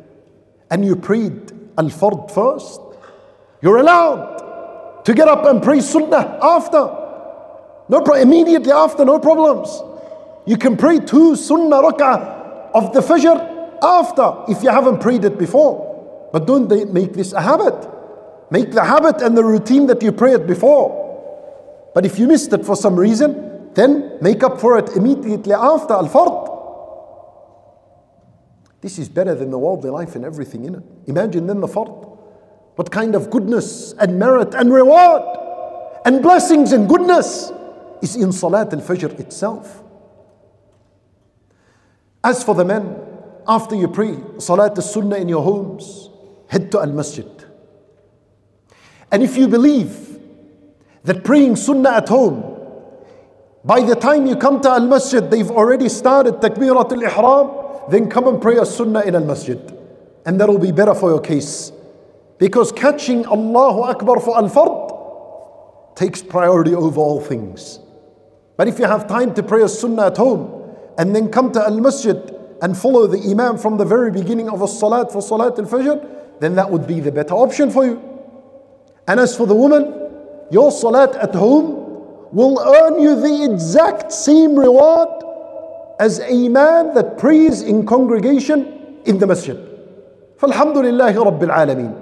and 0.72 0.84
you 0.84 0.96
prayed 0.96 1.52
Al 1.78 1.84
Fard 1.84 2.28
first, 2.32 2.80
you're 3.62 3.76
allowed 3.76 5.04
to 5.04 5.14
get 5.14 5.28
up 5.28 5.44
and 5.44 5.62
pray 5.62 5.78
Sunnah 5.78 6.40
after. 6.42 6.82
No 7.88 8.00
pro- 8.04 8.16
immediately 8.16 8.72
after, 8.72 9.04
no 9.04 9.20
problems. 9.20 9.80
You 10.46 10.56
can 10.56 10.76
pray 10.76 10.98
two 10.98 11.36
Sunnah 11.36 11.76
rak'ah 11.76 12.72
of 12.74 12.92
the 12.92 13.02
Fajr 13.02 13.78
after 13.84 14.52
if 14.52 14.64
you 14.64 14.70
haven't 14.70 15.00
prayed 15.00 15.24
it 15.24 15.38
before. 15.38 16.28
But 16.32 16.48
don't 16.48 16.92
make 16.92 17.12
this 17.12 17.32
a 17.32 17.40
habit. 17.40 17.88
Make 18.50 18.72
the 18.72 18.82
habit 18.82 19.22
and 19.22 19.38
the 19.38 19.44
routine 19.44 19.86
that 19.86 20.02
you 20.02 20.10
pray 20.10 20.32
it 20.32 20.48
before. 20.48 20.99
But 21.94 22.06
if 22.06 22.18
you 22.18 22.26
missed 22.26 22.52
it 22.52 22.64
for 22.64 22.76
some 22.76 22.96
reason, 22.96 23.72
then 23.74 24.18
make 24.20 24.42
up 24.42 24.60
for 24.60 24.78
it 24.78 24.90
immediately 24.96 25.54
after 25.54 25.94
Al 25.94 26.08
Fard. 26.08 26.48
This 28.80 28.98
is 28.98 29.08
better 29.08 29.34
than 29.34 29.50
the 29.50 29.58
worldly 29.58 29.90
life 29.90 30.14
and 30.16 30.24
everything 30.24 30.64
in 30.64 30.76
it. 30.76 30.82
Imagine 31.06 31.46
then 31.46 31.60
the 31.60 31.66
Fard. 31.66 32.06
What 32.76 32.90
kind 32.90 33.14
of 33.14 33.30
goodness 33.30 33.92
and 33.94 34.18
merit 34.18 34.54
and 34.54 34.72
reward 34.72 35.22
and 36.04 36.22
blessings 36.22 36.72
and 36.72 36.88
goodness 36.88 37.52
is 38.00 38.16
in 38.16 38.32
Salat 38.32 38.72
al 38.72 38.80
Fajr 38.80 39.18
itself. 39.20 39.82
As 42.24 42.42
for 42.42 42.54
the 42.54 42.64
men, 42.64 42.96
after 43.46 43.74
you 43.74 43.88
pray 43.88 44.16
Salat 44.38 44.78
al 44.78 44.82
Sunnah 44.82 45.16
in 45.16 45.28
your 45.28 45.42
homes, 45.42 46.08
head 46.48 46.70
to 46.72 46.80
Al 46.80 46.92
Masjid. 46.92 47.28
And 49.12 49.22
if 49.22 49.36
you 49.36 49.48
believe 49.48 50.09
that 51.04 51.24
praying 51.24 51.56
Sunnah 51.56 51.90
at 51.90 52.08
home, 52.08 52.44
by 53.64 53.82
the 53.82 53.94
time 53.94 54.26
you 54.26 54.36
come 54.36 54.60
to 54.62 54.70
Al 54.70 54.86
Masjid, 54.86 55.30
they've 55.30 55.50
already 55.50 55.88
started 55.88 56.34
Takbirat 56.36 56.92
al 56.92 57.02
Ihram, 57.02 57.90
then 57.90 58.08
come 58.08 58.28
and 58.28 58.40
pray 58.40 58.56
a 58.56 58.64
Sunnah 58.64 59.02
in 59.02 59.14
Al 59.14 59.24
Masjid. 59.24 59.58
And 60.24 60.40
that'll 60.40 60.58
be 60.58 60.72
better 60.72 60.94
for 60.94 61.10
your 61.10 61.20
case. 61.20 61.72
Because 62.38 62.72
catching 62.72 63.26
Allahu 63.26 63.82
Akbar 63.82 64.20
for 64.20 64.36
Al 64.36 64.48
Fard 64.48 65.96
takes 65.96 66.22
priority 66.22 66.74
over 66.74 66.98
all 67.00 67.20
things. 67.20 67.80
But 68.56 68.68
if 68.68 68.78
you 68.78 68.86
have 68.86 69.06
time 69.06 69.34
to 69.34 69.42
pray 69.42 69.62
a 69.62 69.68
Sunnah 69.68 70.06
at 70.06 70.16
home 70.16 70.74
and 70.96 71.14
then 71.14 71.30
come 71.30 71.52
to 71.52 71.62
Al 71.62 71.80
Masjid 71.80 72.16
and 72.62 72.76
follow 72.76 73.06
the 73.06 73.18
Imam 73.30 73.58
from 73.58 73.76
the 73.76 73.84
very 73.84 74.10
beginning 74.10 74.48
of 74.48 74.62
a 74.62 74.68
Salat 74.68 75.12
for 75.12 75.20
Salat 75.20 75.58
Al 75.58 75.66
Fajr, 75.66 76.40
then 76.40 76.54
that 76.54 76.70
would 76.70 76.86
be 76.86 77.00
the 77.00 77.12
better 77.12 77.34
option 77.34 77.70
for 77.70 77.84
you. 77.84 78.02
And 79.06 79.20
as 79.20 79.36
for 79.36 79.46
the 79.46 79.54
woman, 79.54 79.99
your 80.51 80.71
Salat 80.71 81.15
at 81.15 81.33
home 81.33 81.85
will 82.31 82.59
earn 82.59 82.99
you 83.01 83.15
the 83.15 83.51
exact 83.51 84.11
same 84.11 84.55
reward 84.55 85.09
as 85.99 86.19
a 86.19 86.49
man 86.49 86.93
that 86.93 87.17
prays 87.17 87.61
in 87.61 87.85
congregation 87.85 88.99
in 89.05 89.17
the 89.17 89.27
masjid. 89.27 89.57
فالحمد 90.37 90.77
لله 90.77 91.23
رب 91.23 91.43
العالمين 91.43 91.93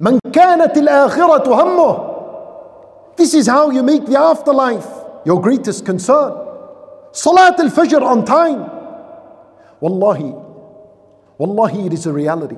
من 0.00 0.18
كانت 0.32 0.78
الآخرة 0.78 1.54
همه 1.54 2.10
This 3.16 3.34
is 3.34 3.46
how 3.46 3.68
you 3.70 3.82
make 3.82 4.06
the 4.06 4.18
afterlife 4.18 4.86
your 5.26 5.40
greatest 5.42 5.84
concern. 5.84 6.32
Salat 7.12 7.60
al-Fajr 7.60 8.00
on 8.00 8.24
time. 8.24 8.60
Wallahi, 9.80 10.32
Wallahi, 11.38 11.86
it 11.86 11.92
is 11.92 12.06
a 12.06 12.12
reality 12.12 12.56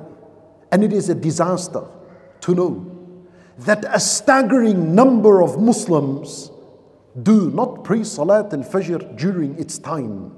and 0.70 0.84
it 0.84 0.92
is 0.92 1.08
a 1.08 1.14
disaster 1.14 1.82
to 2.42 2.54
know 2.54 2.95
that 3.58 3.84
a 3.88 4.00
staggering 4.00 4.94
number 4.94 5.42
of 5.42 5.60
Muslims 5.60 6.50
do 7.20 7.50
not 7.50 7.84
pray 7.84 8.04
Salat 8.04 8.52
al-Fajr 8.52 9.16
during 9.16 9.58
its 9.58 9.78
time. 9.78 10.32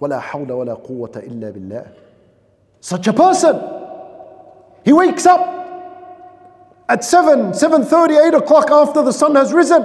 ولا 0.00 0.20
حول 0.20 0.52
ولا 0.52 0.74
قوة 0.74 1.12
إلا 1.12 1.52
بالله. 1.52 1.86
Such 2.80 3.08
a 3.08 3.12
person 3.12 3.56
he 4.84 4.92
wakes 4.92 5.26
up 5.26 5.40
at 6.88 7.02
7, 7.02 7.50
7.30, 7.50 8.28
8 8.28 8.34
o'clock 8.34 8.70
after 8.70 9.02
the 9.02 9.12
sun 9.12 9.34
has 9.34 9.52
risen. 9.52 9.84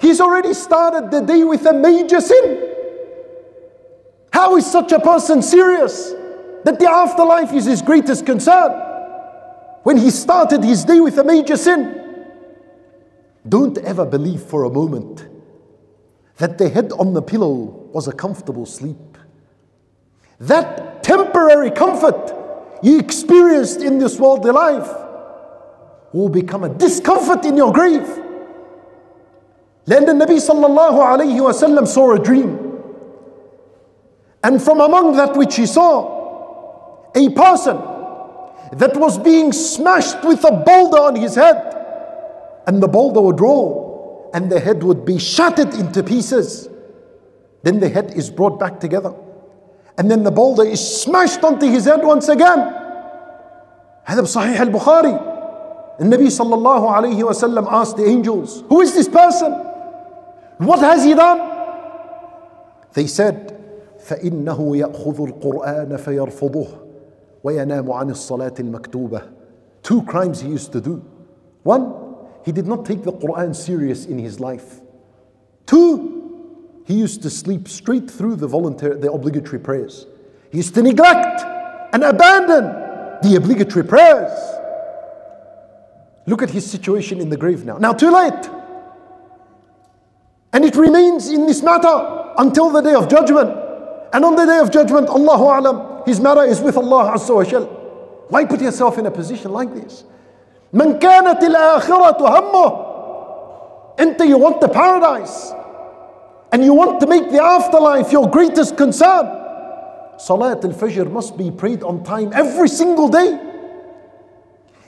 He's 0.00 0.20
already 0.20 0.54
started 0.54 1.10
the 1.10 1.20
day 1.20 1.42
with 1.42 1.66
a 1.66 1.72
major 1.72 2.20
sin. 2.20 2.70
How 4.32 4.56
is 4.56 4.70
such 4.70 4.92
a 4.92 5.00
person 5.00 5.42
serious 5.42 6.12
that 6.64 6.78
the 6.78 6.88
afterlife 6.88 7.52
is 7.52 7.64
his 7.64 7.82
greatest 7.82 8.26
concern? 8.26 8.87
when 9.83 9.97
he 9.97 10.09
started 10.09 10.63
his 10.63 10.83
day 10.85 10.99
with 10.99 11.17
a 11.17 11.23
major 11.23 11.57
sin. 11.57 11.95
Don't 13.47 13.77
ever 13.79 14.05
believe 14.05 14.41
for 14.41 14.63
a 14.63 14.69
moment 14.69 15.27
that 16.37 16.57
the 16.57 16.69
head 16.69 16.91
on 16.93 17.13
the 17.13 17.21
pillow 17.21 17.89
was 17.93 18.07
a 18.07 18.11
comfortable 18.11 18.65
sleep. 18.65 19.17
That 20.39 21.03
temporary 21.03 21.71
comfort 21.71 22.35
you 22.81 22.99
experienced 22.99 23.81
in 23.81 23.99
this 23.99 24.19
worldly 24.19 24.51
life 24.51 24.89
will 26.13 26.29
become 26.29 26.63
a 26.63 26.69
discomfort 26.69 27.45
in 27.45 27.57
your 27.57 27.73
grave. 27.73 28.07
Then 29.85 30.05
the 30.05 30.13
Nabi 30.13 30.37
sallallahu 30.39 30.99
alayhi 30.99 31.39
wasallam 31.39 31.87
saw 31.87 32.13
a 32.13 32.19
dream. 32.19 32.67
And 34.43 34.61
from 34.61 34.79
among 34.79 35.17
that 35.17 35.35
which 35.35 35.57
he 35.57 35.65
saw, 35.65 37.11
a 37.15 37.29
person 37.31 37.75
that 38.72 38.96
was 38.96 39.18
being 39.18 39.52
smashed 39.52 40.24
with 40.24 40.44
a 40.44 40.50
boulder 40.52 40.98
on 40.98 41.16
his 41.16 41.34
head. 41.34 41.70
And 42.66 42.82
the 42.82 42.88
boulder 42.88 43.20
would 43.20 43.40
roll 43.40 44.30
and 44.34 44.50
the 44.50 44.58
head 44.60 44.82
would 44.82 45.04
be 45.04 45.18
shattered 45.18 45.74
into 45.74 46.02
pieces. 46.02 46.68
Then 47.62 47.80
the 47.80 47.88
head 47.88 48.14
is 48.14 48.30
brought 48.30 48.58
back 48.58 48.80
together. 48.80 49.14
and 49.96 50.10
then 50.10 50.22
the 50.24 50.30
boulder 50.30 50.64
is 50.64 50.80
smashed 51.02 51.42
onto 51.44 51.66
his 51.70 51.84
head 51.84 52.02
once 52.02 52.28
again 52.28 52.80
هذا 54.04 54.20
بصحيح 54.22 54.60
البخاري 54.60 55.20
النبي 56.00 56.30
صلى 56.30 56.54
الله 56.54 56.90
عليه 56.90 57.24
وسلم 57.24 57.66
asked 57.66 57.96
the 57.96 58.04
angels 58.04 58.64
who 58.68 58.80
is 58.80 58.92
this 58.94 59.08
person 59.08 59.52
what 60.58 60.80
has 60.80 61.04
he 61.04 61.14
done 61.14 61.40
they 62.92 63.06
said 63.06 63.52
فإنه 63.98 64.76
يأخذ 64.76 65.20
القرآن 65.20 65.96
فيرفضه 65.96 66.66
وينام 67.44 67.92
عن 67.92 68.10
الصلاة 68.10 68.54
المكتوبة 68.60 69.22
two 69.82 70.02
crimes 70.02 70.40
he 70.40 70.48
used 70.48 70.72
to 70.72 70.80
do 70.80 71.02
one 71.62 71.92
he 72.44 72.52
did 72.52 72.66
not 72.66 72.84
take 72.84 73.02
the 73.02 73.12
Quran 73.12 73.54
serious 73.54 74.06
in 74.06 74.18
his 74.18 74.40
life 74.40 74.80
two 75.66 76.80
he 76.86 76.94
used 76.94 77.22
to 77.22 77.30
sleep 77.30 77.68
straight 77.68 78.10
through 78.10 78.36
the 78.36 78.46
voluntary 78.46 78.98
the 78.98 79.12
obligatory 79.12 79.58
prayers 79.58 80.06
he 80.50 80.58
used 80.58 80.74
to 80.74 80.82
neglect 80.82 81.42
and 81.92 82.02
abandon 82.02 82.64
the 83.22 83.36
obligatory 83.36 83.84
prayers 83.84 84.32
look 86.26 86.42
at 86.42 86.50
his 86.50 86.68
situation 86.68 87.20
in 87.20 87.28
the 87.28 87.36
grave 87.36 87.64
now 87.64 87.76
now 87.78 87.92
too 87.92 88.10
late 88.10 88.50
and 90.52 90.64
it 90.64 90.76
remains 90.76 91.30
in 91.30 91.46
this 91.46 91.62
matter 91.62 92.32
until 92.38 92.70
the 92.70 92.80
day 92.80 92.94
of 92.94 93.08
judgment 93.08 93.64
and 94.14 94.24
on 94.24 94.36
the 94.36 94.46
day 94.46 94.58
of 94.58 94.70
judgment, 94.70 95.08
Allahu 95.08 95.42
Alam, 95.42 95.87
his 96.06 96.20
matter 96.20 96.44
is 96.44 96.60
with 96.60 96.76
Allah 96.76 97.12
Azza 97.14 97.34
wa 97.34 97.44
Jal. 97.44 97.64
Why 98.28 98.44
put 98.44 98.60
yourself 98.60 98.98
in 98.98 99.06
a 99.06 99.10
position 99.10 99.52
like 99.52 99.74
this? 99.74 100.04
من 100.72 100.98
كانت 100.98 101.42
الآخرة 101.42 102.18
همه 102.18 102.84
أنت 104.00 104.20
you 104.22 104.38
want 104.38 104.60
the 104.60 104.68
paradise 104.68 105.52
and 106.52 106.64
you 106.64 106.74
want 106.74 107.00
to 107.00 107.06
make 107.06 107.30
the 107.30 107.40
afterlife 107.42 108.10
your 108.10 108.28
greatest 108.28 108.76
concern 108.76 109.26
Salat 110.18 110.64
al-Fajr 110.64 111.10
must 111.10 111.36
be 111.36 111.50
prayed 111.50 111.82
on 111.84 112.02
time 112.02 112.32
every 112.32 112.68
single 112.68 113.08
day 113.08 113.38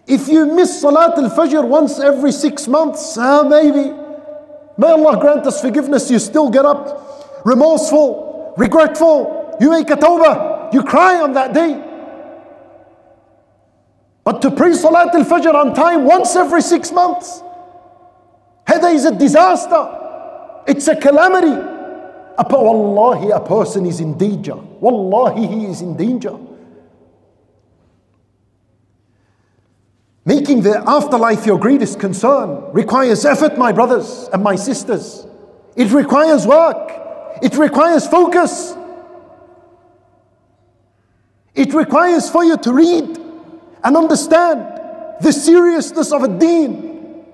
if 0.08 0.26
you 0.28 0.46
miss 0.46 0.80
Salat 0.80 1.16
al-Fajr 1.18 1.62
once 1.68 2.00
every 2.00 2.32
six 2.32 2.66
months 2.66 3.16
uh, 3.16 3.44
maybe 3.44 3.92
may 4.76 4.88
Allah 4.90 5.20
grant 5.20 5.46
us 5.46 5.60
forgiveness 5.60 6.10
you 6.10 6.18
still 6.18 6.50
get 6.50 6.64
up 6.64 7.42
remorseful 7.44 8.26
regretful, 8.56 9.56
you 9.60 9.70
make 9.70 9.88
a 9.90 9.96
tawbah, 9.96 10.49
you 10.73 10.83
cry 10.83 11.21
on 11.21 11.33
that 11.33 11.53
day. 11.53 11.87
But 14.23 14.41
to 14.43 14.51
pray 14.51 14.73
Salat 14.73 15.15
al 15.15 15.25
Fajr 15.25 15.53
on 15.53 15.73
time 15.73 16.05
once 16.05 16.35
every 16.35 16.61
six 16.61 16.91
months, 16.91 17.41
Hada 18.67 18.93
is 18.93 19.05
a 19.05 19.15
disaster. 19.15 19.97
It's 20.67 20.87
a 20.87 20.95
calamity. 20.95 21.69
Wallahi, 22.49 23.29
a 23.31 23.39
person 23.39 23.85
is 23.85 23.99
in 23.99 24.17
danger. 24.17 24.55
Wallahi, 24.55 25.47
he 25.47 25.65
is 25.65 25.81
in 25.81 25.95
danger. 25.97 26.37
Making 30.23 30.61
the 30.61 30.83
afterlife 30.87 31.45
your 31.45 31.57
greatest 31.57 31.99
concern 31.99 32.71
requires 32.73 33.25
effort, 33.25 33.57
my 33.57 33.71
brothers 33.71 34.29
and 34.31 34.43
my 34.43 34.55
sisters. 34.55 35.25
It 35.75 35.91
requires 35.91 36.45
work. 36.45 36.91
It 37.41 37.55
requires 37.57 38.07
focus. 38.07 38.75
It 41.70 41.72
requires 41.72 42.28
for 42.28 42.44
you 42.44 42.56
to 42.58 42.72
read 42.72 43.18
and 43.84 43.96
understand 43.96 44.60
the 45.20 45.32
seriousness 45.32 46.12
of 46.12 46.22
a 46.22 46.28
deen 46.28 47.24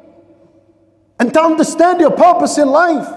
and 1.19 1.33
to 1.33 1.41
understand 1.41 2.01
your 2.01 2.11
purpose 2.11 2.59
in 2.59 2.69
life. 2.69 3.09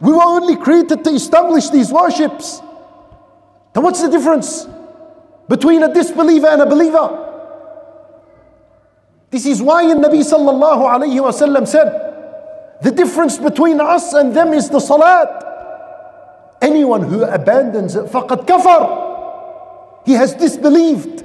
We 0.00 0.12
were 0.12 0.22
only 0.22 0.56
created 0.56 1.02
to 1.04 1.10
establish 1.10 1.70
these 1.70 1.92
worships. 1.92 2.60
Then 3.72 3.82
what's 3.82 4.02
the 4.02 4.08
difference 4.08 4.66
between 5.48 5.82
a 5.82 5.92
disbeliever 5.92 6.48
and 6.48 6.62
a 6.62 6.66
believer? 6.66 7.22
This 9.30 9.46
is 9.46 9.60
why 9.62 9.86
the 9.86 9.94
Nabi 9.94 10.20
sallallahu 10.22 10.82
alayhi 10.86 11.20
wasallam 11.20 11.66
said, 11.66 12.02
the 12.82 12.90
difference 12.90 13.38
between 13.38 13.80
us 13.80 14.12
and 14.12 14.34
them 14.34 14.52
is 14.52 14.68
the 14.68 14.80
salat. 14.80 15.44
Anyone 16.60 17.02
who 17.02 17.24
abandons 17.24 17.96
it, 17.96 18.04
فَقَدْ 18.06 18.46
كَفَرْ 18.46 19.09
he 20.05 20.13
has 20.13 20.33
disbelieved. 20.33 21.23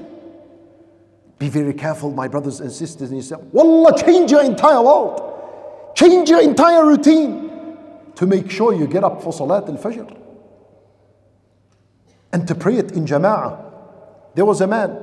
Be 1.39 1.49
very 1.49 1.75
careful, 1.75 2.11
my 2.11 2.29
brothers 2.29 2.61
and 2.61 2.73
sisters. 2.73 3.11
And 3.11 3.19
you 3.19 3.23
say, 3.23 3.37
Wallah, 3.53 4.03
change 4.03 4.31
your 4.31 4.43
entire 4.43 4.83
world. 4.83 5.95
Change 5.95 6.29
your 6.29 6.43
entire 6.43 6.85
routine 6.85 7.77
to 8.15 8.27
make 8.27 8.51
sure 8.51 8.75
you 8.75 8.87
get 8.87 9.05
up 9.05 9.23
for 9.23 9.33
Salat 9.33 9.69
al-Fajr. 9.69 10.17
And 12.33 12.49
to 12.49 12.55
pray 12.55 12.77
it 12.77 12.93
in 12.93 13.07
Jama'ah. 13.07 13.65
There 14.35 14.45
was 14.45 14.61
a 14.61 14.67
man 14.67 14.99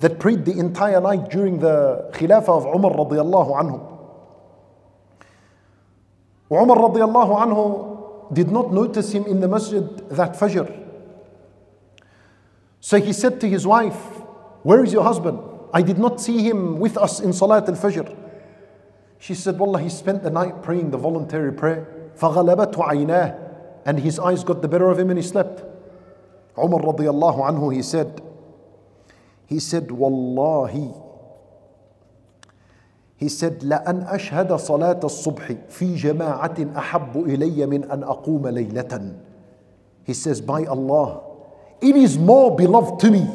that 0.00 0.18
prayed 0.18 0.44
the 0.44 0.58
entire 0.58 1.00
night 1.00 1.30
during 1.30 1.58
the 1.60 2.10
Khilafah 2.12 2.48
of 2.48 2.66
Umar 2.66 2.92
radiallahu 2.92 3.60
anhu. 3.60 3.88
Umar 6.50 6.76
radiallahu 6.76 7.38
anhu 7.40 8.34
did 8.34 8.50
not 8.50 8.72
notice 8.72 9.12
him 9.12 9.24
in 9.26 9.40
the 9.40 9.48
masjid 9.48 9.84
that 10.10 10.34
Fajr. 10.34 10.81
So 12.81 12.99
he 12.99 13.13
said 13.13 13.41
to 13.41 13.49
his 13.49 13.65
wife, 13.65 13.99
Where 14.63 14.83
is 14.83 14.93
your 14.93 15.03
husband? 15.03 15.39
I 15.73 15.81
did 15.81 15.97
not 15.97 16.21
see 16.21 16.43
him 16.47 16.79
with 16.79 16.97
us 16.97 17.19
in 17.19 17.33
Salat 17.33 17.67
al 17.67 17.75
Fajr. 17.75 18.15
She 19.19 19.33
said, 19.33 19.57
Wallah, 19.57 19.81
he 19.81 19.89
spent 19.89 20.23
the 20.23 20.29
night 20.29 20.61
praying 20.61 20.91
the 20.91 20.97
voluntary 20.97 21.51
prayer. 21.51 21.87
فَغَلَبَتْهُ 22.17 22.75
عَيْنَاهُ 22.75 23.83
And 23.85 23.99
his 23.99 24.19
eyes 24.19 24.43
got 24.43 24.61
the 24.61 24.67
better 24.67 24.89
of 24.89 24.99
him 24.99 25.09
and 25.09 25.19
he 25.19 25.23
slept. 25.25 25.63
Umar 26.57 26.81
radiallahu 26.81 27.39
anhu, 27.49 27.73
he 27.73 27.81
said, 27.81 28.21
he 29.45 29.59
said, 29.59 29.91
Wallahi, 29.91 30.91
he 33.17 33.29
said, 33.29 33.61
لأن 33.61 34.05
أشهد 34.07 34.53
صلاة 34.53 34.99
الصبح 35.03 35.51
في 35.69 35.95
جماعة 35.95 36.77
أحب 36.77 37.17
إلي 37.17 37.65
من 37.65 37.91
أن 37.91 38.03
أقوم 38.03 38.47
ليلة. 38.47 39.15
He 40.03 40.13
says, 40.13 40.41
by 40.41 40.65
Allah, 40.65 41.21
it 41.82 41.96
is 41.96 42.18
more 42.18 42.56
beloved 42.56 43.00
to 43.00 43.10
me 43.10 43.26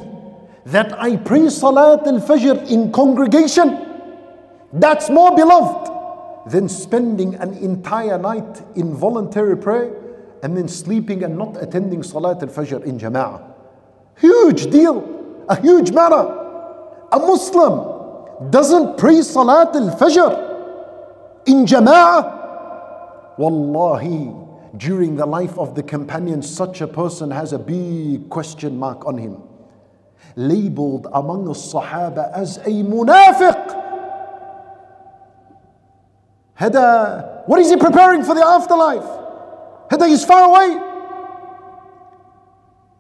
that 0.65 0.99
I 0.99 1.17
pray 1.17 1.49
Salat 1.49 2.07
al-Fajr 2.07 2.69
in 2.69 2.91
congregation. 2.91 3.77
That's 4.73 5.09
more 5.09 5.35
beloved 5.35 6.51
than 6.51 6.69
spending 6.69 7.35
an 7.35 7.53
entire 7.55 8.17
night 8.17 8.61
in 8.75 8.93
voluntary 8.93 9.57
prayer 9.57 9.93
and 10.43 10.55
then 10.55 10.67
sleeping 10.67 11.23
and 11.23 11.37
not 11.37 11.61
attending 11.61 12.03
Salat 12.03 12.41
al-Fajr 12.41 12.83
in 12.83 12.97
Jama'ah. 12.97 13.53
Huge 14.19 14.69
deal, 14.71 15.45
a 15.47 15.59
huge 15.59 15.91
matter. 15.91 16.23
A 17.11 17.19
Muslim 17.19 18.49
doesn't 18.49 18.97
pray 18.97 19.21
Salat 19.21 19.75
al 19.75 19.95
Fajr 19.97 20.47
in 21.47 21.65
Jama'ah, 21.65 23.37
Wallahi, 23.37 24.46
during 24.76 25.16
the 25.16 25.26
life 25.26 25.59
of 25.59 25.74
the 25.74 25.82
companions, 25.82 26.48
such 26.48 26.80
a 26.80 26.86
person 26.86 27.30
has 27.30 27.53
a 27.53 27.59
big 27.59 28.28
question 28.30 28.78
mark 28.78 29.07
on 29.07 29.18
him. 29.18 29.36
Labeled 30.36 31.09
among 31.12 31.44
the 31.44 31.53
Sahaba 31.53 32.32
as 32.32 32.57
a 32.59 32.70
munafiq. 32.70 33.80
Hada, 36.59 37.46
what 37.46 37.61
is 37.61 37.70
he 37.70 37.76
preparing 37.76 38.22
for 38.24 38.34
the 38.34 38.44
afterlife? 38.44 39.05
Hada 39.90 40.09
is 40.09 40.24
far 40.24 40.48
away. 40.48 40.88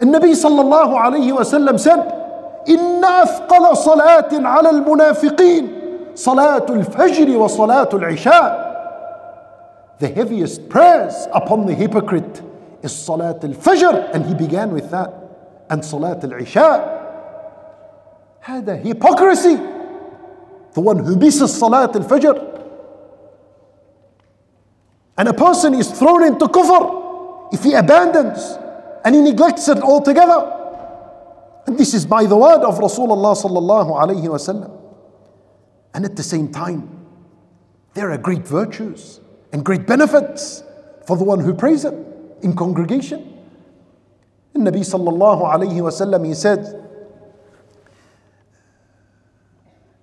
And 0.00 0.12
Nabi 0.12 0.34
sallallahu 0.34 0.92
alayhi 1.00 1.32
wa 1.32 1.42
sallam 1.42 1.78
said, 1.78 2.18
إن 2.68 3.04
أثقل 3.04 3.76
صلاة 3.76 4.30
على 4.32 4.70
المنافقين 4.70 5.68
صلاة 6.14 6.66
الفجر 6.70 7.36
وصلاة 7.38 7.88
العشاء 7.92 8.65
The 9.98 10.08
heaviest 10.08 10.68
prayers 10.68 11.26
upon 11.32 11.66
the 11.66 11.74
hypocrite 11.74 12.42
is 12.82 12.94
Salat 12.94 13.44
al-Fajr 13.44 14.14
and 14.14 14.26
he 14.26 14.34
began 14.34 14.72
with 14.72 14.90
that 14.90 15.12
and 15.70 15.84
Salat 15.84 16.24
al-Isha 16.24 16.98
هذا 18.44 18.82
hypocrisy 18.82 19.56
the 20.74 20.80
one 20.80 20.98
who 20.98 21.16
misses 21.16 21.56
Salat 21.56 21.94
al-Fajr 21.94 22.48
and 25.18 25.28
a 25.28 25.34
person 25.34 25.74
is 25.74 25.90
thrown 25.90 26.24
into 26.24 26.46
kufr 26.46 27.52
if 27.52 27.62
he 27.62 27.74
abandons 27.74 28.58
and 29.04 29.14
he 29.14 29.20
neglects 29.20 29.68
it 29.68 29.78
altogether 29.82 30.62
And 31.66 31.78
this 31.78 31.94
is 31.94 32.04
by 32.04 32.26
the 32.26 32.36
word 32.36 32.62
of 32.64 32.78
Rasulullah 32.78 33.36
sallallahu 33.36 33.94
alayhi 33.94 34.26
wasallam. 34.26 34.78
And 35.94 36.04
at 36.04 36.16
the 36.16 36.22
same 36.22 36.50
time, 36.50 37.06
there 37.94 38.10
are 38.10 38.18
great 38.18 38.46
virtues 38.46 39.20
and 39.56 39.64
great 39.64 39.86
benefits 39.86 40.62
for 41.06 41.16
the 41.16 41.24
one 41.24 41.40
who 41.40 41.54
prays 41.54 41.84
it 41.84 41.94
in 42.42 42.54
congregation. 42.56 43.28
And 44.54 44.66
Nabi 44.66 44.80
sallallahu 44.80 45.42
alayhi 45.50 45.80
wasallam 45.80 46.26
he 46.26 46.34
said, 46.34 46.78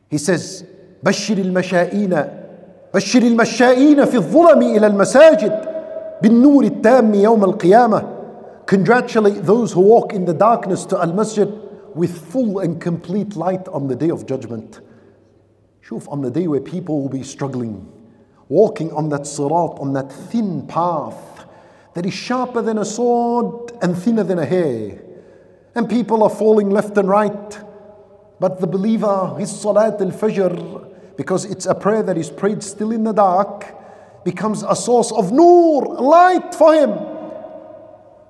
he 0.10 0.18
says, 0.18 0.64
بشر 1.04 1.38
المشائين 1.38 2.26
بشر 2.94 3.22
المشائين 3.22 4.06
في 4.06 4.16
الظلم 4.16 4.62
إلى 4.62 4.88
المساجد 4.88 5.70
بالنور 6.22 6.64
التام 6.64 7.14
يوم 7.14 7.44
القيامة 7.44 8.04
congratulate 8.66 9.46
those 9.46 9.72
who 9.72 9.82
walk 9.82 10.14
in 10.14 10.26
the 10.26 10.34
darkness 10.34 10.86
to 10.86 11.00
Al 11.00 11.14
Masjid 11.14 11.50
with 11.96 12.32
full 12.32 12.60
and 12.60 12.80
complete 12.82 13.36
light 13.36 13.68
on 13.70 13.88
the 13.88 13.96
day 13.96 14.10
of 14.10 14.28
judgment. 14.28 14.80
Shuf, 15.84 16.08
on 16.12 16.22
the 16.22 16.30
day 16.30 16.48
where 16.48 16.62
people 16.62 17.02
will 17.02 17.10
be 17.10 17.24
struggling, 17.24 17.88
walking 18.49 18.93
on 18.93 19.09
that 19.11 19.23
sirat, 19.23 19.81
on 19.81 19.93
that 19.95 20.13
thin 20.13 20.67
path 20.67 21.47
that 21.95 22.05
is 22.05 22.15
sharper 22.15 22.61
than 22.61 22.79
a 22.79 22.85
sword 22.85 23.73
and 23.83 23.97
thinner 23.97 24.25
than 24.25 24.39
a 24.39 24.45
hair. 24.45 25.01
And 25.75 25.89
people 25.89 26.23
are 26.23 26.31
falling 26.31 26.71
left 26.71 26.97
and 26.99 27.09
right. 27.09 27.59
But 28.41 28.61
the 28.61 28.67
believer, 28.67 29.37
his 29.39 29.51
salat 29.61 30.01
al 30.01 30.11
fajr, 30.11 31.17
because 31.17 31.45
it's 31.45 31.67
a 31.67 31.75
prayer 31.75 32.03
that 32.03 32.19
is 32.19 32.31
prayed 32.31 32.63
still 32.63 32.91
in 32.91 33.05
the 33.05 33.13
dark, 33.13 34.25
becomes 34.25 34.63
a 34.63 34.75
source 34.75 35.13
of 35.13 35.33
nur, 35.33 35.83
light 36.01 36.55
for 36.55 36.75
him. 36.75 36.91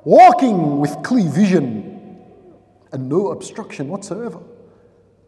Walking 0.04 0.80
with 0.80 1.02
clear 1.02 1.28
vision 1.30 2.20
and 2.92 3.08
no 3.08 3.32
obstruction 3.32 3.88
whatsoever. 3.88 4.40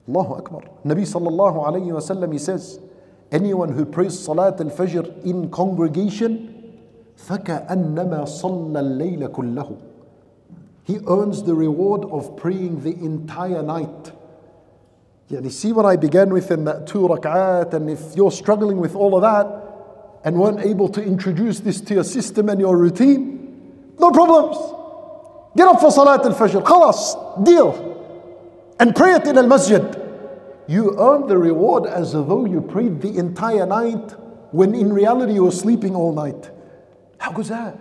Allahu 0.08 0.34
Akbar. 0.34 0.62
Nabi 0.84 1.02
sallallahu 1.02 1.66
alayhi 1.66 1.86
wa 1.86 2.00
sallam, 2.00 2.32
he 2.32 2.38
says, 2.38 2.78
anyone 3.31 3.73
who 3.73 3.85
prays 3.85 4.17
Salat 4.17 4.59
al-Fajr 4.59 5.25
in 5.25 5.49
congregation, 5.49 6.79
فَكَأَنَّمَا 7.17 8.25
صَلَّى 8.25 8.77
اللَّيْلَ 8.77 9.27
كُلَّهُ 9.29 9.81
He 10.83 10.99
earns 11.07 11.43
the 11.43 11.53
reward 11.53 12.05
of 12.05 12.35
praying 12.35 12.81
the 12.83 12.91
entire 12.91 13.61
night. 13.61 14.11
Yani 15.29 15.51
see 15.51 15.71
what 15.71 15.85
I 15.85 15.95
began 15.95 16.31
with 16.31 16.51
in 16.51 16.65
that 16.65 16.87
two 16.87 17.07
rak'at, 17.07 17.73
and 17.73 17.89
if 17.89 18.15
you're 18.15 18.31
struggling 18.31 18.77
with 18.77 18.95
all 18.95 19.15
of 19.15 19.21
that 19.21 20.25
and 20.25 20.37
weren't 20.39 20.59
able 20.59 20.89
to 20.89 21.03
introduce 21.03 21.59
this 21.59 21.79
to 21.81 21.93
your 21.95 22.03
system 22.03 22.49
and 22.49 22.59
your 22.59 22.77
routine, 22.77 23.93
no 23.99 24.11
problems. 24.11 24.57
Get 25.55 25.67
up 25.67 25.79
for 25.79 25.91
Salat 25.91 26.25
al-Fajr, 26.25 26.63
khalas, 26.63 27.45
deal 27.45 27.91
and 28.81 28.95
pray 28.95 29.13
it 29.13 29.27
in 29.27 29.37
al 29.37 29.45
masjid, 29.45 29.83
you 30.67 30.95
earn 30.99 31.27
the 31.27 31.37
reward 31.37 31.85
as 31.85 32.13
though 32.13 32.45
you 32.45 32.61
prayed 32.61 33.01
the 33.01 33.17
entire 33.17 33.65
night 33.65 34.15
when 34.51 34.73
in 34.75 34.93
reality 34.93 35.33
you 35.33 35.43
were 35.43 35.51
sleeping 35.51 35.95
all 35.95 36.13
night. 36.13 36.49
How 37.17 37.31
goes 37.31 37.49
that? 37.49 37.77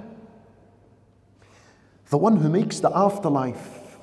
The 2.11 2.19
one 2.19 2.37
who 2.37 2.49
makes 2.49 2.81
the 2.81 2.91
afterlife 2.97 3.99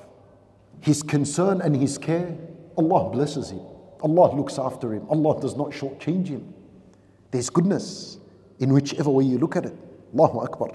his 0.80 1.02
concern 1.02 1.60
and 1.60 1.76
his 1.76 1.98
care, 1.98 2.36
Allah 2.76 3.10
blesses 3.10 3.50
him. 3.50 3.60
Allah 4.00 4.34
looks 4.34 4.58
after 4.58 4.94
him. 4.94 5.06
Allah 5.10 5.40
does 5.40 5.56
not 5.56 5.70
shortchange 5.70 6.28
him. 6.28 6.54
There's 7.30 7.50
goodness 7.50 8.18
in 8.58 8.72
whichever 8.72 9.10
way 9.10 9.24
you 9.24 9.38
look 9.38 9.56
at 9.56 9.66
it. 9.66 9.76
Allahu 10.14 10.40
Akbar. 10.40 10.70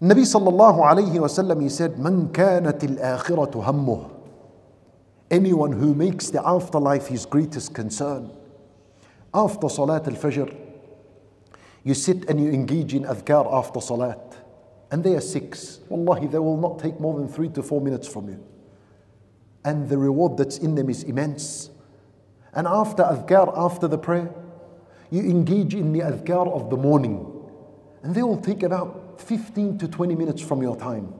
Nabi 0.00 0.24
sallallahu 0.24 0.80
alayhi 0.80 1.18
wa 1.18 1.26
sallam, 1.26 1.62
he 1.62 1.68
said, 1.68 1.96
من 1.96 2.32
كانت 2.32 2.84
الآخرة 2.84 3.62
همه 3.62 4.09
anyone 5.31 5.71
who 5.71 5.95
makes 5.95 6.29
the 6.29 6.45
afterlife 6.45 7.07
his 7.07 7.25
greatest 7.25 7.73
concern. 7.73 8.29
After 9.33 9.69
Salat 9.69 10.07
al 10.07 10.13
Fajr, 10.13 10.53
you 11.83 11.93
sit 11.93 12.29
and 12.29 12.39
you 12.39 12.51
engage 12.51 12.93
in 12.93 13.03
adhkar 13.03 13.51
after 13.51 13.79
Salat. 13.81 14.37
And 14.91 15.03
they 15.03 15.15
are 15.15 15.21
six. 15.21 15.79
Wallahi, 15.87 16.27
they 16.27 16.37
will 16.37 16.57
not 16.57 16.79
take 16.79 16.99
more 16.99 17.17
than 17.17 17.29
three 17.29 17.47
to 17.49 17.63
four 17.63 17.79
minutes 17.79 18.07
from 18.07 18.27
you. 18.27 18.43
And 19.63 19.87
the 19.87 19.97
reward 19.97 20.37
that's 20.37 20.57
in 20.57 20.75
them 20.75 20.89
is 20.89 21.03
immense. 21.03 21.69
And 22.53 22.67
after 22.67 23.03
adhkar, 23.03 23.57
after 23.57 23.87
the 23.87 23.97
prayer, 23.97 24.29
you 25.09 25.21
engage 25.21 25.73
in 25.73 25.93
the 25.93 26.01
adhkar 26.01 26.51
of 26.51 26.69
the 26.69 26.77
morning. 26.77 27.25
And 28.03 28.13
they 28.13 28.23
will 28.23 28.41
take 28.41 28.63
about 28.63 29.21
15 29.21 29.77
to 29.77 29.87
20 29.87 30.15
minutes 30.15 30.41
from 30.41 30.61
your 30.61 30.75
time. 30.75 31.13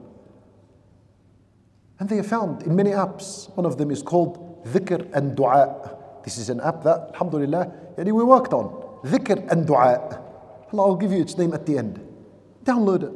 And 2.02 2.10
they 2.10 2.18
are 2.18 2.24
found 2.24 2.64
in 2.64 2.74
many 2.74 2.90
apps. 2.90 3.48
One 3.56 3.64
of 3.64 3.78
them 3.78 3.92
is 3.92 4.02
called 4.02 4.64
Dhikr 4.64 5.08
and 5.14 5.36
Dua. 5.36 5.96
This 6.24 6.36
is 6.36 6.50
an 6.50 6.60
app 6.60 6.82
that, 6.82 7.10
alhamdulillah, 7.12 7.72
we 7.96 8.10
worked 8.24 8.52
on. 8.52 8.70
Dhikr 9.04 9.48
and 9.52 9.64
Dua. 9.64 10.20
Allah 10.72 10.88
will 10.88 10.96
give 10.96 11.12
you 11.12 11.20
its 11.20 11.38
name 11.38 11.54
at 11.54 11.64
the 11.64 11.78
end. 11.78 12.04
Download 12.64 13.04
it, 13.04 13.12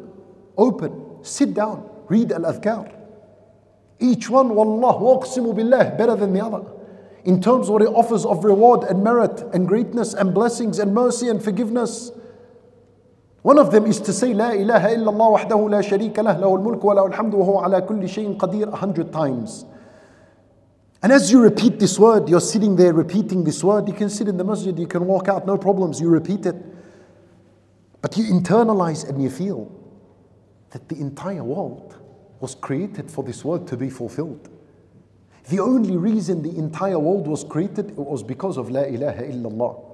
open, 0.57 1.19
sit 1.25 1.53
down, 1.53 1.91
read 2.07 2.31
Al 2.31 2.43
Adhkar. 2.43 2.95
Each 3.99 4.31
one, 4.31 4.55
wallah, 4.55 4.95
waqsimu 5.01 5.57
billah, 5.57 5.97
better 5.99 6.15
than 6.15 6.33
the 6.33 6.45
other. 6.45 6.63
In 7.25 7.43
terms 7.43 7.67
of 7.67 7.73
what 7.73 7.83
it 7.83 7.89
offers 7.89 8.25
of 8.25 8.45
reward 8.45 8.85
and 8.85 9.03
merit 9.03 9.43
and 9.53 9.67
greatness 9.67 10.15
and 10.15 10.33
blessings 10.33 10.79
and 10.79 10.95
mercy 10.95 11.29
and 11.29 11.43
forgiveness. 11.43 12.13
One 13.47 13.61
of 13.61 13.71
them 13.71 13.87
is 13.87 14.01
to 14.01 14.13
say 14.13 14.35
La 14.35 14.51
ilaha 14.51 14.89
illallah 14.89 15.13
الله 15.13 15.29
وحده 15.31 15.69
لا 15.71 15.81
شريك 15.81 16.19
له 16.19 16.37
له 16.37 16.57
الملك 16.57 16.83
lahul 16.83 17.13
hamdu 17.13 17.35
wa 17.35 17.63
على 17.63 17.81
كل 17.87 18.09
shayin 18.09 18.37
قدير 18.37 18.73
a 18.73 18.77
hundred 18.77 19.13
times. 19.13 19.65
And 21.01 21.13
as 21.13 21.31
you 21.31 21.41
repeat 21.41 21.79
this 21.79 21.97
word, 21.97 22.29
you're 22.29 22.41
sitting 22.41 22.75
there 22.75 22.93
repeating 22.93 23.45
this 23.45 23.63
word. 23.63 23.87
You 23.87 23.95
can 23.95 24.11
sit 24.11 24.27
in 24.27 24.37
the 24.37 24.43
masjid, 24.43 24.77
you 24.77 24.89
can 24.89 25.07
walk 25.07 25.29
out, 25.29 25.47
no 25.47 25.57
problems, 25.57 26.01
you 26.01 26.09
repeat 26.09 26.45
it. 26.45 26.57
But 28.01 28.17
you 28.17 28.25
internalize 28.25 29.09
and 29.09 29.23
you 29.23 29.31
feel 29.31 29.71
that 30.71 30.89
the 30.89 30.97
entire 30.97 31.45
world 31.45 31.97
was 32.41 32.57
created 32.57 33.13
for 33.13 33.23
this 33.23 33.45
word 33.45 33.69
to 33.69 33.77
be 33.77 33.91
fulfilled. 33.91 34.49
The 35.51 35.61
only 35.61 35.97
reason 35.97 36.43
the 36.43 36.59
entire 36.59 36.99
world 36.99 37.29
was 37.29 37.45
created 37.45 37.97
was 37.97 38.25
because 38.25 38.57
of 38.57 38.71
La 38.71 38.81
ilaha 38.81 39.23
illallah. 39.23 39.86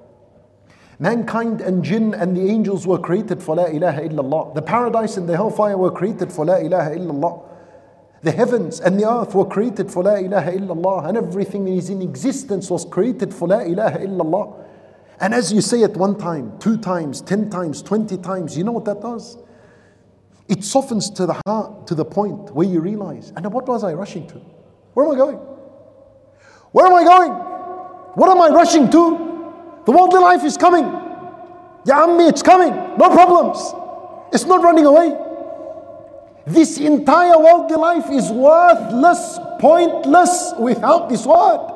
Mankind 1.03 1.59
and 1.59 1.83
jinn 1.83 2.13
and 2.13 2.33
the 2.33 2.49
angels 2.49 2.87
were 2.87 2.97
created 2.97 3.43
for 3.43 3.57
La 3.57 3.65
ilaha 3.65 4.03
illallah. 4.03 4.55
The 4.55 4.61
paradise 4.61 5.17
and 5.17 5.27
the 5.27 5.35
hellfire 5.35 5.77
were 5.77 5.91
created 5.91 6.31
for 6.31 6.45
La 6.45 6.55
ilaha 6.55 6.91
illallah. 6.91 7.43
The 8.21 8.31
heavens 8.31 8.79
and 8.79 8.97
the 8.97 9.11
earth 9.11 9.35
were 9.35 9.43
created 9.43 9.91
for 9.91 10.01
La 10.01 10.13
ilaha 10.13 10.53
illallah. 10.53 11.09
And 11.09 11.17
everything 11.17 11.65
that 11.65 11.71
is 11.71 11.89
in 11.89 12.01
existence 12.01 12.69
was 12.69 12.85
created 12.85 13.33
for 13.33 13.49
La 13.49 13.59
ilaha 13.59 13.99
illallah. 13.99 14.65
And 15.19 15.33
as 15.33 15.51
you 15.51 15.59
say 15.59 15.81
it 15.81 15.97
one 15.97 16.17
time, 16.17 16.57
two 16.59 16.77
times, 16.77 17.19
ten 17.19 17.49
times, 17.49 17.81
twenty 17.81 18.17
times, 18.17 18.57
you 18.57 18.63
know 18.63 18.71
what 18.71 18.85
that 18.85 19.01
does? 19.01 19.37
It 20.47 20.63
softens 20.63 21.09
to 21.09 21.25
the 21.25 21.37
heart 21.45 21.85
to 21.87 21.95
the 21.95 22.05
point 22.05 22.55
where 22.55 22.65
you 22.65 22.79
realize, 22.79 23.33
and 23.35 23.45
what 23.51 23.67
was 23.67 23.83
I 23.83 23.91
rushing 23.91 24.25
to? 24.27 24.35
Where 24.93 25.05
am 25.05 25.11
I 25.11 25.17
going? 25.17 25.37
Where 26.71 26.85
am 26.85 26.93
I 26.93 27.03
going? 27.03 27.33
What 28.13 28.29
am 28.29 28.41
I 28.41 28.47
rushing 28.55 28.89
to? 28.91 29.32
The 29.85 29.91
worldly 29.91 30.19
life 30.19 30.43
is 30.43 30.57
coming. 30.57 30.85
Ya 31.85 32.07
Ammi, 32.07 32.29
it's 32.29 32.41
coming. 32.41 32.73
No 32.97 33.09
problems. 33.09 33.59
It's 34.31 34.45
not 34.45 34.63
running 34.63 34.85
away. 34.85 35.17
This 36.45 36.77
entire 36.77 37.37
worldly 37.37 37.77
life 37.77 38.09
is 38.09 38.31
worthless, 38.31 39.39
pointless 39.59 40.53
without 40.59 41.09
this 41.09 41.25
word. 41.25 41.69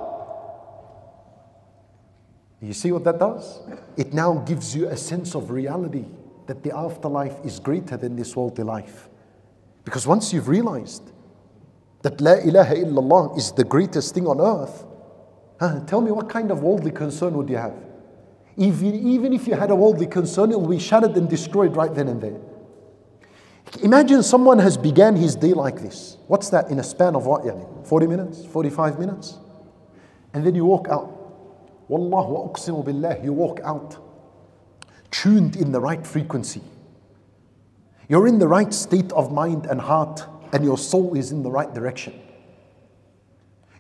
You 2.61 2.73
see 2.73 2.91
what 2.91 3.03
that 3.03 3.19
does? 3.19 3.59
It 3.95 4.13
now 4.13 4.39
gives 4.39 4.75
you 4.75 4.87
a 4.87 4.97
sense 4.97 5.35
of 5.35 5.51
reality 5.51 6.05
that 6.47 6.63
the 6.63 6.75
afterlife 6.75 7.35
is 7.45 7.59
greater 7.59 7.97
than 7.97 8.15
this 8.15 8.35
worldly 8.35 8.63
life. 8.63 9.09
Because 9.85 10.07
once 10.07 10.33
you've 10.33 10.47
realized 10.47 11.11
that 12.01 12.19
La 12.19 12.33
ilaha 12.33 12.75
illallah 12.75 13.37
is 13.37 13.51
the 13.51 13.63
greatest 13.63 14.13
thing 14.13 14.27
on 14.27 14.41
earth, 14.41 14.85
huh, 15.59 15.81
tell 15.85 16.01
me 16.01 16.11
what 16.11 16.29
kind 16.29 16.51
of 16.51 16.61
worldly 16.61 16.91
concern 16.91 17.35
would 17.35 17.49
you 17.49 17.57
have? 17.57 17.86
Even, 18.57 19.07
even 19.07 19.33
if 19.33 19.47
you 19.47 19.55
had 19.55 19.69
a 19.69 19.75
worldly 19.75 20.07
concern, 20.07 20.51
it 20.51 20.59
will 20.59 20.67
be 20.67 20.79
shattered 20.79 21.15
and 21.15 21.29
destroyed 21.29 21.75
right 21.75 21.93
then 21.93 22.07
and 22.07 22.21
there. 22.21 22.39
Imagine 23.83 24.23
someone 24.23 24.59
has 24.59 24.77
began 24.77 25.15
his 25.15 25.35
day 25.35 25.53
like 25.53 25.81
this. 25.81 26.17
What's 26.27 26.49
that 26.49 26.69
in 26.71 26.79
a 26.79 26.83
span 26.83 27.15
of 27.15 27.25
what? 27.25 27.43
Yani? 27.43 27.87
40 27.87 28.07
minutes, 28.07 28.45
45 28.45 28.99
minutes? 28.99 29.37
And 30.33 30.45
then 30.45 30.55
you 30.55 30.65
walk 30.65 30.87
out. 30.89 31.13
Wallah 31.87 32.27
wa 32.27 32.47
uqsimu 32.47 32.83
billah, 32.83 33.23
you 33.23 33.33
walk 33.33 33.59
out 33.63 33.97
tuned 35.11 35.55
in 35.55 35.71
the 35.71 35.79
right 35.79 36.05
frequency. 36.05 36.61
You're 38.09 38.27
in 38.27 38.39
the 38.39 38.47
right 38.47 38.73
state 38.73 39.11
of 39.13 39.31
mind 39.31 39.65
and 39.65 39.81
heart, 39.81 40.25
and 40.53 40.63
your 40.63 40.77
soul 40.77 41.15
is 41.15 41.31
in 41.31 41.43
the 41.43 41.51
right 41.51 41.73
direction. 41.73 42.13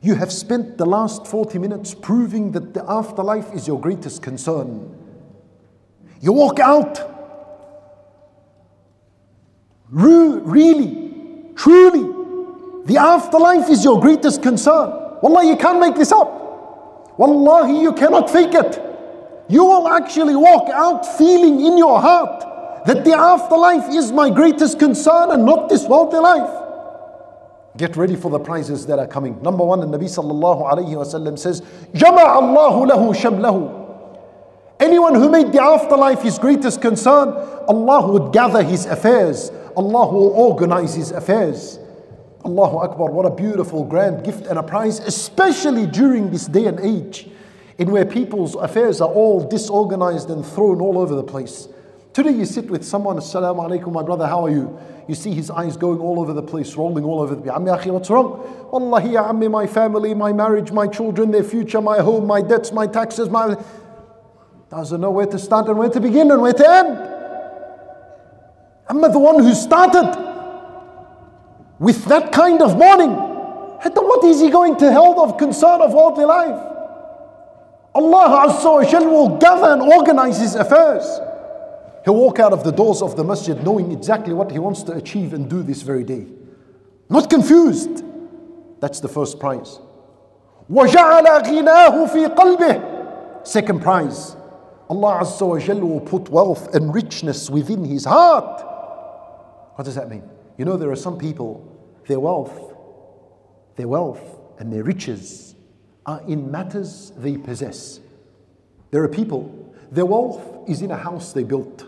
You 0.01 0.15
have 0.15 0.31
spent 0.31 0.77
the 0.77 0.85
last 0.85 1.25
40 1.27 1.57
minutes 1.59 1.93
proving 1.93 2.51
that 2.51 2.73
the 2.73 2.83
afterlife 2.89 3.51
is 3.53 3.67
your 3.67 3.79
greatest 3.79 4.21
concern. 4.21 4.95
You 6.21 6.33
walk 6.33 6.59
out. 6.59 6.99
Really, 9.89 10.89
truly, 11.55 12.13
the 12.85 12.97
afterlife 12.97 13.69
is 13.69 13.83
your 13.83 13.99
greatest 13.99 14.43
concern. 14.43 14.89
Wallah, 15.21 15.45
you 15.45 15.55
can't 15.55 15.79
make 15.79 15.95
this 15.95 16.11
up. 16.11 17.17
Wallahi, 17.17 17.81
you 17.81 17.93
cannot 17.93 18.29
fake 18.29 18.53
it. 18.53 18.81
You 19.49 19.63
will 19.63 19.87
actually 19.87 20.35
walk 20.35 20.69
out 20.69 21.05
feeling 21.17 21.65
in 21.65 21.77
your 21.77 21.99
heart 21.99 22.85
that 22.85 23.03
the 23.03 23.13
afterlife 23.13 23.89
is 23.89 24.11
my 24.11 24.29
greatest 24.29 24.77
concern 24.77 25.31
and 25.31 25.45
not 25.45 25.69
this 25.69 25.85
worldly 25.87 26.19
life. 26.19 26.66
Get 27.77 27.95
ready 27.95 28.15
for 28.15 28.31
the 28.31 28.39
prizes 28.39 28.87
that 28.87 28.99
are 28.99 29.07
coming. 29.07 29.41
Number 29.41 29.63
one, 29.63 29.79
the 29.79 29.85
Nabi 29.85 30.05
sallallahu 30.05 30.71
alayhi 30.71 30.95
wasallam 30.95 31.37
says, 31.37 31.61
Jama 31.93 32.21
Allahu 32.21 32.85
lahu 32.87 33.13
shamlahu. 33.15 33.85
Anyone 34.79 35.15
who 35.15 35.29
made 35.29 35.51
the 35.51 35.61
afterlife 35.61 36.21
his 36.21 36.37
greatest 36.39 36.81
concern, 36.81 37.29
Allah 37.67 38.11
would 38.11 38.33
gather 38.33 38.63
his 38.63 38.85
affairs. 38.85 39.51
Allah 39.75 40.11
will 40.11 40.29
organize 40.29 40.95
his 40.95 41.11
affairs. 41.11 41.79
Allahu 42.45 42.77
Akbar, 42.77 43.11
what 43.11 43.25
a 43.25 43.35
beautiful, 43.35 43.83
grand 43.83 44.23
gift 44.23 44.45
and 44.47 44.57
a 44.57 44.63
prize, 44.63 44.99
especially 44.99 45.85
during 45.85 46.31
this 46.31 46.45
day 46.45 46.65
and 46.65 46.79
age 46.79 47.29
in 47.77 47.91
where 47.91 48.05
people's 48.05 48.55
affairs 48.55 49.01
are 49.01 49.09
all 49.09 49.47
disorganized 49.47 50.29
and 50.29 50.45
thrown 50.45 50.81
all 50.81 50.97
over 50.97 51.13
the 51.15 51.23
place. 51.23 51.67
Today 52.17 52.31
you 52.31 52.45
sit 52.45 52.65
with 52.65 52.83
someone, 52.83 53.17
Assalamu 53.17 53.69
alaikum, 53.69 53.93
my 53.93 54.01
brother, 54.01 54.25
how 54.25 54.43
are 54.43 54.49
you? 54.49 54.75
You 55.07 55.13
see 55.13 55.35
his 55.35 55.51
eyes 55.51 55.77
going 55.77 55.99
all 55.99 56.19
over 56.19 56.33
the 56.33 56.41
place, 56.41 56.73
rolling 56.73 57.03
all 57.03 57.21
over 57.21 57.35
the 57.35 57.43
place. 57.43 57.55
Ammi 57.55 57.91
what's 57.91 58.09
wrong? 58.09 58.39
Wallahi 58.71 59.11
ya 59.11 59.31
ammi, 59.31 59.51
my 59.51 59.67
family, 59.67 60.15
my 60.15 60.33
marriage, 60.33 60.71
my 60.71 60.87
children, 60.87 61.29
their 61.29 61.43
future, 61.43 61.79
my 61.79 61.99
home, 61.99 62.25
my 62.25 62.41
debts, 62.41 62.71
my 62.71 62.87
taxes, 62.87 63.29
my... 63.29 63.55
Doesn't 64.71 64.99
know 64.99 65.11
where 65.11 65.27
to 65.27 65.37
start 65.37 65.67
and 65.67 65.77
where 65.77 65.91
to 65.91 65.99
begin 65.99 66.31
and 66.31 66.41
where 66.41 66.53
to 66.53 66.67
end. 66.67 66.97
Amma 68.89 69.09
the 69.09 69.19
one 69.19 69.43
who 69.43 69.53
started 69.53 70.09
with 71.77 72.03
that 72.05 72.31
kind 72.31 72.63
of 72.63 72.79
morning. 72.79 73.11
What 73.11 74.25
is 74.25 74.41
he 74.41 74.49
going 74.49 74.75
to 74.77 74.91
hold 74.91 75.19
of 75.19 75.37
concern 75.37 75.81
of 75.81 75.93
worldly 75.93 76.25
life? 76.25 76.59
Allah 77.93 78.47
Azza 78.47 78.65
wa 78.65 79.05
will 79.05 79.37
gather 79.37 79.71
and 79.71 79.83
organize 79.83 80.39
his 80.39 80.55
affairs. 80.55 81.05
He'll 82.06 82.16
walk 82.16 82.40
out 82.40 82.52
of 82.52 82.64
the 82.64 82.72
doors 82.72 83.00
of 83.00 83.16
the 83.16 83.24
masjid 83.24 83.62
knowing 83.62 83.92
exactly 83.92 84.34
what 84.34 84.50
he 84.50 84.58
wants 84.58 84.82
to 84.84 84.92
achieve 84.92 85.32
and 85.32 85.48
do 85.48 85.62
this 85.62 85.82
very 85.82 86.02
day. 86.02 86.26
Not 87.08 87.30
confused. 87.30 88.04
That's 88.80 89.00
the 89.00 89.08
first 89.08 89.38
prize. 89.38 89.78
وَجَعَلَ 90.70 91.24
غِنَاهُ 91.24 92.10
فِي 92.10 92.34
قَلْبِهِ 92.34 93.46
Second 93.46 93.82
prize. 93.82 94.36
Allah 94.90 95.20
Azza 95.20 95.46
wa 95.46 95.58
Jal 95.58 95.80
will 95.80 96.00
put 96.00 96.28
wealth 96.28 96.74
and 96.74 96.92
richness 96.92 97.48
within 97.48 97.84
his 97.84 98.04
heart. 98.04 98.62
What 99.76 99.84
does 99.84 99.94
that 99.94 100.08
mean? 100.08 100.28
You 100.58 100.64
know, 100.64 100.76
there 100.76 100.90
are 100.90 100.96
some 100.96 101.18
people, 101.18 101.66
their 102.08 102.20
wealth, 102.20 102.74
their 103.76 103.88
wealth 103.88 104.20
and 104.58 104.72
their 104.72 104.82
riches 104.82 105.54
are 106.04 106.20
in 106.26 106.50
matters 106.50 107.12
they 107.16 107.36
possess. 107.36 108.00
There 108.90 109.02
are 109.02 109.08
people, 109.08 109.74
their 109.90 110.06
wealth 110.06 110.68
is 110.68 110.82
in 110.82 110.90
a 110.90 110.96
house 110.96 111.32
they 111.32 111.44
built 111.44 111.85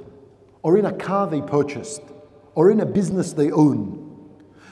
or 0.61 0.77
in 0.77 0.85
a 0.85 0.93
car 0.93 1.27
they 1.27 1.41
purchased, 1.41 2.01
or 2.55 2.71
in 2.71 2.79
a 2.79 2.85
business 2.85 3.33
they 3.33 3.51
own. 3.51 4.05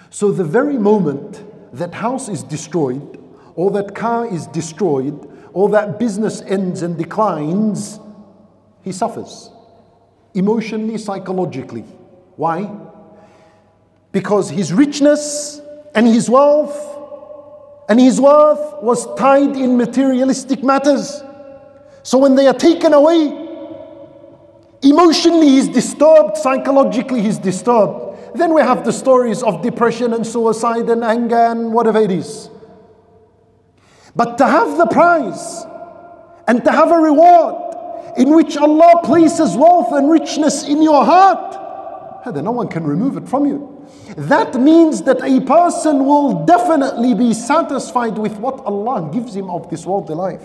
So 0.10 0.32
the 0.32 0.44
very 0.44 0.78
moment 0.78 1.44
that 1.74 1.94
house 1.94 2.30
is 2.30 2.44
destroyed, 2.44 3.24
or 3.56 3.72
that 3.72 3.96
car 3.96 4.26
is 4.26 4.48
destroyed, 4.48 5.30
or 5.54 5.70
that 5.70 6.00
business 6.00 6.42
ends 6.42 6.82
and 6.82 6.98
declines, 6.98 8.00
he 8.84 8.92
suffers 8.92 9.50
emotionally, 10.34 10.98
psychologically. 10.98 11.82
Why? 12.36 12.70
Because 14.12 14.50
his 14.50 14.72
richness 14.72 15.60
and 15.96 16.08
his 16.08 16.30
wealth 16.30 16.78
and 17.90 18.00
his 18.00 18.22
worth 18.22 18.84
was 18.84 19.14
tied 19.16 19.56
in 19.56 19.78
materialistic 19.78 20.64
matters. 20.64 21.24
So 22.04 22.18
when 22.20 22.36
they 22.36 22.48
are 22.48 22.54
taken 22.54 22.94
away, 22.94 23.47
Emotionally, 24.82 25.49
he's 25.49 25.67
disturbed. 25.67 26.38
Psychologically, 26.38 27.21
he's 27.21 27.38
disturbed. 27.38 28.38
Then 28.38 28.53
we 28.53 28.61
have 28.61 28.86
the 28.86 28.93
stories 28.93 29.41
of 29.41 29.61
depression 29.61 30.13
and 30.13 30.25
suicide 30.25 30.89
and 30.89 31.03
anger 31.03 31.36
and 31.36 31.73
whatever 31.73 31.99
it 31.99 32.11
is. 32.11 32.49
But 34.15 34.38
to 34.38 34.47
have 34.47 34.78
the 34.78 34.88
prize 34.88 35.65
and 36.47 36.63
to 36.63 36.71
have 36.71 36.91
a 36.91 36.97
reward 36.97 37.75
in 38.17 38.34
which 38.34 38.57
Allah 38.57 39.01
places 39.03 39.55
wealth 39.55 39.93
and 39.93 40.09
richness 40.09 40.67
in 40.67 40.82
your 40.82 41.05
heart, 41.05 42.34
then 42.34 42.43
no 42.43 42.51
one 42.51 42.67
can 42.67 42.84
remove 42.84 43.15
it 43.17 43.28
from 43.28 43.45
you. 43.45 43.86
That 44.17 44.59
means 44.59 45.03
that 45.03 45.21
a 45.21 45.39
person 45.41 46.05
will 46.05 46.45
definitely 46.45 47.13
be 47.13 47.34
satisfied 47.34 48.17
with 48.17 48.38
what 48.38 48.59
Allah 48.65 49.09
gives 49.13 49.36
him 49.36 49.49
of 49.49 49.69
this 49.69 49.86
worldly 49.86 50.15
life. 50.15 50.43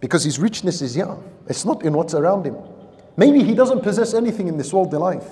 Because 0.00 0.22
his 0.24 0.38
richness 0.38 0.82
is 0.82 0.94
here, 0.94 1.16
it's 1.48 1.64
not 1.64 1.84
in 1.84 1.94
what's 1.94 2.14
around 2.14 2.46
him. 2.46 2.56
Maybe 3.16 3.42
he 3.42 3.54
doesn't 3.54 3.82
possess 3.82 4.14
anything 4.14 4.48
in 4.48 4.56
this 4.56 4.72
worldly 4.72 4.98
life. 4.98 5.28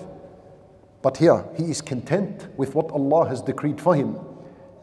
But 1.03 1.17
here, 1.17 1.45
he 1.57 1.65
is 1.65 1.81
content 1.81 2.47
with 2.57 2.75
what 2.75 2.91
Allah 2.93 3.29
has 3.29 3.43
decreed 3.43 3.81
for 3.81 3.95
him. 3.95 4.19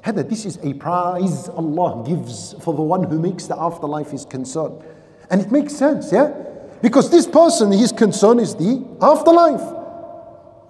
Hada, 0.04 0.28
this 0.28 0.46
is 0.46 0.60
a 0.64 0.74
prize 0.74 1.48
Allah 1.50 2.04
gives 2.06 2.54
for 2.62 2.74
the 2.74 2.82
one 2.82 3.04
who 3.04 3.20
makes 3.20 3.48
the 3.48 3.58
afterlife 3.58 4.12
his 4.12 4.26
concern. 4.26 4.84
And 5.30 5.40
it 5.42 5.52
makes 5.52 5.76
sense, 5.76 6.12
yeah? 6.12 6.34
Because 6.82 7.10
this 7.10 7.28
person, 7.28 7.72
his 7.72 7.92
concern 7.92 8.40
is 8.40 8.56
the 8.56 8.86
afterlife. 9.02 9.62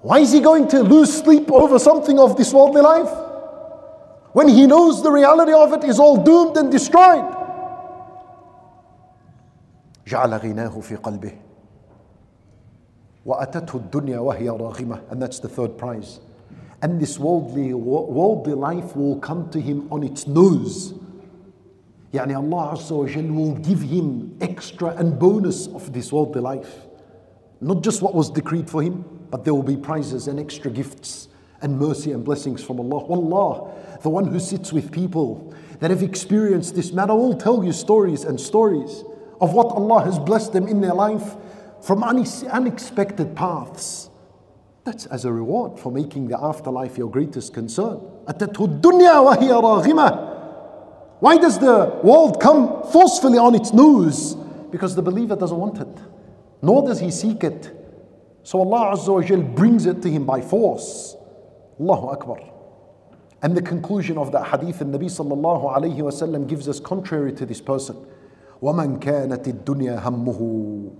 Why 0.02 0.20
is 0.20 0.32
he 0.32 0.40
going 0.40 0.68
to 0.70 0.82
lose 0.82 1.12
sleep 1.12 1.52
over 1.52 1.78
something 1.78 2.20
of 2.20 2.38
this 2.38 2.54
worldly 2.54 2.82
life? 2.82 3.10
When 4.34 4.48
he 4.48 4.68
knows 4.68 5.02
the 5.02 5.12
reality 5.12 5.52
of 5.52 5.74
it 5.74 5.84
is 5.84 6.00
all 6.00 6.24
doomed 6.24 6.58
and 6.58 6.72
destroyed. 6.72 7.36
جعل 10.08 10.34
غناه 10.34 10.80
في 10.80 10.96
قلبه 10.96 11.49
وَأَتَتْهُ 13.29 13.91
الدُّنْيَا 13.91 14.19
وَهِيَ 14.19 14.59
رَاغِمَةٌ 14.59 15.11
And 15.11 15.23
that's 15.23 15.39
the 15.39 15.49
third 15.49 15.79
prize. 15.79 16.21
And 16.83 17.01
this 17.01 17.19
worldly, 17.19 17.73
worldly 17.73 18.53
life 18.53 18.95
will 18.95 19.19
come 19.19 19.49
to 19.51 19.61
him 19.61 19.89
on 19.91 20.03
its 20.03 20.27
nose. 20.27 20.93
Yani 22.13 22.37
Allah 22.37 22.77
Azza 22.77 22.91
wa 22.93 23.07
Jal 23.07 23.25
will 23.25 23.55
give 23.57 23.81
him 23.81 24.37
extra 24.41 24.89
and 24.91 25.19
bonus 25.19 25.67
of 25.69 25.93
this 25.93 26.13
worldly 26.13 26.43
life. 26.43 26.87
Not 27.61 27.83
just 27.83 28.03
what 28.03 28.15
was 28.15 28.29
decreed 28.31 28.69
for 28.69 28.83
him, 28.83 29.05
but 29.31 29.45
there 29.45 29.55
will 29.55 29.63
be 29.63 29.77
prizes 29.77 30.29
and 30.29 30.39
extra 30.39 30.71
gifts 30.71 31.29
and 31.63 31.79
mercy 31.79 32.13
and 32.13 32.23
blessings 32.23 32.63
from 32.63 32.79
Allah. 32.79 33.05
Wallah, 33.07 33.73
the 34.03 34.11
one 34.11 34.27
who 34.27 34.39
sits 34.39 34.71
with 34.71 34.93
people 34.93 35.55
that 35.81 35.91
have 35.91 36.03
experienced 36.03 36.75
this 36.75 36.93
matter 36.93 37.15
will 37.15 37.35
tell 37.35 37.65
you 37.65 37.73
stories 37.73 38.25
and 38.25 38.39
stories 38.39 39.03
of 39.41 39.55
what 39.55 39.69
Allah 39.69 40.05
has 40.05 40.19
blessed 40.19 40.53
them 40.53 40.69
in 40.69 40.83
their 40.83 40.95
life 40.95 41.37
from 41.83 42.03
unexpected 42.03 43.37
paths. 43.37 44.11
That's 44.85 45.07
as 45.07 45.25
a 45.25 45.33
reward 45.33 45.79
for 45.79 45.91
making 45.91 46.29
the 46.29 46.39
afterlife 46.39 46.99
your 46.99 47.11
greatest 47.11 47.55
concern. 47.55 47.97
Why 51.21 51.39
does 51.39 51.59
the 51.59 52.01
world 52.03 52.41
come 52.41 52.83
forcefully 52.91 53.39
on 53.39 53.55
its 53.55 53.73
nose? 53.73 54.35
Because 54.71 54.95
the 54.95 55.03
believer 55.03 55.37
doesn't 55.37 55.57
want 55.57 55.79
it, 55.79 55.89
nor 56.61 56.87
does 56.87 57.01
he 57.01 57.11
seek 57.11 57.45
it. 57.45 57.73
So 58.43 58.61
Allah 58.61 58.95
Azza 58.95 59.15
wa 59.15 59.23
Jal 59.23 59.41
brings 59.41 59.87
it 59.87 60.03
to 60.03 60.11
him 60.11 60.27
by 60.27 60.41
force. 60.43 61.17
Allahu 61.81 62.09
Akbar. 62.09 62.41
And 63.43 63.57
the 63.57 63.63
conclusion 63.63 64.19
of 64.19 64.33
that 64.33 64.47
hadith, 64.49 64.79
the 64.81 64.85
Nabi 64.87 65.05
sallallahu 65.05 65.75
alayhi 65.75 65.99
wasallam 65.99 66.47
gives 66.47 66.69
us 66.69 66.81
contrary 66.81 67.33
to 67.35 67.47
this 67.47 67.61
person. 67.61 67.97
وَمَنْ 68.63 69.01
كَانَتِ 69.01 69.45
الدُّنْيَا 69.45 70.03
هَمُّهُ 70.03 70.93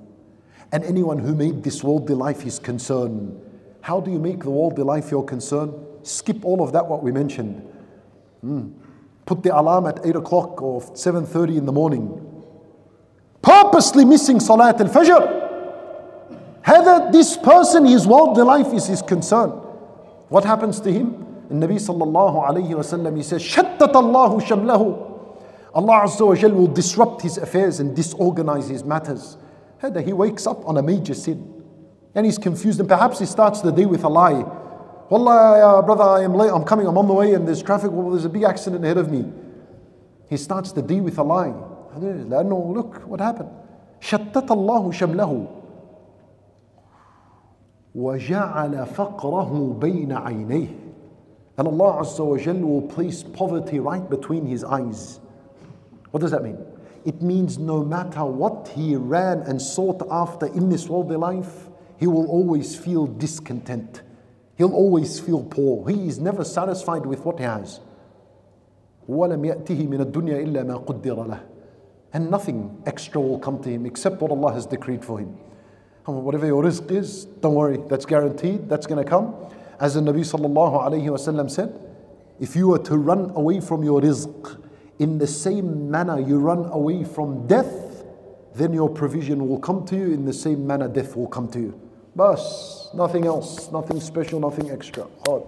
and 0.73 0.85
anyone 0.85 1.19
who 1.19 1.35
made 1.35 1.63
this 1.63 1.85
worldly 1.85 2.15
life 2.15 2.41
his 2.41 2.59
concern. 2.59 3.41
How 3.81 4.01
do 4.01 4.11
you 4.11 4.19
make 4.19 4.43
the 4.43 4.51
worldly 4.51 4.83
life 4.83 5.11
your 5.11 5.25
concern? 5.25 5.73
Skip 6.03 6.45
all 6.45 6.63
of 6.63 6.73
that, 6.73 6.87
what 6.87 7.03
we 7.03 7.13
mentioned. 7.13 7.63
Mm. 8.45 8.73
Put 9.27 9.43
the 9.43 9.57
alarm 9.57 9.87
at 9.87 10.05
8 10.05 10.17
o'clock 10.17 10.61
or 10.61 10.81
7.30 10.81 11.59
in 11.59 11.67
the 11.67 11.73
morning. 11.73 12.21
Purposely 13.41 14.05
missing 14.05 14.41
Salat 14.41 14.81
al-Fajr. 14.81 15.43
Whether 16.67 17.13
this 17.13 17.37
person, 17.37 17.85
his 17.85 18.07
worldly 18.07 18.43
life 18.43 18.73
is 18.73 18.87
his 18.87 19.01
concern. 19.03 19.51
What 20.29 20.45
happens 20.45 20.81
to 20.81 20.93
him? 20.93 21.45
The 21.49 21.55
Nabi 21.55 21.77
sallallahu 21.77 22.49
alayhi 22.49 22.75
wa 22.75 22.83
sallam, 22.83 23.17
he 23.17 23.23
says, 23.23 23.43
شَتَّتَ 23.43 23.79
اللَّهُ 23.79 24.43
شَمْلَهُ 24.43 25.11
Allah 25.75 26.01
Azza 26.05 26.27
wa 26.27 26.35
Jal 26.35 26.53
will 26.53 26.67
disrupt 26.67 27.23
his 27.23 27.37
affairs 27.37 27.81
and 27.81 27.95
disorganize 27.95 28.69
his 28.69 28.83
matters 28.83 29.37
that 29.83 30.05
he 30.05 30.13
wakes 30.13 30.47
up 30.47 30.67
on 30.67 30.77
a 30.77 30.83
major 30.83 31.15
sin 31.15 31.63
and 32.15 32.25
he's 32.25 32.39
confused 32.39 32.81
and 32.81 32.89
perhaps 32.89 33.19
he 33.19 33.27
starts 33.27 33.61
the 33.61 33.71
day 33.71 33.85
with 33.85 34.05
a 34.05 34.09
lie. 34.09 34.43
Wallah, 35.11 35.79
uh, 35.79 35.83
brother, 35.83 36.05
I 36.05 36.23
am 36.23 36.35
late, 36.35 36.51
I'm 36.51 36.65
coming, 36.65 36.87
I'm 36.87 36.97
on 36.97 37.07
the 37.07 37.13
way 37.13 37.35
and 37.35 37.47
there's 37.47 37.63
traffic, 37.63 37.91
well, 37.91 38.11
there's 38.11 38.25
a 38.25 38.31
big 38.31 38.45
accident 38.45 38.85
ahead 38.85 38.97
of 38.97 39.11
me. 39.11 39.31
He 40.31 40.37
starts 40.37 40.73
the 40.73 40.83
day 40.83 41.01
with 41.01 41.19
a 41.19 41.23
lie. 41.23 41.55
لأنه 41.99 42.75
look 42.75 43.03
what 43.07 43.21
happened. 43.21 43.51
شتت 44.01 44.51
الله 44.51 44.91
شمله 44.91 45.47
وجعل 47.95 48.87
فقره 48.87 49.77
بين 49.81 50.13
عينيه 50.13 50.85
and 51.57 51.69
Allah 51.69 52.03
Azza 52.03 52.25
wa 52.25 52.37
Jal 52.37 52.57
will 52.57 52.83
place 52.83 53.23
poverty 53.23 53.79
right 53.79 54.09
between 54.11 54.45
his 54.47 54.65
eyes. 54.65 55.21
What 56.11 56.21
does 56.21 56.33
that 56.33 56.43
mean? 56.43 56.59
It 57.06 57.22
means 57.22 57.58
no 57.58 57.84
matter 57.84 58.26
what 58.26 58.70
he 58.76 58.96
ran 58.96 59.42
and 59.42 59.62
sought 59.62 60.02
after 60.12 60.48
in 60.48 60.70
this 60.70 60.88
worldly 60.90 61.18
life, 61.18 61.70
he 61.98 62.08
will 62.08 62.28
always 62.28 62.76
feel 62.76 63.06
discontent. 63.08 64.02
He'll 64.58 64.74
always 64.74 65.20
feel 65.20 65.44
poor. 65.44 65.88
He 65.90 66.08
is 66.08 66.20
never 66.20 66.44
satisfied 66.44 67.06
with 67.06 67.26
what 67.26 67.40
he 67.40 67.46
has. 67.46 67.80
And 72.12 72.32
nothing 72.32 72.84
extra 72.86 73.22
will 73.22 73.40
come 73.40 73.64
to 73.64 73.70
him 73.70 73.86
except 73.86 74.22
what 74.22 74.32
Allah 74.32 74.54
has 74.54 74.66
decreed 74.66 75.04
for 75.04 75.20
him. 75.20 75.38
And 76.06 76.24
whatever 76.24 76.46
your 76.46 76.64
rizq 76.64 76.92
is, 76.92 77.26
don't 77.26 77.56
worry, 77.56 77.80
that's 77.88 78.06
guaranteed, 78.06 78.68
that's 78.70 78.88
going 78.88 79.04
to 79.04 79.10
come. 79.10 79.36
As 79.80 79.94
the 79.94 80.02
Nabi 80.02 80.22
sallallahu 80.22 81.50
said, 81.50 81.80
if 82.40 82.56
you 82.56 82.68
were 82.70 82.80
to 82.80 82.98
run 82.98 83.32
away 83.32 83.60
from 83.60 83.84
your 83.84 84.02
rizq 84.02 84.62
in 84.99 85.19
the 85.19 85.27
same 85.27 85.91
manner 85.91 86.21
you 86.21 86.39
run 86.39 86.67
away 86.67 87.05
from 87.05 87.47
death, 87.47 88.05
then 88.55 88.73
your 88.73 88.89
provision 88.89 89.49
will 89.49 89.59
come 89.59 89.85
to 89.87 89.97
you 89.97 90.13
in 90.13 90.25
the 90.25 90.33
same 90.33 90.67
manner 90.67 90.89
death 90.89 91.17
will 91.17 91.27
come 91.27 91.49
to 91.49 91.59
you. 91.59 91.81
Bas, 92.15 92.91
nothing 92.95 93.27
else, 93.27 93.73
nothing 93.73 94.01
special, 94.01 94.39
nothing 94.39 94.71
extra. 94.71 95.07
Hard. 95.27 95.43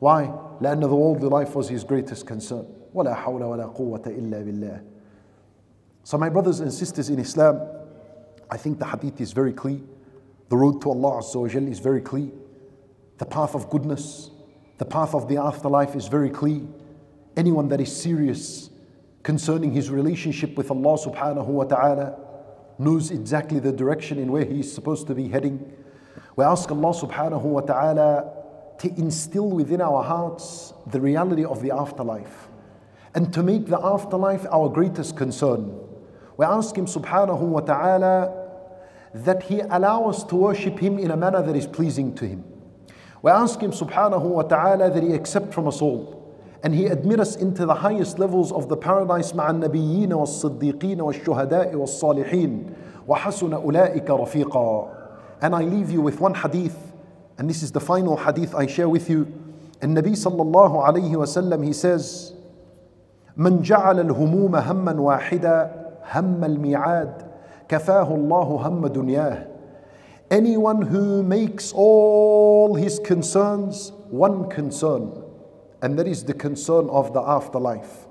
Why? 0.00 0.32
لأن 0.60 0.80
the 0.80 0.88
worldly 0.88 1.28
life 1.28 1.54
was 1.54 1.68
his 1.68 1.84
greatest 1.84 2.26
concern. 2.26 2.66
ولا 2.94 3.14
حول 3.14 3.42
ولا 3.42 3.66
قوة 3.74 4.02
إلا 4.02 4.44
بالله. 4.44 4.82
So 6.02 6.18
my 6.18 6.28
brothers 6.28 6.60
and 6.60 6.72
sisters 6.72 7.08
in 7.08 7.20
Islam, 7.20 7.60
I 8.50 8.56
think 8.56 8.78
the 8.78 8.86
hadith 8.86 9.20
is 9.20 9.32
very 9.32 9.52
clear. 9.52 9.78
The 10.48 10.56
road 10.56 10.82
to 10.82 10.90
Allah 10.90 11.20
Azza 11.20 11.40
wa 11.40 11.46
Jal 11.46 11.68
is 11.68 11.78
very 11.78 12.00
clear. 12.00 12.30
The 13.18 13.26
path 13.26 13.54
of 13.54 13.70
goodness, 13.70 14.30
the 14.78 14.84
path 14.84 15.14
of 15.14 15.28
the 15.28 15.36
afterlife 15.36 15.94
is 15.94 16.08
very 16.08 16.30
clear. 16.30 16.62
Anyone 17.37 17.67
that 17.69 17.81
is 17.81 17.95
serious 17.95 18.69
concerning 19.23 19.73
his 19.73 19.89
relationship 19.89 20.55
with 20.55 20.71
Allah 20.71 20.97
subhanahu 20.97 21.47
wa 21.47 21.63
ta'ala 21.65 22.17
knows 22.77 23.11
exactly 23.11 23.59
the 23.59 23.71
direction 23.71 24.19
in 24.19 24.31
where 24.31 24.45
he 24.45 24.59
is 24.59 24.71
supposed 24.71 25.07
to 25.07 25.15
be 25.15 25.27
heading. 25.27 25.73
We 26.35 26.45
ask 26.45 26.69
Allah 26.71 26.93
subhanahu 26.93 27.41
wa 27.41 27.61
ta'ala 27.61 28.31
to 28.77 28.87
instill 28.89 29.49
within 29.49 29.81
our 29.81 30.03
hearts 30.03 30.73
the 30.87 31.01
reality 31.01 31.43
of 31.43 31.61
the 31.61 31.71
afterlife 31.71 32.47
and 33.15 33.33
to 33.33 33.41
make 33.41 33.65
the 33.65 33.79
afterlife 33.79 34.45
our 34.51 34.69
greatest 34.69 35.17
concern. 35.17 35.79
We 36.37 36.45
ask 36.45 36.75
Him 36.77 36.85
subhanahu 36.85 37.39
wa 37.39 37.61
ta'ala 37.61 38.47
that 39.13 39.43
He 39.43 39.61
allow 39.61 40.05
us 40.09 40.23
to 40.25 40.35
worship 40.35 40.79
Him 40.79 40.99
in 40.99 41.11
a 41.11 41.17
manner 41.17 41.41
that 41.41 41.55
is 41.55 41.65
pleasing 41.65 42.13
to 42.15 42.27
Him. 42.27 42.43
We 43.21 43.31
ask 43.31 43.59
Him 43.59 43.71
subhanahu 43.71 44.21
wa 44.21 44.43
ta'ala 44.43 44.91
that 44.91 45.01
He 45.01 45.13
accept 45.13 45.53
from 45.53 45.67
us 45.67 45.81
all 45.81 46.24
and 46.64 46.74
He 46.74 46.86
admit 46.86 47.20
us 47.20 47.36
into 47.36 47.64
the 47.66 47.74
highest 47.74 48.18
levels 48.18 48.52
of 48.52 48.68
the 48.68 48.76
paradise 48.76 49.32
مع 49.32 49.50
النبيين 49.50 50.12
والصديقين 50.12 51.00
والشهداء 51.00 51.74
والصالحين 51.74 52.66
وحسن 53.08 53.52
أولئك 53.52 54.10
رفيقا 54.10 54.88
And 55.42 55.54
I 55.54 55.62
leave 55.62 55.90
you 55.90 56.02
with 56.02 56.20
one 56.20 56.34
hadith 56.34 56.90
and 57.38 57.48
this 57.48 57.62
is 57.62 57.72
the 57.72 57.80
final 57.80 58.18
hadith 58.18 58.54
I 58.54 58.66
share 58.66 58.88
with 58.88 59.08
you. 59.08 59.26
And 59.80 59.96
Nabi 59.96 60.12
sallallahu 60.12 60.86
alayhi 60.86 61.12
wasallam 61.12 61.64
he 61.64 61.72
says, 61.72 62.34
من 63.36 63.62
جعل 63.62 64.00
الهموم 64.00 64.56
هما 64.56 65.00
واحدا 65.00 65.72
هم 66.12 66.44
الميعاد 66.44 67.12
كفاه 67.68 68.14
الله 68.14 68.42
هم 68.42 68.86
دنياه 68.86 69.46
Anyone 70.30 70.82
who 70.82 71.22
makes 71.22 71.72
all 71.72 72.74
his 72.74 73.00
concerns 73.00 73.90
one 74.10 74.48
concern, 74.50 75.10
and 75.85 75.99
that 75.99 76.07
is 76.07 76.23
the 76.23 76.33
concern 76.33 76.89
of 76.89 77.13
the 77.13 77.21
afterlife. 77.21 78.07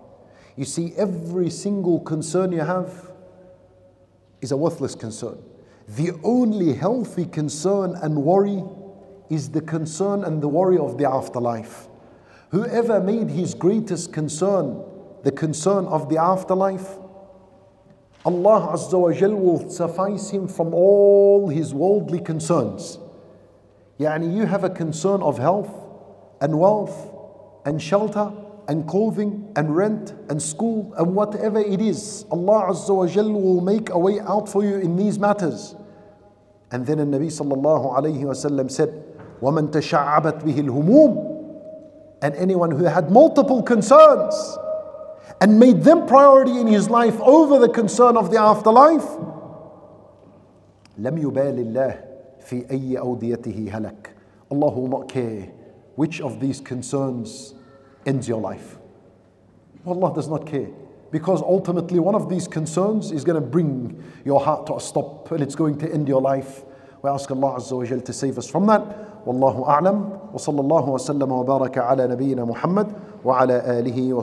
You 0.55 0.65
see, 0.65 0.93
every 0.97 1.51
single 1.51 1.99
concern 1.99 2.53
you 2.53 2.61
have 2.61 3.11
is 4.41 4.53
a 4.53 4.57
worthless 4.57 4.95
concern. 4.95 5.43
The 5.89 6.13
only 6.23 6.75
healthy 6.75 7.25
concern 7.25 7.97
and 8.01 8.23
worry 8.23 8.63
is 9.29 9.51
the 9.51 9.61
concern 9.61 10.23
and 10.23 10.41
the 10.41 10.47
worry 10.47 10.79
of 10.79 10.99
the 10.99 11.11
afterlife. 11.11 11.89
Whoever 12.51 13.01
made 13.01 13.31
his 13.31 13.55
greatest 13.55 14.13
concern 14.13 14.81
the 15.25 15.33
concern 15.33 15.87
of 15.87 16.09
the 16.09 16.19
afterlife, 16.19 16.97
Allah 18.25 18.69
Azza 18.75 19.01
wa 19.01 19.13
Jal 19.13 19.35
will 19.35 19.69
suffice 19.69 20.31
him 20.31 20.47
from 20.47 20.73
all 20.73 21.49
his 21.49 21.75
worldly 21.75 22.21
concerns. 22.21 23.01
Yani 23.99 24.33
you 24.33 24.47
have 24.47 24.63
a 24.63 24.71
concern 24.71 25.23
of 25.23 25.39
health 25.39 25.75
and 26.41 26.57
wealth 26.57 27.11
and 27.66 27.82
shelter 27.82 28.32
and 28.68 28.88
clothing 28.88 29.52
and 29.56 29.76
rent 29.76 30.14
and 30.30 30.42
school 30.42 30.94
and 30.98 31.16
whatever 31.16 31.60
it 31.60 31.82
is. 31.82 32.26
Allah 32.32 32.68
Azza 32.70 32.96
wa 32.96 33.08
Jal 33.08 33.32
will 33.32 33.62
make 33.62 33.90
a 33.90 33.98
way 33.98 34.20
out 34.20 34.48
for 34.48 34.64
you 34.64 34.78
in 34.78 34.96
these 34.96 35.18
matters. 35.18 35.76
And 36.72 36.86
then 36.86 37.00
the 37.00 37.06
Nabi 37.18 37.28
sallallahu 37.28 37.98
alayhi 37.98 38.22
wasallam 38.24 38.70
said, 38.70 38.90
وَمَن 39.42 39.72
تَشَعَّبَتْ 39.72 40.44
بِهِ 40.44 40.56
الْهُمُومِ 40.62 42.20
And 42.22 42.36
anyone 42.36 42.72
who 42.72 42.84
had 42.84 43.10
multiple 43.10 43.64
concerns, 43.64 44.58
and 45.42 45.60
made 45.60 45.84
them 45.84 46.06
priority 46.06 46.60
in 46.60 46.68
his 46.68 46.90
life 46.90 47.20
over 47.22 47.60
the 47.60 47.70
concern 47.70 48.18
of 48.18 48.32
the 48.32 48.38
afterlife 48.38 49.08
لم 50.98 51.18
يبال 51.18 51.60
الله 51.60 52.00
في 52.40 52.66
أي 52.72 53.00
أوديته 53.00 53.70
هلك 53.72 54.10
Allah 54.52 54.72
will 54.72 54.88
not 54.88 55.08
care 55.08 55.48
which 55.97 56.21
of 56.21 56.41
these 56.41 56.61
concerns 56.61 57.55
ends 58.07 58.29
your 58.29 58.41
life? 58.41 58.79
Allah 59.87 60.15
does 60.15 60.29
not 60.29 60.47
care. 60.47 60.69
Because 61.11 61.43
ultimately, 61.43 62.01
one 62.01 62.15
of 62.15 62.29
these 62.29 62.49
concerns 62.49 63.13
is 63.13 63.23
going 63.23 63.41
to 63.41 63.47
bring 63.47 64.03
your 64.25 64.41
heart 64.41 64.67
to 64.67 64.75
a 64.75 64.81
stop 64.81 65.31
and 65.31 65.43
it's 65.43 65.55
going 65.55 65.79
to 65.79 65.93
end 65.93 66.09
your 66.09 66.21
life. 66.21 66.63
We 67.03 67.11
ask 67.11 67.31
Allah 67.31 67.57
Azza 67.59 67.73
wa 67.73 68.01
to 68.01 68.13
save 68.13 68.39
us 68.39 68.49
from 68.49 68.67
that. 68.67 69.25
Wallahu 69.25 69.67
a'lam. 69.67 70.33
Wa 70.33 70.39
sallallahu 70.39 70.87
wa 70.89 70.99
sallam 70.99 71.29
wa 71.29 71.45
baraka 71.45 71.89
ala 71.89 72.09
Muhammad 72.47 72.95
wa 73.23 73.43
ala 73.43 73.63
alihi 73.63 74.13
wa. 74.13 74.23